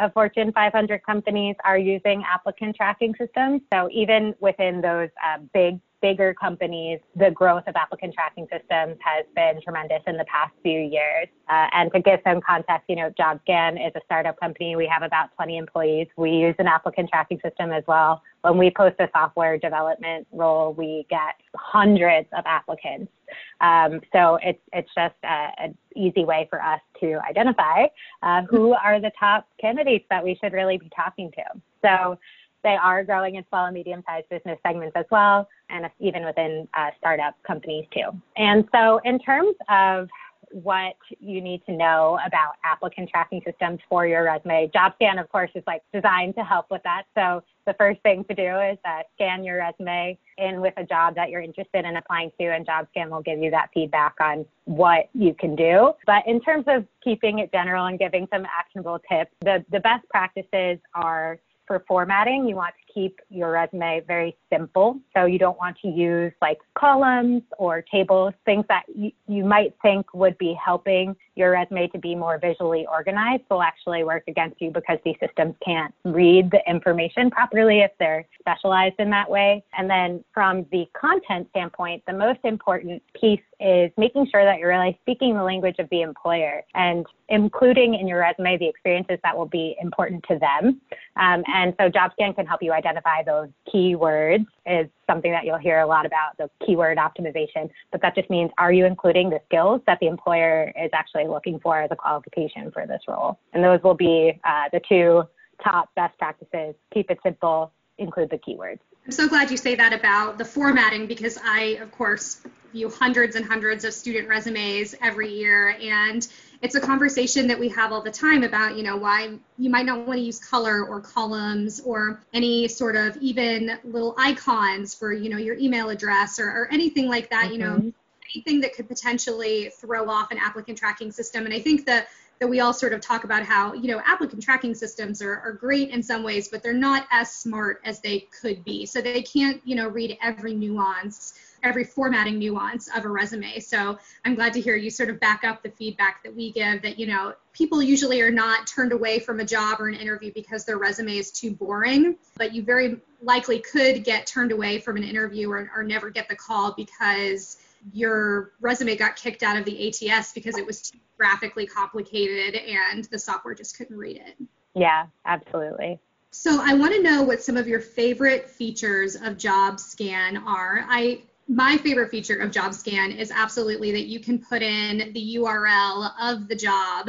of 0.00 0.12
Fortune 0.12 0.52
500 0.52 1.02
companies 1.04 1.56
are 1.64 1.78
using 1.78 2.22
applicant 2.30 2.76
tracking 2.76 3.14
systems. 3.18 3.62
So 3.72 3.88
even 3.92 4.34
within 4.40 4.80
those 4.80 5.10
uh, 5.24 5.38
big 5.52 5.80
bigger 6.00 6.34
companies, 6.34 7.00
the 7.16 7.30
growth 7.30 7.64
of 7.66 7.76
applicant 7.76 8.14
tracking 8.14 8.46
systems 8.52 8.96
has 9.00 9.24
been 9.34 9.60
tremendous 9.62 10.00
in 10.06 10.16
the 10.16 10.24
past 10.24 10.52
few 10.62 10.80
years. 10.80 11.28
Uh, 11.48 11.66
and 11.72 11.92
to 11.92 12.00
give 12.00 12.20
some 12.24 12.40
context, 12.40 12.84
you 12.88 12.96
know, 12.96 13.10
JobScan 13.18 13.74
is 13.84 13.92
a 13.96 14.00
startup 14.04 14.38
company. 14.38 14.76
We 14.76 14.86
have 14.86 15.02
about 15.02 15.34
20 15.36 15.56
employees. 15.56 16.06
We 16.16 16.30
use 16.30 16.54
an 16.58 16.66
applicant 16.66 17.08
tracking 17.10 17.40
system 17.42 17.72
as 17.72 17.84
well. 17.86 18.22
When 18.42 18.58
we 18.58 18.70
post 18.70 18.96
a 19.00 19.08
software 19.12 19.58
development 19.58 20.26
role, 20.32 20.72
we 20.72 21.06
get 21.10 21.34
hundreds 21.54 22.28
of 22.36 22.44
applicants. 22.46 23.12
Um, 23.60 24.00
so 24.12 24.38
it's 24.42 24.60
it's 24.72 24.88
just 24.94 25.14
an 25.22 25.76
easy 25.96 26.24
way 26.24 26.46
for 26.48 26.62
us 26.62 26.80
to 27.00 27.18
identify 27.28 27.86
uh, 28.22 28.42
who 28.48 28.72
are 28.72 29.00
the 29.00 29.10
top 29.18 29.48
candidates 29.60 30.04
that 30.10 30.22
we 30.22 30.38
should 30.40 30.52
really 30.52 30.78
be 30.78 30.88
talking 30.94 31.30
to. 31.32 31.42
So 31.82 32.18
they 32.64 32.76
are 32.80 33.04
growing 33.04 33.36
in 33.36 33.44
small 33.48 33.66
and 33.66 33.74
medium 33.74 34.02
sized 34.06 34.28
business 34.28 34.58
segments 34.66 34.92
as 34.96 35.06
well, 35.10 35.48
and 35.70 35.86
even 36.00 36.24
within 36.24 36.68
uh, 36.74 36.90
startup 36.98 37.34
companies 37.46 37.86
too. 37.92 38.10
And 38.36 38.64
so, 38.72 39.00
in 39.04 39.18
terms 39.18 39.54
of 39.68 40.08
what 40.50 40.94
you 41.20 41.40
need 41.40 41.64
to 41.66 41.72
know 41.72 42.18
about 42.26 42.54
applicant 42.64 43.10
tracking 43.10 43.40
systems 43.44 43.80
for 43.88 44.06
your 44.06 44.24
resume. 44.24 44.70
JobScan, 44.74 45.20
of 45.20 45.28
course, 45.30 45.50
is 45.54 45.62
like 45.66 45.82
designed 45.92 46.34
to 46.36 46.44
help 46.44 46.66
with 46.70 46.82
that. 46.84 47.04
So 47.14 47.42
the 47.66 47.74
first 47.74 48.00
thing 48.02 48.24
to 48.24 48.34
do 48.34 48.58
is 48.60 48.78
uh, 48.84 49.02
scan 49.14 49.44
your 49.44 49.58
resume 49.58 50.18
in 50.38 50.60
with 50.60 50.74
a 50.76 50.84
job 50.84 51.14
that 51.16 51.30
you're 51.30 51.42
interested 51.42 51.84
in 51.84 51.96
applying 51.96 52.30
to, 52.40 52.46
and 52.46 52.66
JobScan 52.66 53.10
will 53.10 53.22
give 53.22 53.38
you 53.38 53.50
that 53.50 53.68
feedback 53.74 54.14
on 54.20 54.46
what 54.64 55.08
you 55.12 55.34
can 55.34 55.54
do. 55.54 55.92
But 56.06 56.26
in 56.26 56.40
terms 56.40 56.64
of 56.68 56.86
keeping 57.02 57.40
it 57.40 57.52
general 57.52 57.86
and 57.86 57.98
giving 57.98 58.26
some 58.32 58.44
actionable 58.46 59.00
tips, 59.10 59.32
the, 59.40 59.64
the 59.70 59.80
best 59.80 60.08
practices 60.08 60.78
are 60.94 61.38
for 61.68 61.84
formatting, 61.86 62.48
you 62.48 62.56
want 62.56 62.74
keep 62.98 63.20
your 63.30 63.52
resume 63.52 64.02
very 64.06 64.36
simple. 64.52 64.98
So 65.14 65.24
you 65.24 65.38
don't 65.38 65.58
want 65.58 65.76
to 65.82 65.88
use 65.88 66.32
like 66.42 66.58
columns 66.76 67.42
or 67.56 67.82
tables, 67.82 68.34
things 68.44 68.64
that 68.68 68.84
you, 68.94 69.12
you 69.28 69.44
might 69.44 69.74
think 69.82 70.12
would 70.14 70.36
be 70.38 70.56
helping 70.62 71.14
your 71.36 71.52
resume 71.52 71.86
to 71.88 71.98
be 71.98 72.14
more 72.16 72.38
visually 72.38 72.86
organized 72.90 73.44
will 73.48 73.62
actually 73.62 74.02
work 74.02 74.24
against 74.26 74.60
you 74.60 74.70
because 74.70 74.98
these 75.04 75.14
systems 75.20 75.54
can't 75.64 75.94
read 76.04 76.50
the 76.50 76.60
information 76.68 77.30
properly 77.30 77.80
if 77.80 77.92
they're 78.00 78.26
specialized 78.40 78.96
in 78.98 79.10
that 79.10 79.30
way. 79.30 79.62
And 79.76 79.88
then 79.88 80.24
from 80.34 80.66
the 80.72 80.86
content 81.00 81.46
standpoint, 81.50 82.02
the 82.06 82.12
most 82.12 82.40
important 82.42 83.02
piece 83.18 83.40
is 83.60 83.90
making 83.96 84.26
sure 84.30 84.44
that 84.44 84.58
you're 84.58 84.68
really 84.68 84.98
speaking 85.02 85.34
the 85.34 85.42
language 85.42 85.76
of 85.78 85.88
the 85.90 86.02
employer 86.02 86.62
and 86.74 87.06
including 87.28 87.94
in 87.94 88.08
your 88.08 88.20
resume 88.20 88.56
the 88.56 88.68
experiences 88.68 89.18
that 89.22 89.36
will 89.36 89.46
be 89.46 89.76
important 89.80 90.24
to 90.28 90.38
them. 90.38 90.80
Um, 91.16 91.42
and 91.52 91.74
so 91.78 91.88
JobScan 91.88 92.34
can 92.34 92.46
help 92.46 92.62
you 92.62 92.72
identify 92.72 92.87
those 93.24 93.48
keywords 93.72 94.46
is 94.66 94.88
something 95.06 95.30
that 95.30 95.44
you'll 95.44 95.58
hear 95.58 95.80
a 95.80 95.86
lot 95.86 96.06
about, 96.06 96.36
the 96.38 96.50
keyword 96.66 96.98
optimization. 96.98 97.70
But 97.92 98.02
that 98.02 98.14
just 98.14 98.30
means 98.30 98.50
are 98.58 98.72
you 98.72 98.84
including 98.86 99.30
the 99.30 99.40
skills 99.46 99.80
that 99.86 99.98
the 100.00 100.06
employer 100.06 100.72
is 100.80 100.90
actually 100.92 101.26
looking 101.26 101.60
for 101.60 101.80
as 101.80 101.90
a 101.90 101.96
qualification 101.96 102.70
for 102.70 102.86
this 102.86 103.02
role? 103.08 103.38
And 103.52 103.62
those 103.62 103.82
will 103.82 103.94
be 103.94 104.40
uh, 104.44 104.68
the 104.72 104.80
two 104.88 105.24
top 105.62 105.94
best 105.94 106.16
practices. 106.18 106.74
Keep 106.92 107.10
it 107.10 107.18
simple, 107.22 107.72
include 107.98 108.30
the 108.30 108.38
keywords. 108.38 108.78
I'm 109.04 109.12
so 109.12 109.28
glad 109.28 109.50
you 109.50 109.56
say 109.56 109.74
that 109.74 109.92
about 109.92 110.38
the 110.38 110.44
formatting 110.44 111.06
because 111.06 111.38
I, 111.42 111.78
of 111.80 111.90
course, 111.92 112.42
view 112.72 112.90
hundreds 112.90 113.36
and 113.36 113.44
hundreds 113.44 113.84
of 113.84 113.94
student 113.94 114.28
resumes 114.28 114.94
every 115.02 115.32
year. 115.32 115.76
And 115.80 116.26
it's 116.60 116.74
a 116.74 116.80
conversation 116.80 117.46
that 117.46 117.58
we 117.58 117.68
have 117.68 117.92
all 117.92 118.02
the 118.02 118.10
time 118.10 118.42
about, 118.42 118.76
you 118.76 118.82
know, 118.82 118.96
why 118.96 119.38
you 119.58 119.70
might 119.70 119.86
not 119.86 120.06
want 120.06 120.18
to 120.18 120.24
use 120.24 120.38
color 120.38 120.84
or 120.84 121.00
columns 121.00 121.80
or 121.80 122.20
any 122.34 122.66
sort 122.66 122.96
of 122.96 123.16
even 123.18 123.78
little 123.84 124.14
icons 124.18 124.94
for, 124.94 125.12
you 125.12 125.28
know, 125.28 125.36
your 125.38 125.56
email 125.56 125.90
address 125.90 126.38
or, 126.40 126.48
or 126.48 126.68
anything 126.72 127.08
like 127.08 127.30
that, 127.30 127.44
mm-hmm. 127.44 127.52
you 127.52 127.58
know, 127.58 127.74
mm-hmm. 127.74 127.88
anything 128.34 128.60
that 128.60 128.74
could 128.74 128.88
potentially 128.88 129.70
throw 129.80 130.10
off 130.10 130.32
an 130.32 130.38
applicant 130.38 130.76
tracking 130.76 131.12
system. 131.12 131.44
And 131.44 131.54
I 131.54 131.60
think 131.60 131.86
that 131.86 132.08
that 132.40 132.48
we 132.48 132.60
all 132.60 132.72
sort 132.72 132.92
of 132.92 133.00
talk 133.00 133.24
about 133.24 133.42
how 133.42 133.72
you 133.74 133.88
know 133.88 134.00
applicant 134.06 134.42
tracking 134.42 134.74
systems 134.74 135.20
are, 135.20 135.38
are 135.40 135.52
great 135.52 135.90
in 135.90 136.02
some 136.02 136.22
ways 136.22 136.48
but 136.48 136.62
they're 136.62 136.72
not 136.72 137.06
as 137.10 137.32
smart 137.32 137.80
as 137.84 138.00
they 138.00 138.20
could 138.40 138.64
be 138.64 138.86
so 138.86 139.00
they 139.00 139.22
can't 139.22 139.60
you 139.64 139.74
know 139.74 139.88
read 139.88 140.16
every 140.22 140.54
nuance 140.54 141.34
every 141.62 141.84
formatting 141.84 142.38
nuance 142.38 142.88
of 142.94 143.04
a 143.04 143.08
resume. 143.08 143.58
So 143.60 143.98
I'm 144.24 144.34
glad 144.34 144.52
to 144.54 144.60
hear 144.60 144.76
you 144.76 144.90
sort 144.90 145.10
of 145.10 145.20
back 145.20 145.44
up 145.44 145.62
the 145.62 145.70
feedback 145.70 146.22
that 146.24 146.34
we 146.34 146.52
give 146.52 146.82
that, 146.82 146.98
you 146.98 147.06
know, 147.06 147.34
people 147.52 147.82
usually 147.82 148.20
are 148.20 148.30
not 148.30 148.66
turned 148.66 148.92
away 148.92 149.18
from 149.18 149.40
a 149.40 149.44
job 149.44 149.80
or 149.80 149.88
an 149.88 149.94
interview 149.94 150.32
because 150.34 150.64
their 150.64 150.78
resume 150.78 151.16
is 151.16 151.30
too 151.30 151.52
boring, 151.52 152.16
but 152.36 152.54
you 152.54 152.62
very 152.62 153.00
likely 153.22 153.58
could 153.58 154.04
get 154.04 154.26
turned 154.26 154.52
away 154.52 154.78
from 154.78 154.96
an 154.96 155.04
interview 155.04 155.50
or, 155.50 155.70
or 155.74 155.82
never 155.82 156.10
get 156.10 156.28
the 156.28 156.36
call 156.36 156.72
because 156.72 157.58
your 157.92 158.52
resume 158.60 158.96
got 158.96 159.16
kicked 159.16 159.42
out 159.42 159.56
of 159.56 159.64
the 159.64 159.88
ATS 159.88 160.32
because 160.32 160.56
it 160.56 160.66
was 160.66 160.90
too 160.90 160.98
graphically 161.16 161.66
complicated 161.66 162.54
and 162.54 163.04
the 163.04 163.18
software 163.18 163.54
just 163.54 163.76
couldn't 163.76 163.96
read 163.96 164.16
it. 164.16 164.36
Yeah, 164.74 165.06
absolutely. 165.26 165.98
So 166.30 166.60
I 166.62 166.74
want 166.74 166.94
to 166.94 167.02
know 167.02 167.22
what 167.22 167.42
some 167.42 167.56
of 167.56 167.66
your 167.66 167.80
favorite 167.80 168.48
features 168.48 169.16
of 169.16 169.36
JobScan 169.36 170.44
are. 170.44 170.84
I 170.86 171.22
my 171.48 171.78
favorite 171.78 172.10
feature 172.10 172.36
of 172.36 172.50
JobScan 172.50 173.16
is 173.16 173.30
absolutely 173.30 173.90
that 173.92 174.06
you 174.06 174.20
can 174.20 174.38
put 174.38 174.62
in 174.62 175.12
the 175.14 175.36
URL 175.36 176.12
of 176.20 176.46
the 176.46 176.54
job 176.54 177.08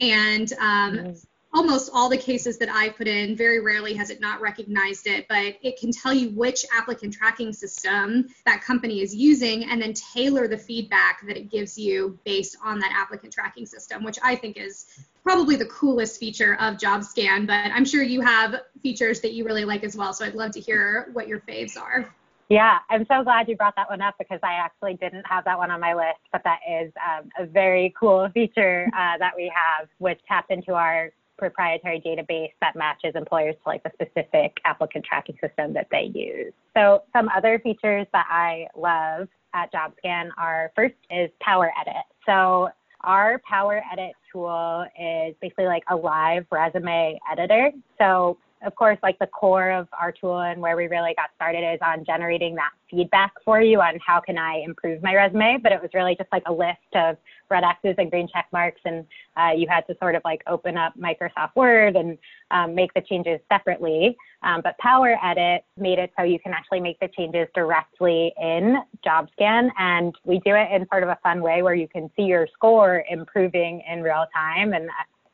and 0.00 0.52
um, 0.60 0.96
nice. 0.96 1.26
almost 1.52 1.90
all 1.92 2.08
the 2.08 2.16
cases 2.16 2.56
that 2.58 2.70
I 2.70 2.90
put 2.90 3.08
in, 3.08 3.36
very 3.36 3.60
rarely 3.60 3.94
has 3.94 4.10
it 4.10 4.20
not 4.20 4.40
recognized 4.40 5.08
it, 5.08 5.26
but 5.28 5.56
it 5.60 5.78
can 5.78 5.90
tell 5.90 6.14
you 6.14 6.30
which 6.30 6.64
applicant 6.72 7.14
tracking 7.14 7.52
system 7.52 8.28
that 8.46 8.62
company 8.62 9.00
is 9.00 9.12
using 9.12 9.64
and 9.64 9.82
then 9.82 9.92
tailor 9.92 10.46
the 10.46 10.56
feedback 10.56 11.26
that 11.26 11.36
it 11.36 11.50
gives 11.50 11.76
you 11.76 12.16
based 12.24 12.56
on 12.64 12.78
that 12.78 12.92
applicant 12.96 13.32
tracking 13.32 13.66
system, 13.66 14.04
which 14.04 14.18
I 14.22 14.36
think 14.36 14.56
is 14.56 14.86
probably 15.24 15.56
the 15.56 15.66
coolest 15.66 16.20
feature 16.20 16.54
of 16.60 16.76
JobScan, 16.76 17.46
but 17.46 17.72
I'm 17.72 17.84
sure 17.84 18.04
you 18.04 18.20
have 18.20 18.54
features 18.82 19.20
that 19.22 19.32
you 19.32 19.44
really 19.44 19.64
like 19.64 19.82
as 19.82 19.96
well. 19.96 20.12
So 20.14 20.24
I'd 20.24 20.34
love 20.34 20.52
to 20.52 20.60
hear 20.60 21.10
what 21.12 21.26
your 21.26 21.40
faves 21.40 21.76
are. 21.76 22.14
Yeah, 22.50 22.78
I'm 22.90 23.06
so 23.08 23.22
glad 23.22 23.48
you 23.48 23.56
brought 23.56 23.76
that 23.76 23.88
one 23.88 24.02
up 24.02 24.16
because 24.18 24.40
I 24.42 24.54
actually 24.54 24.94
didn't 24.94 25.24
have 25.24 25.44
that 25.44 25.56
one 25.56 25.70
on 25.70 25.80
my 25.80 25.94
list, 25.94 26.18
but 26.32 26.42
that 26.42 26.58
is 26.68 26.92
um, 26.98 27.30
a 27.38 27.46
very 27.46 27.94
cool 27.98 28.28
feature 28.34 28.88
uh, 28.88 29.16
that 29.18 29.32
we 29.36 29.50
have, 29.54 29.88
which 29.98 30.18
taps 30.26 30.48
into 30.50 30.74
our 30.74 31.10
proprietary 31.38 32.02
database 32.04 32.50
that 32.60 32.74
matches 32.74 33.12
employers 33.14 33.54
to 33.62 33.68
like 33.68 33.84
the 33.84 33.90
specific 33.94 34.56
applicant 34.64 35.04
tracking 35.04 35.36
system 35.40 35.72
that 35.74 35.86
they 35.92 36.10
use. 36.12 36.52
So 36.76 37.04
some 37.12 37.30
other 37.34 37.60
features 37.60 38.08
that 38.12 38.26
I 38.28 38.66
love 38.76 39.28
at 39.54 39.72
JobScan 39.72 40.30
are 40.36 40.72
first 40.74 40.94
is 41.08 41.30
Power 41.40 41.70
Edit. 41.80 42.02
So 42.26 42.68
our 43.02 43.40
Power 43.48 43.80
Edit 43.92 44.12
tool 44.32 44.84
is 45.00 45.36
basically 45.40 45.66
like 45.66 45.84
a 45.88 45.94
live 45.94 46.46
resume 46.50 47.18
editor. 47.30 47.70
So 47.96 48.38
of 48.62 48.74
course, 48.74 48.98
like 49.02 49.18
the 49.18 49.26
core 49.26 49.70
of 49.70 49.88
our 49.98 50.12
tool 50.12 50.40
and 50.40 50.60
where 50.60 50.76
we 50.76 50.86
really 50.86 51.14
got 51.16 51.30
started 51.34 51.60
is 51.72 51.78
on 51.82 52.04
generating 52.04 52.54
that 52.56 52.70
feedback 52.90 53.32
for 53.44 53.62
you 53.62 53.80
on 53.80 53.98
how 54.04 54.20
can 54.20 54.36
I 54.36 54.62
improve 54.64 55.02
my 55.02 55.14
resume. 55.14 55.58
But 55.62 55.72
it 55.72 55.80
was 55.80 55.90
really 55.94 56.14
just 56.16 56.30
like 56.32 56.42
a 56.46 56.52
list 56.52 56.78
of 56.94 57.16
red 57.50 57.64
X's 57.64 57.94
and 57.98 58.10
green 58.10 58.28
check 58.32 58.46
marks, 58.52 58.80
and 58.84 59.04
uh, 59.36 59.50
you 59.56 59.66
had 59.68 59.86
to 59.88 59.96
sort 59.98 60.14
of 60.14 60.22
like 60.24 60.42
open 60.46 60.76
up 60.76 60.92
Microsoft 60.98 61.56
Word 61.56 61.96
and 61.96 62.18
um, 62.50 62.74
make 62.74 62.92
the 62.94 63.00
changes 63.00 63.40
separately. 63.50 64.16
Um, 64.42 64.60
but 64.62 64.78
Power 64.78 65.16
Edit 65.22 65.64
made 65.76 65.98
it 65.98 66.12
so 66.16 66.24
you 66.24 66.38
can 66.38 66.52
actually 66.52 66.80
make 66.80 66.98
the 67.00 67.08
changes 67.08 67.48
directly 67.54 68.32
in 68.40 68.76
JobScan, 69.06 69.70
and 69.78 70.14
we 70.24 70.38
do 70.40 70.54
it 70.54 70.70
in 70.72 70.86
sort 70.90 71.02
of 71.02 71.08
a 71.08 71.18
fun 71.22 71.42
way 71.42 71.62
where 71.62 71.74
you 71.74 71.88
can 71.88 72.10
see 72.16 72.22
your 72.22 72.46
score 72.52 73.04
improving 73.10 73.82
in 73.90 74.02
real 74.02 74.26
time. 74.34 74.72
And 74.72 74.88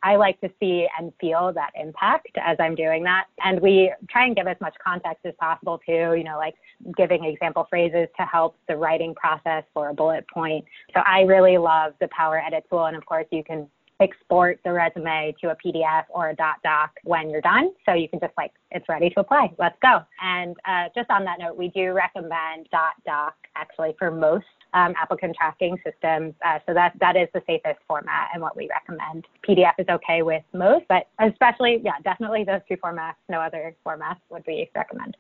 I 0.07 0.15
like 0.15 0.41
to 0.41 0.49
see 0.61 0.87
and 0.97 1.13
feel 1.21 1.53
that 1.55 1.73
impact 1.75 2.29
as 2.41 2.57
I'm 2.61 2.77
doing 2.77 3.03
that. 3.03 3.25
And 3.43 3.61
we 3.61 3.93
try 4.09 4.27
and 4.27 4.37
give 4.37 4.47
as 4.47 4.57
much 4.61 4.75
context 4.83 5.27
as 5.27 5.35
possible 5.41 5.81
too, 5.85 6.15
you 6.17 6.23
know, 6.23 6.39
like 6.39 6.55
giving 6.97 7.25
example 7.25 7.67
phrases 7.69 8.07
to 8.17 8.25
help 8.25 8.57
the 8.69 8.77
writing 8.77 9.17
process 9.17 9.65
for 9.75 9.89
a 9.89 9.95
bullet 9.95 10.25
point. 10.33 10.65
So 10.95 11.01
I 11.05 11.23
really 11.23 11.59
love 11.59 11.95
the 12.01 12.07
Power 12.17 12.41
Edit 12.41 12.67
tool. 12.71 12.87
And 12.87 12.97
of 12.97 13.05
course, 13.05 13.27
you 13.33 13.43
can 13.43 13.67
export 13.99 14.61
the 14.65 14.73
resume 14.73 15.35
to 15.41 15.51
a 15.51 15.57
PDF 15.57 16.05
or 16.11 16.29
a 16.29 16.37
dot 16.37 16.57
doc 16.63 16.91
when 17.03 17.29
you're 17.29 17.41
done. 17.41 17.71
So 17.85 17.95
you 17.95 18.09
can 18.09 18.21
just 18.21 18.35
like, 18.37 18.53
it's 18.71 18.89
ready 18.89 19.11
to 19.11 19.21
apply. 19.21 19.51
Let's 19.59 19.79
go. 19.83 20.03
And 20.23 20.55
uh, 20.69 20.85
just 20.95 21.11
on 21.11 21.25
that 21.25 21.41
note, 21.41 21.57
we 21.57 21.69
do 21.69 21.93
recommend 21.93 22.69
dot 22.71 22.93
doc 23.05 23.35
actually 23.57 23.97
for 23.99 24.13
most 24.13 24.45
um, 24.75 24.95
applicant 25.01 25.37
tracking 25.37 25.77
systems. 25.85 26.35
Uh, 26.45 26.59
so 26.67 26.75
that 26.75 26.93
that 27.01 27.17
is 27.17 27.29
the 27.35 27.43
safest 27.47 27.79
format 27.87 28.29
and 28.33 28.43
what 28.43 28.57
we 28.57 28.69
recommend. 28.69 29.27
PDF 29.49 29.73
is 29.79 29.87
okay 29.89 30.23
with 30.23 30.43
most, 30.53 30.85
but 30.89 31.09
especially, 31.21 31.81
yeah, 31.85 31.99
definitely 32.05 32.45
those 32.45 32.61
two 32.69 32.77
formats. 32.77 33.15
No 33.29 33.41
other 33.41 33.75
formats 33.87 34.19
would 34.31 34.45
we 34.47 34.71
recommend. 34.75 35.17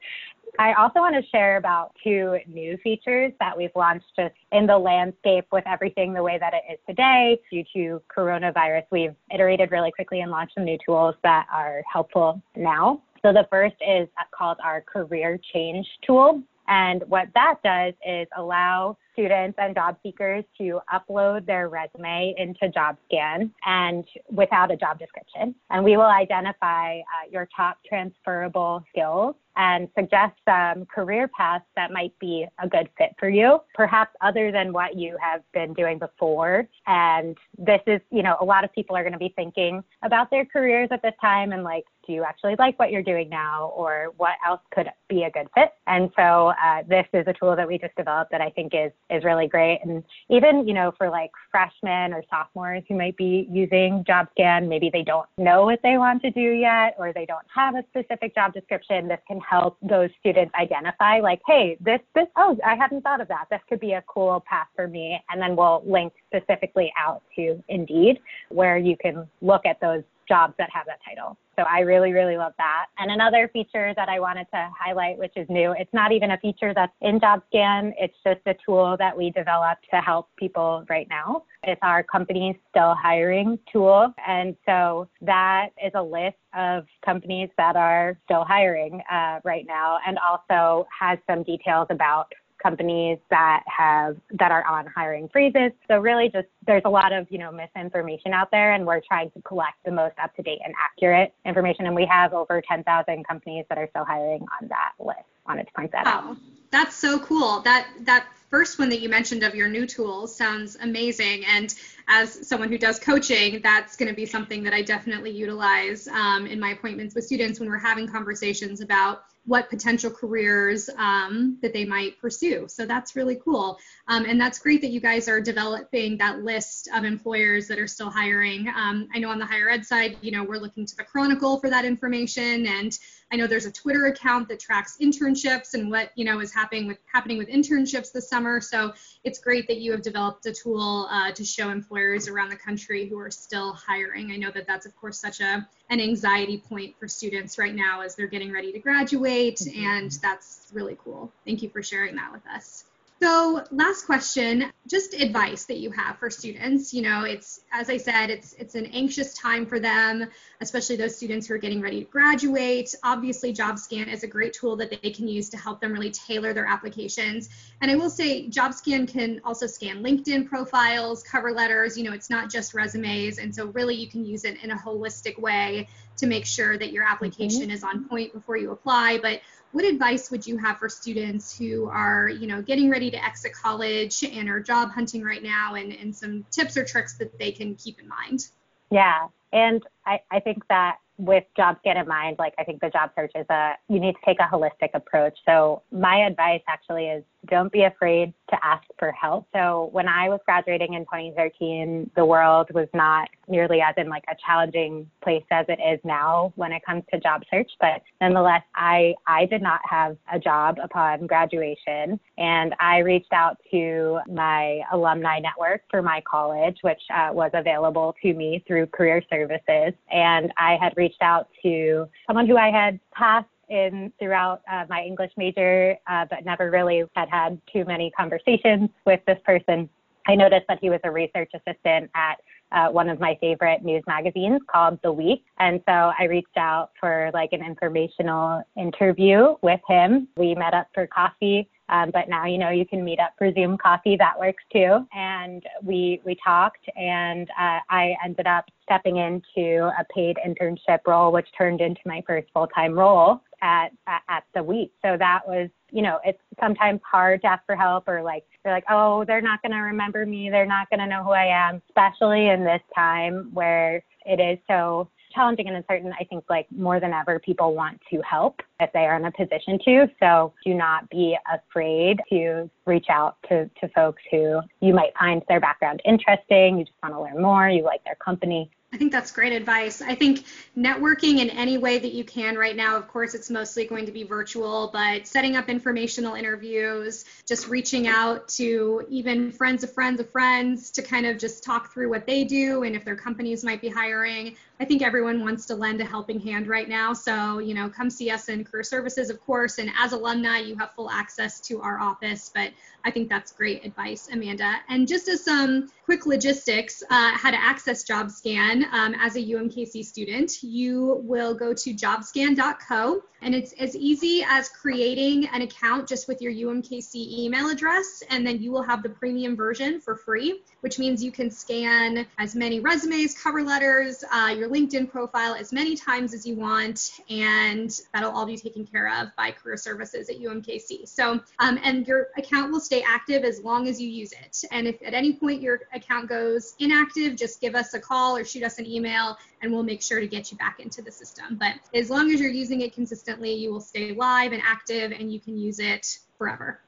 I 0.58 0.72
also 0.74 1.00
want 1.00 1.14
to 1.16 1.28
share 1.30 1.56
about 1.56 1.92
two 2.02 2.38
new 2.46 2.78
features 2.82 3.32
that 3.40 3.56
we've 3.56 3.74
launched 3.74 4.06
just 4.16 4.34
in 4.52 4.66
the 4.66 4.78
landscape 4.78 5.46
with 5.52 5.64
everything 5.66 6.12
the 6.12 6.22
way 6.22 6.38
that 6.38 6.54
it 6.54 6.72
is 6.72 6.78
today. 6.88 7.38
Due 7.50 7.64
to 7.74 8.02
coronavirus, 8.14 8.84
we've 8.90 9.14
iterated 9.32 9.70
really 9.70 9.90
quickly 9.90 10.20
and 10.20 10.30
launched 10.30 10.54
some 10.54 10.64
new 10.64 10.78
tools 10.84 11.14
that 11.22 11.46
are 11.52 11.82
helpful 11.92 12.40
now. 12.56 13.02
So 13.22 13.32
the 13.32 13.46
first 13.50 13.76
is 13.86 14.08
called 14.36 14.58
our 14.62 14.80
career 14.82 15.38
change 15.52 15.86
tool. 16.06 16.42
And 16.68 17.02
what 17.08 17.28
that 17.34 17.56
does 17.62 17.94
is 18.06 18.26
allow 18.36 18.96
students 19.16 19.56
and 19.58 19.74
job 19.74 19.96
seekers 20.02 20.44
to 20.58 20.80
upload 20.92 21.46
their 21.46 21.68
resume 21.68 22.34
into 22.36 22.68
JobScan 22.68 23.50
and 23.64 24.04
without 24.30 24.70
a 24.70 24.76
job 24.76 24.98
description. 24.98 25.54
And 25.70 25.82
we 25.82 25.96
will 25.96 26.04
identify 26.04 26.98
uh, 26.98 27.30
your 27.30 27.48
top 27.56 27.78
transferable 27.88 28.84
skills 28.90 29.34
and 29.56 29.88
suggest 29.98 30.34
some 30.44 30.84
career 30.84 31.28
paths 31.28 31.64
that 31.76 31.90
might 31.90 32.12
be 32.18 32.46
a 32.62 32.68
good 32.68 32.90
fit 32.98 33.14
for 33.18 33.28
you, 33.30 33.58
perhaps 33.74 34.14
other 34.20 34.52
than 34.52 34.70
what 34.70 34.96
you 34.96 35.16
have 35.20 35.40
been 35.54 35.72
doing 35.72 35.98
before. 35.98 36.68
And 36.86 37.38
this 37.56 37.80
is, 37.86 38.00
you 38.10 38.22
know, 38.22 38.36
a 38.40 38.44
lot 38.44 38.64
of 38.64 38.72
people 38.74 38.96
are 38.96 39.02
going 39.02 39.14
to 39.14 39.18
be 39.18 39.32
thinking 39.34 39.82
about 40.02 40.30
their 40.30 40.44
careers 40.44 40.88
at 40.92 41.00
this 41.00 41.14
time 41.22 41.52
and 41.52 41.64
like, 41.64 41.84
do 42.06 42.12
you 42.12 42.24
actually 42.24 42.54
like 42.58 42.78
what 42.78 42.90
you're 42.90 43.02
doing 43.02 43.28
now 43.28 43.72
or 43.74 44.12
what 44.16 44.34
else 44.46 44.60
could 44.72 44.88
be 45.08 45.24
a 45.24 45.30
good 45.30 45.48
fit 45.54 45.70
and 45.86 46.10
so 46.16 46.52
uh, 46.62 46.82
this 46.88 47.06
is 47.12 47.24
a 47.26 47.32
tool 47.32 47.56
that 47.56 47.66
we 47.66 47.78
just 47.78 47.94
developed 47.96 48.30
that 48.30 48.40
i 48.40 48.50
think 48.50 48.72
is 48.74 48.92
is 49.10 49.24
really 49.24 49.48
great. 49.48 49.80
And 49.82 50.02
even 50.28 50.66
you 50.66 50.74
know 50.74 50.92
for 50.98 51.08
like 51.08 51.30
freshmen 51.50 52.12
or 52.12 52.22
sophomores 52.30 52.82
who 52.88 52.96
might 52.96 53.16
be 53.16 53.48
using 53.50 54.04
jobscan 54.08 54.68
maybe 54.68 54.90
they 54.92 55.02
don't 55.02 55.28
know 55.38 55.64
what 55.64 55.80
they 55.82 55.96
want 55.98 56.22
to 56.22 56.30
do 56.30 56.40
yet 56.40 56.94
or 56.98 57.12
they 57.12 57.24
don't 57.26 57.46
have 57.54 57.74
a 57.76 57.84
specific 57.90 58.34
job 58.34 58.52
description 58.52 59.08
this 59.08 59.20
can 59.26 59.40
help 59.40 59.76
those 59.82 60.10
students 60.20 60.52
identify 60.54 61.20
like 61.20 61.40
hey 61.46 61.76
this 61.80 62.00
this 62.14 62.26
oh 62.36 62.56
i 62.64 62.74
hadn't 62.74 63.02
thought 63.02 63.20
of 63.20 63.28
that. 63.28 63.46
This 63.50 63.60
could 63.68 63.80
be 63.80 63.92
a 63.92 64.02
cool 64.06 64.42
path 64.48 64.66
for 64.74 64.88
me. 64.88 65.22
And 65.30 65.40
then 65.40 65.56
we'll 65.56 65.82
link 65.86 66.12
specifically 66.26 66.92
out 66.98 67.22
to 67.36 67.62
Indeed 67.68 68.18
where 68.48 68.78
you 68.78 68.96
can 68.96 69.28
look 69.40 69.64
at 69.64 69.80
those 69.80 70.02
jobs 70.28 70.54
that 70.58 70.70
have 70.72 70.86
that 70.86 70.98
title. 71.04 71.36
So 71.56 71.62
I 71.62 71.80
really, 71.80 72.12
really 72.12 72.36
love 72.36 72.52
that. 72.58 72.86
And 72.98 73.10
another 73.10 73.48
feature 73.50 73.94
that 73.96 74.08
I 74.10 74.20
wanted 74.20 74.46
to 74.52 74.70
highlight, 74.78 75.16
which 75.16 75.32
is 75.36 75.46
new, 75.48 75.72
it's 75.72 75.92
not 75.94 76.12
even 76.12 76.32
a 76.32 76.38
feature 76.38 76.74
that's 76.74 76.92
in 77.00 77.18
JobScan. 77.18 77.92
It's 77.98 78.16
just 78.24 78.40
a 78.46 78.54
tool 78.64 78.96
that 78.98 79.16
we 79.16 79.30
developed 79.30 79.86
to 79.92 80.00
help 80.00 80.28
people 80.36 80.84
right 80.90 81.06
now. 81.08 81.44
It's 81.62 81.80
our 81.82 82.02
company's 82.02 82.56
still 82.68 82.94
hiring 82.94 83.58
tool. 83.72 84.12
And 84.26 84.54
so 84.66 85.08
that 85.22 85.70
is 85.82 85.92
a 85.94 86.02
list 86.02 86.36
of 86.54 86.84
companies 87.04 87.48
that 87.56 87.74
are 87.74 88.18
still 88.24 88.44
hiring 88.44 89.00
uh, 89.10 89.40
right 89.44 89.64
now 89.66 89.98
and 90.06 90.18
also 90.18 90.86
has 90.98 91.18
some 91.26 91.42
details 91.42 91.86
about 91.90 92.30
companies 92.62 93.18
that 93.30 93.62
have 93.66 94.16
that 94.38 94.50
are 94.50 94.64
on 94.66 94.86
hiring 94.86 95.28
freezes. 95.28 95.72
So 95.88 95.98
really 95.98 96.28
just 96.28 96.48
there's 96.66 96.82
a 96.84 96.90
lot 96.90 97.12
of, 97.12 97.26
you 97.30 97.38
know, 97.38 97.52
misinformation 97.52 98.32
out 98.32 98.50
there 98.50 98.72
and 98.72 98.86
we're 98.86 99.00
trying 99.00 99.30
to 99.32 99.42
collect 99.42 99.76
the 99.84 99.90
most 99.90 100.14
up 100.22 100.34
to 100.36 100.42
date 100.42 100.60
and 100.64 100.74
accurate 100.78 101.34
information 101.44 101.86
and 101.86 101.94
we 101.94 102.06
have 102.06 102.32
over 102.32 102.62
10,000 102.66 103.26
companies 103.26 103.64
that 103.68 103.78
are 103.78 103.88
still 103.90 104.04
hiring 104.04 104.42
on 104.60 104.68
that 104.68 104.92
list. 104.98 105.20
Wanted 105.46 105.64
to 105.64 105.72
point 105.72 105.92
that 105.92 106.06
wow. 106.06 106.30
out. 106.30 106.36
That's 106.70 106.96
so 106.96 107.18
cool. 107.20 107.60
That 107.60 107.86
that 108.02 108.26
first 108.50 108.78
one 108.78 108.88
that 108.88 109.00
you 109.00 109.08
mentioned 109.08 109.42
of 109.42 109.54
your 109.54 109.68
new 109.68 109.86
tools 109.86 110.34
sounds 110.34 110.76
amazing 110.76 111.44
and 111.46 111.74
as 112.08 112.46
someone 112.46 112.68
who 112.68 112.78
does 112.78 112.98
coaching, 112.98 113.60
that's 113.62 113.96
going 113.96 114.08
to 114.08 114.14
be 114.14 114.26
something 114.26 114.62
that 114.62 114.72
I 114.72 114.82
definitely 114.82 115.32
utilize 115.32 116.06
um, 116.08 116.46
in 116.46 116.60
my 116.60 116.70
appointments 116.70 117.14
with 117.14 117.24
students 117.24 117.58
when 117.58 117.68
we're 117.68 117.78
having 117.78 118.06
conversations 118.06 118.80
about 118.80 119.24
what 119.46 119.70
potential 119.70 120.10
careers 120.10 120.90
um, 120.98 121.56
that 121.62 121.72
they 121.72 121.84
might 121.84 122.20
pursue. 122.20 122.66
So 122.68 122.84
that's 122.84 123.16
really 123.16 123.40
cool. 123.44 123.78
Um, 124.08 124.24
and 124.24 124.40
that's 124.40 124.58
great 124.58 124.80
that 124.82 124.90
you 124.90 125.00
guys 125.00 125.28
are 125.28 125.40
developing 125.40 126.18
that 126.18 126.42
list 126.42 126.88
of 126.94 127.04
employers 127.04 127.68
that 127.68 127.78
are 127.78 127.86
still 127.86 128.10
hiring. 128.10 128.68
Um, 128.68 129.08
I 129.14 129.18
know 129.20 129.30
on 129.30 129.38
the 129.38 129.46
higher 129.46 129.70
ed 129.70 129.86
side, 129.86 130.16
you 130.20 130.32
know, 130.32 130.42
we're 130.44 130.58
looking 130.58 130.84
to 130.86 130.96
the 130.96 131.04
Chronicle 131.04 131.58
for 131.60 131.70
that 131.70 131.84
information. 131.84 132.66
And 132.66 132.98
I 133.32 133.36
know 133.36 133.46
there's 133.46 133.66
a 133.66 133.72
Twitter 133.72 134.06
account 134.06 134.48
that 134.48 134.60
tracks 134.60 134.98
internships 135.00 135.74
and 135.74 135.90
what, 135.90 136.10
you 136.16 136.24
know, 136.24 136.40
is 136.40 136.52
happening 136.52 136.86
with 136.86 136.98
happening 137.12 137.38
with 137.38 137.48
internships 137.48 138.12
this 138.12 138.28
summer. 138.28 138.60
So 138.60 138.92
it's 139.24 139.38
great 139.38 139.66
that 139.68 139.78
you 139.78 139.92
have 139.92 140.02
developed 140.02 140.46
a 140.46 140.52
tool 140.52 141.08
uh, 141.10 141.32
to 141.32 141.44
show 141.44 141.70
employers 141.70 142.28
around 142.28 142.50
the 142.50 142.56
country 142.56 143.08
who 143.08 143.18
are 143.18 143.30
still 143.30 143.72
hiring. 143.72 144.30
I 144.30 144.36
know 144.36 144.50
that 144.52 144.66
that's, 144.66 144.86
of 144.86 144.94
course, 144.96 145.18
such 145.18 145.40
a 145.40 145.66
an 145.88 146.00
anxiety 146.00 146.58
point 146.58 146.96
for 146.98 147.06
students 147.06 147.58
right 147.58 147.74
now 147.74 148.00
as 148.00 148.16
they're 148.16 148.26
getting 148.26 148.52
ready 148.52 148.72
to 148.72 148.78
graduate, 148.80 149.35
mm-hmm. 149.44 149.84
and 149.84 150.10
that's 150.22 150.68
really 150.72 150.96
cool. 151.04 151.30
Thank 151.44 151.62
you 151.62 151.68
for 151.68 151.82
sharing 151.82 152.16
that 152.16 152.32
with 152.32 152.46
us. 152.46 152.84
So, 153.22 153.64
last 153.70 154.04
question, 154.04 154.70
just 154.86 155.14
advice 155.14 155.64
that 155.64 155.78
you 155.78 155.90
have 155.90 156.18
for 156.18 156.28
students. 156.28 156.92
You 156.92 157.00
know, 157.00 157.24
it's 157.24 157.60
as 157.72 157.88
I 157.88 157.96
said, 157.96 158.28
it's 158.28 158.52
it's 158.54 158.74
an 158.74 158.86
anxious 158.86 159.32
time 159.32 159.64
for 159.64 159.80
them, 159.80 160.28
especially 160.60 160.96
those 160.96 161.16
students 161.16 161.46
who 161.46 161.54
are 161.54 161.58
getting 161.58 161.80
ready 161.80 162.04
to 162.04 162.10
graduate. 162.10 162.94
Obviously, 163.02 163.54
JobScan 163.54 164.12
is 164.12 164.22
a 164.22 164.26
great 164.26 164.52
tool 164.52 164.76
that 164.76 164.90
they 165.02 165.10
can 165.10 165.28
use 165.28 165.48
to 165.50 165.56
help 165.56 165.80
them 165.80 165.94
really 165.94 166.10
tailor 166.10 166.52
their 166.52 166.66
applications. 166.66 167.48
And 167.80 167.90
I 167.90 167.96
will 167.96 168.10
say, 168.10 168.48
JobScan 168.50 169.08
can 169.08 169.40
also 169.44 169.66
scan 169.66 170.02
LinkedIn 170.02 170.46
profiles, 170.46 171.22
cover 171.22 171.52
letters. 171.52 171.96
You 171.96 172.04
know, 172.04 172.12
it's 172.12 172.28
not 172.28 172.50
just 172.50 172.74
resumes, 172.74 173.38
and 173.38 173.54
so 173.54 173.68
really 173.68 173.94
you 173.94 174.08
can 174.08 174.26
use 174.26 174.44
it 174.44 174.62
in 174.62 174.72
a 174.72 174.76
holistic 174.76 175.38
way 175.38 175.88
to 176.18 176.26
make 176.26 176.46
sure 176.46 176.76
that 176.78 176.92
your 176.92 177.04
application 177.04 177.62
mm-hmm. 177.62 177.70
is 177.70 177.82
on 177.82 178.08
point 178.08 178.32
before 178.32 178.56
you 178.56 178.72
apply. 178.72 179.18
But 179.18 179.40
what 179.76 179.84
advice 179.84 180.30
would 180.30 180.46
you 180.46 180.56
have 180.56 180.78
for 180.78 180.88
students 180.88 181.54
who 181.54 181.86
are, 181.90 182.30
you 182.30 182.46
know, 182.46 182.62
getting 182.62 182.88
ready 182.88 183.10
to 183.10 183.22
exit 183.22 183.52
college 183.52 184.24
and 184.24 184.48
are 184.48 184.58
job 184.58 184.90
hunting 184.90 185.22
right 185.22 185.42
now 185.42 185.74
and, 185.74 185.92
and 185.92 186.16
some 186.16 186.46
tips 186.50 186.78
or 186.78 186.84
tricks 186.84 187.18
that 187.18 187.38
they 187.38 187.52
can 187.52 187.74
keep 187.74 188.00
in 188.00 188.08
mind? 188.08 188.48
Yeah. 188.90 189.26
And 189.52 189.82
I, 190.06 190.20
I 190.30 190.40
think 190.40 190.66
that 190.70 190.96
with 191.18 191.44
JobScan 191.58 192.00
in 192.00 192.08
mind, 192.08 192.36
like 192.38 192.54
I 192.58 192.64
think 192.64 192.80
the 192.80 192.88
job 192.88 193.10
search 193.14 193.32
is 193.34 193.44
a, 193.50 193.74
you 193.90 194.00
need 194.00 194.14
to 194.14 194.20
take 194.24 194.38
a 194.40 194.44
holistic 194.44 194.94
approach. 194.94 195.38
So 195.44 195.82
my 195.92 196.24
advice 196.24 196.62
actually 196.66 197.08
is 197.08 197.22
don't 197.48 197.72
be 197.72 197.84
afraid 197.84 198.32
to 198.50 198.56
ask 198.64 198.84
for 198.98 199.12
help. 199.12 199.46
So 199.52 199.88
when 199.92 200.08
I 200.08 200.28
was 200.28 200.40
graduating 200.44 200.94
in 200.94 201.02
2013, 201.02 202.10
the 202.14 202.24
world 202.24 202.68
was 202.72 202.88
not 202.94 203.28
nearly 203.48 203.80
as 203.80 203.94
in 203.96 204.08
like 204.08 204.24
a 204.28 204.36
challenging 204.44 205.08
place 205.22 205.44
as 205.50 205.66
it 205.68 205.78
is 205.80 206.00
now 206.04 206.52
when 206.56 206.72
it 206.72 206.84
comes 206.84 207.02
to 207.12 207.20
job 207.20 207.42
search. 207.50 207.70
But 207.80 208.02
nonetheless, 208.20 208.62
I, 208.74 209.14
I 209.26 209.46
did 209.46 209.62
not 209.62 209.80
have 209.88 210.16
a 210.32 210.38
job 210.38 210.78
upon 210.82 211.26
graduation 211.26 212.18
and 212.38 212.74
I 212.78 212.98
reached 212.98 213.32
out 213.32 213.56
to 213.72 214.20
my 214.28 214.80
alumni 214.92 215.38
network 215.38 215.82
for 215.90 216.02
my 216.02 216.22
college, 216.28 216.78
which 216.82 217.00
uh, 217.14 217.30
was 217.32 217.50
available 217.54 218.14
to 218.22 218.34
me 218.34 218.62
through 218.66 218.86
career 218.86 219.22
services. 219.28 219.92
And 220.10 220.52
I 220.56 220.76
had 220.80 220.94
reached 220.96 221.22
out 221.22 221.48
to 221.62 222.08
someone 222.26 222.46
who 222.46 222.56
I 222.56 222.70
had 222.70 223.00
passed 223.12 223.48
in 223.68 224.12
throughout 224.18 224.62
uh, 224.70 224.84
my 224.88 225.02
English 225.02 225.32
major, 225.36 225.96
uh, 226.06 226.24
but 226.30 226.44
never 226.44 226.70
really 226.70 227.04
had 227.14 227.28
had 227.28 227.60
too 227.72 227.84
many 227.84 228.10
conversations 228.10 228.90
with 229.04 229.20
this 229.26 229.38
person. 229.44 229.88
I 230.28 230.34
noticed 230.34 230.66
that 230.68 230.78
he 230.80 230.90
was 230.90 231.00
a 231.04 231.10
research 231.10 231.50
assistant 231.54 232.10
at 232.14 232.36
uh, 232.72 232.88
one 232.88 233.08
of 233.08 233.20
my 233.20 233.36
favorite 233.40 233.84
news 233.84 234.02
magazines 234.06 234.60
called 234.66 234.98
The 235.02 235.12
Week. 235.12 235.44
And 235.58 235.80
so 235.86 236.12
I 236.18 236.24
reached 236.24 236.56
out 236.56 236.90
for 236.98 237.30
like 237.32 237.52
an 237.52 237.64
informational 237.64 238.62
interview 238.76 239.54
with 239.62 239.80
him. 239.88 240.28
We 240.36 240.54
met 240.54 240.74
up 240.74 240.88
for 240.92 241.06
coffee. 241.06 241.68
Um, 241.88 242.10
but 242.12 242.28
now 242.28 242.46
you 242.46 242.58
know 242.58 242.70
you 242.70 242.84
can 242.84 243.04
meet 243.04 243.20
up 243.20 243.34
for 243.38 243.52
Zoom 243.52 243.78
coffee. 243.78 244.16
That 244.16 244.38
works 244.38 244.64
too. 244.72 245.06
And 245.14 245.62
we 245.84 246.20
we 246.24 246.36
talked, 246.42 246.84
and 246.96 247.48
uh, 247.50 247.78
I 247.88 248.16
ended 248.24 248.46
up 248.46 248.64
stepping 248.82 249.18
into 249.18 249.88
a 249.98 250.04
paid 250.12 250.36
internship 250.44 250.98
role, 251.06 251.30
which 251.30 251.46
turned 251.56 251.80
into 251.80 252.00
my 252.04 252.22
first 252.26 252.48
full 252.52 252.66
time 252.66 252.94
role 252.94 253.40
at, 253.62 253.92
at 254.06 254.44
the 254.54 254.62
week. 254.62 254.92
So 255.02 255.16
that 255.18 255.40
was 255.46 255.68
you 255.90 256.02
know 256.02 256.18
it's 256.24 256.40
sometimes 256.60 257.00
hard 257.08 257.40
to 257.42 257.46
ask 257.46 257.64
for 257.64 257.76
help 257.76 258.08
or 258.08 258.22
like 258.22 258.44
they're 258.64 258.72
like 258.72 258.84
oh 258.90 259.24
they're 259.24 259.40
not 259.40 259.62
going 259.62 259.70
to 259.70 259.78
remember 259.78 260.26
me 260.26 260.50
they're 260.50 260.66
not 260.66 260.90
going 260.90 261.00
to 261.00 261.06
know 261.06 261.22
who 261.22 261.30
I 261.30 261.46
am, 261.46 261.80
especially 261.88 262.48
in 262.48 262.64
this 262.64 262.82
time 262.94 263.50
where 263.52 264.02
it 264.24 264.40
is 264.40 264.58
so 264.66 265.08
challenging 265.36 265.68
and 265.68 265.76
uncertain, 265.76 266.12
I 266.18 266.24
think 266.24 266.44
like 266.48 266.66
more 266.72 266.98
than 266.98 267.12
ever, 267.12 267.38
people 267.38 267.74
want 267.74 268.00
to 268.10 268.20
help 268.22 268.60
if 268.80 268.92
they 268.92 269.00
are 269.00 269.16
in 269.16 269.24
a 269.26 269.30
position 269.30 269.78
to. 269.84 270.08
So 270.18 270.52
do 270.64 270.74
not 270.74 271.08
be 271.10 271.36
afraid 271.52 272.20
to 272.30 272.68
reach 272.86 273.06
out 273.10 273.36
to, 273.48 273.70
to 273.80 273.88
folks 273.94 274.22
who 274.30 274.60
you 274.80 274.94
might 274.94 275.12
find 275.18 275.42
their 275.48 275.60
background 275.60 276.00
interesting. 276.04 276.78
You 276.78 276.84
just 276.84 276.96
want 277.02 277.14
to 277.14 277.20
learn 277.20 277.40
more. 277.40 277.68
You 277.68 277.84
like 277.84 278.02
their 278.04 278.16
company. 278.16 278.70
I 278.92 278.98
think 278.98 279.10
that's 279.10 279.32
great 279.32 279.52
advice. 279.52 280.00
I 280.00 280.14
think 280.14 280.44
networking 280.76 281.38
in 281.40 281.50
any 281.50 281.76
way 281.76 281.98
that 281.98 282.12
you 282.12 282.24
can 282.24 282.56
right 282.56 282.76
now, 282.76 282.96
of 282.96 283.08
course, 283.08 283.34
it's 283.34 283.50
mostly 283.50 283.84
going 283.84 284.06
to 284.06 284.12
be 284.12 284.22
virtual, 284.22 284.90
but 284.92 285.26
setting 285.26 285.56
up 285.56 285.68
informational 285.68 286.34
interviews, 286.34 287.24
just 287.46 287.68
reaching 287.68 288.06
out 288.06 288.46
to 288.48 289.04
even 289.08 289.50
friends 289.50 289.82
of 289.82 289.92
friends 289.92 290.20
of 290.20 290.30
friends 290.30 290.90
to 290.90 291.02
kind 291.02 291.26
of 291.26 291.36
just 291.36 291.64
talk 291.64 291.92
through 291.92 292.08
what 292.08 292.26
they 292.26 292.44
do 292.44 292.84
and 292.84 292.94
if 292.94 293.04
their 293.04 293.16
companies 293.16 293.64
might 293.64 293.80
be 293.80 293.88
hiring. 293.88 294.56
I 294.78 294.84
think 294.84 295.00
everyone 295.00 295.40
wants 295.40 295.64
to 295.66 295.74
lend 295.74 296.00
a 296.00 296.04
helping 296.04 296.38
hand 296.38 296.68
right 296.68 296.88
now. 296.88 297.14
So, 297.14 297.58
you 297.60 297.72
know, 297.72 297.88
come 297.88 298.10
see 298.10 298.30
us 298.30 298.48
in 298.50 298.62
career 298.62 298.82
services, 298.82 299.30
of 299.30 299.40
course. 299.40 299.78
And 299.78 299.90
as 299.98 300.12
alumni, 300.12 300.58
you 300.58 300.76
have 300.76 300.90
full 300.94 301.10
access 301.10 301.60
to 301.60 301.80
our 301.80 301.98
office. 301.98 302.50
But 302.54 302.72
I 303.04 303.10
think 303.10 303.30
that's 303.30 303.52
great 303.52 303.84
advice, 303.86 304.28
Amanda. 304.30 304.74
And 304.88 305.08
just 305.08 305.28
as 305.28 305.44
some 305.44 305.90
quick 306.04 306.26
logistics, 306.26 307.02
uh, 307.10 307.32
how 307.32 307.50
to 307.50 307.56
access 307.56 308.04
JobScan. 308.04 308.84
um, 308.92 309.14
as 309.14 309.36
a 309.36 309.40
UMKC 309.40 310.04
student, 310.04 310.62
you 310.62 311.22
will 311.24 311.54
go 311.54 311.72
to 311.72 311.94
jobscan.co 311.94 313.22
and 313.42 313.54
it's 313.54 313.72
as 313.74 313.94
easy 313.94 314.44
as 314.48 314.68
creating 314.68 315.46
an 315.48 315.62
account 315.62 316.08
just 316.08 316.26
with 316.26 316.40
your 316.40 316.52
UMKC 316.52 317.14
email 317.14 317.68
address, 317.68 318.22
and 318.30 318.46
then 318.46 318.60
you 318.60 318.72
will 318.72 318.82
have 318.82 319.02
the 319.02 319.08
premium 319.08 319.54
version 319.54 320.00
for 320.00 320.16
free, 320.16 320.62
which 320.80 320.98
means 320.98 321.22
you 321.22 321.30
can 321.30 321.50
scan 321.50 322.26
as 322.38 322.54
many 322.54 322.80
resumes, 322.80 323.40
cover 323.40 323.62
letters, 323.62 324.24
uh, 324.32 324.54
your 324.56 324.65
LinkedIn 324.66 325.10
profile 325.10 325.54
as 325.54 325.72
many 325.72 325.96
times 325.96 326.34
as 326.34 326.46
you 326.46 326.56
want, 326.56 327.20
and 327.30 328.00
that'll 328.12 328.30
all 328.30 328.46
be 328.46 328.56
taken 328.56 328.86
care 328.86 329.08
of 329.20 329.28
by 329.36 329.50
Career 329.50 329.76
Services 329.76 330.28
at 330.28 330.36
UMKC. 330.36 331.08
So, 331.08 331.40
um, 331.58 331.78
and 331.82 332.06
your 332.06 332.28
account 332.36 332.72
will 332.72 332.80
stay 332.80 333.02
active 333.02 333.44
as 333.44 333.62
long 333.62 333.88
as 333.88 334.00
you 334.00 334.08
use 334.08 334.32
it. 334.32 334.64
And 334.70 334.86
if 334.86 334.96
at 335.04 335.14
any 335.14 335.32
point 335.32 335.62
your 335.62 335.80
account 335.92 336.28
goes 336.28 336.74
inactive, 336.78 337.36
just 337.36 337.60
give 337.60 337.74
us 337.74 337.94
a 337.94 338.00
call 338.00 338.36
or 338.36 338.44
shoot 338.44 338.62
us 338.62 338.78
an 338.78 338.86
email, 338.86 339.36
and 339.62 339.72
we'll 339.72 339.82
make 339.82 340.02
sure 340.02 340.20
to 340.20 340.26
get 340.26 340.50
you 340.50 340.58
back 340.58 340.80
into 340.80 341.02
the 341.02 341.10
system. 341.10 341.56
But 341.58 341.74
as 341.94 342.10
long 342.10 342.30
as 342.30 342.40
you're 342.40 342.50
using 342.50 342.80
it 342.82 342.94
consistently, 342.94 343.52
you 343.52 343.72
will 343.72 343.80
stay 343.80 344.12
live 344.12 344.52
and 344.52 344.62
active, 344.64 345.12
and 345.12 345.32
you 345.32 345.40
can 345.40 345.56
use 345.56 345.78
it 345.78 346.18
forever. 346.38 346.80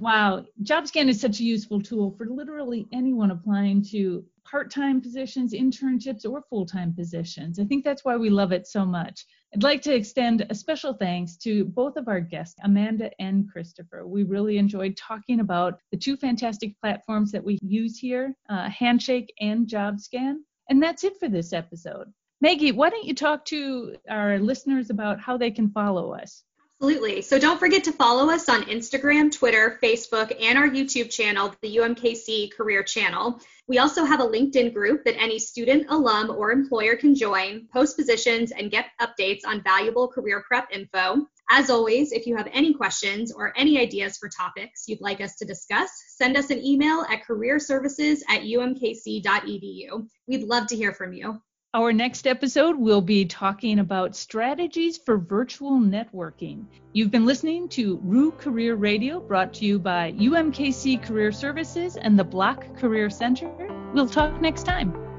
Wow, 0.00 0.46
JobScan 0.62 1.08
is 1.08 1.20
such 1.20 1.40
a 1.40 1.44
useful 1.44 1.80
tool 1.80 2.14
for 2.16 2.26
literally 2.26 2.88
anyone 2.92 3.30
applying 3.30 3.82
to 3.90 4.24
part-time 4.44 5.00
positions, 5.00 5.52
internships, 5.52 6.28
or 6.28 6.42
full-time 6.48 6.94
positions. 6.94 7.58
I 7.58 7.64
think 7.64 7.84
that's 7.84 8.04
why 8.04 8.16
we 8.16 8.30
love 8.30 8.52
it 8.52 8.66
so 8.66 8.84
much. 8.84 9.26
I'd 9.54 9.62
like 9.62 9.82
to 9.82 9.94
extend 9.94 10.46
a 10.48 10.54
special 10.54 10.94
thanks 10.94 11.36
to 11.38 11.66
both 11.66 11.96
of 11.96 12.08
our 12.08 12.20
guests, 12.20 12.58
Amanda 12.64 13.10
and 13.20 13.48
Christopher. 13.50 14.06
We 14.06 14.24
really 14.24 14.56
enjoyed 14.56 14.96
talking 14.96 15.40
about 15.40 15.78
the 15.90 15.98
two 15.98 16.16
fantastic 16.16 16.78
platforms 16.80 17.30
that 17.32 17.44
we 17.44 17.58
use 17.62 17.98
here, 17.98 18.34
uh, 18.48 18.70
Handshake 18.70 19.32
and 19.40 19.66
JobScan. 19.66 20.36
And 20.70 20.82
that's 20.82 21.04
it 21.04 21.18
for 21.20 21.28
this 21.28 21.52
episode. 21.52 22.10
Maggie, 22.40 22.72
why 22.72 22.90
don't 22.90 23.04
you 23.04 23.14
talk 23.14 23.44
to 23.46 23.94
our 24.08 24.38
listeners 24.38 24.90
about 24.90 25.20
how 25.20 25.36
they 25.36 25.50
can 25.50 25.70
follow 25.70 26.12
us? 26.12 26.44
Absolutely. 26.82 27.22
So 27.22 27.38
don't 27.38 27.60
forget 27.60 27.84
to 27.84 27.92
follow 27.92 28.28
us 28.28 28.48
on 28.48 28.64
Instagram, 28.64 29.30
Twitter, 29.30 29.78
Facebook, 29.80 30.34
and 30.42 30.58
our 30.58 30.68
YouTube 30.68 31.12
channel, 31.12 31.54
the 31.62 31.76
UMKC 31.76 32.52
Career 32.52 32.82
Channel. 32.82 33.38
We 33.68 33.78
also 33.78 34.04
have 34.04 34.18
a 34.18 34.26
LinkedIn 34.26 34.74
group 34.74 35.04
that 35.04 35.14
any 35.16 35.38
student, 35.38 35.86
alum, 35.90 36.30
or 36.30 36.50
employer 36.50 36.96
can 36.96 37.14
join, 37.14 37.68
post 37.72 37.96
positions, 37.96 38.50
and 38.50 38.68
get 38.68 38.86
updates 39.00 39.42
on 39.46 39.62
valuable 39.62 40.08
career 40.08 40.42
prep 40.44 40.66
info. 40.72 41.24
As 41.52 41.70
always, 41.70 42.10
if 42.10 42.26
you 42.26 42.36
have 42.36 42.48
any 42.52 42.74
questions 42.74 43.30
or 43.30 43.52
any 43.56 43.78
ideas 43.78 44.18
for 44.18 44.28
topics 44.28 44.88
you'd 44.88 45.00
like 45.00 45.20
us 45.20 45.36
to 45.36 45.44
discuss, 45.44 45.88
send 46.08 46.36
us 46.36 46.50
an 46.50 46.66
email 46.66 47.06
at 47.08 47.22
careerservices 47.24 48.22
at 48.28 48.42
umkc.edu. 48.42 50.08
We'd 50.26 50.42
love 50.42 50.66
to 50.66 50.76
hear 50.76 50.92
from 50.92 51.12
you. 51.12 51.40
Our 51.74 51.94
next 51.94 52.26
episode, 52.26 52.76
we'll 52.76 53.00
be 53.00 53.24
talking 53.24 53.78
about 53.78 54.14
strategies 54.14 54.98
for 54.98 55.16
virtual 55.16 55.80
networking. 55.80 56.66
You've 56.92 57.10
been 57.10 57.24
listening 57.24 57.66
to 57.70 57.98
Roo 58.02 58.30
Career 58.32 58.74
Radio, 58.74 59.20
brought 59.20 59.54
to 59.54 59.64
you 59.64 59.78
by 59.78 60.12
UMKC 60.12 61.02
Career 61.02 61.32
Services 61.32 61.96
and 61.96 62.18
the 62.18 62.24
Bloch 62.24 62.76
Career 62.76 63.08
Center. 63.08 63.50
We'll 63.94 64.06
talk 64.06 64.38
next 64.42 64.64
time. 64.64 65.11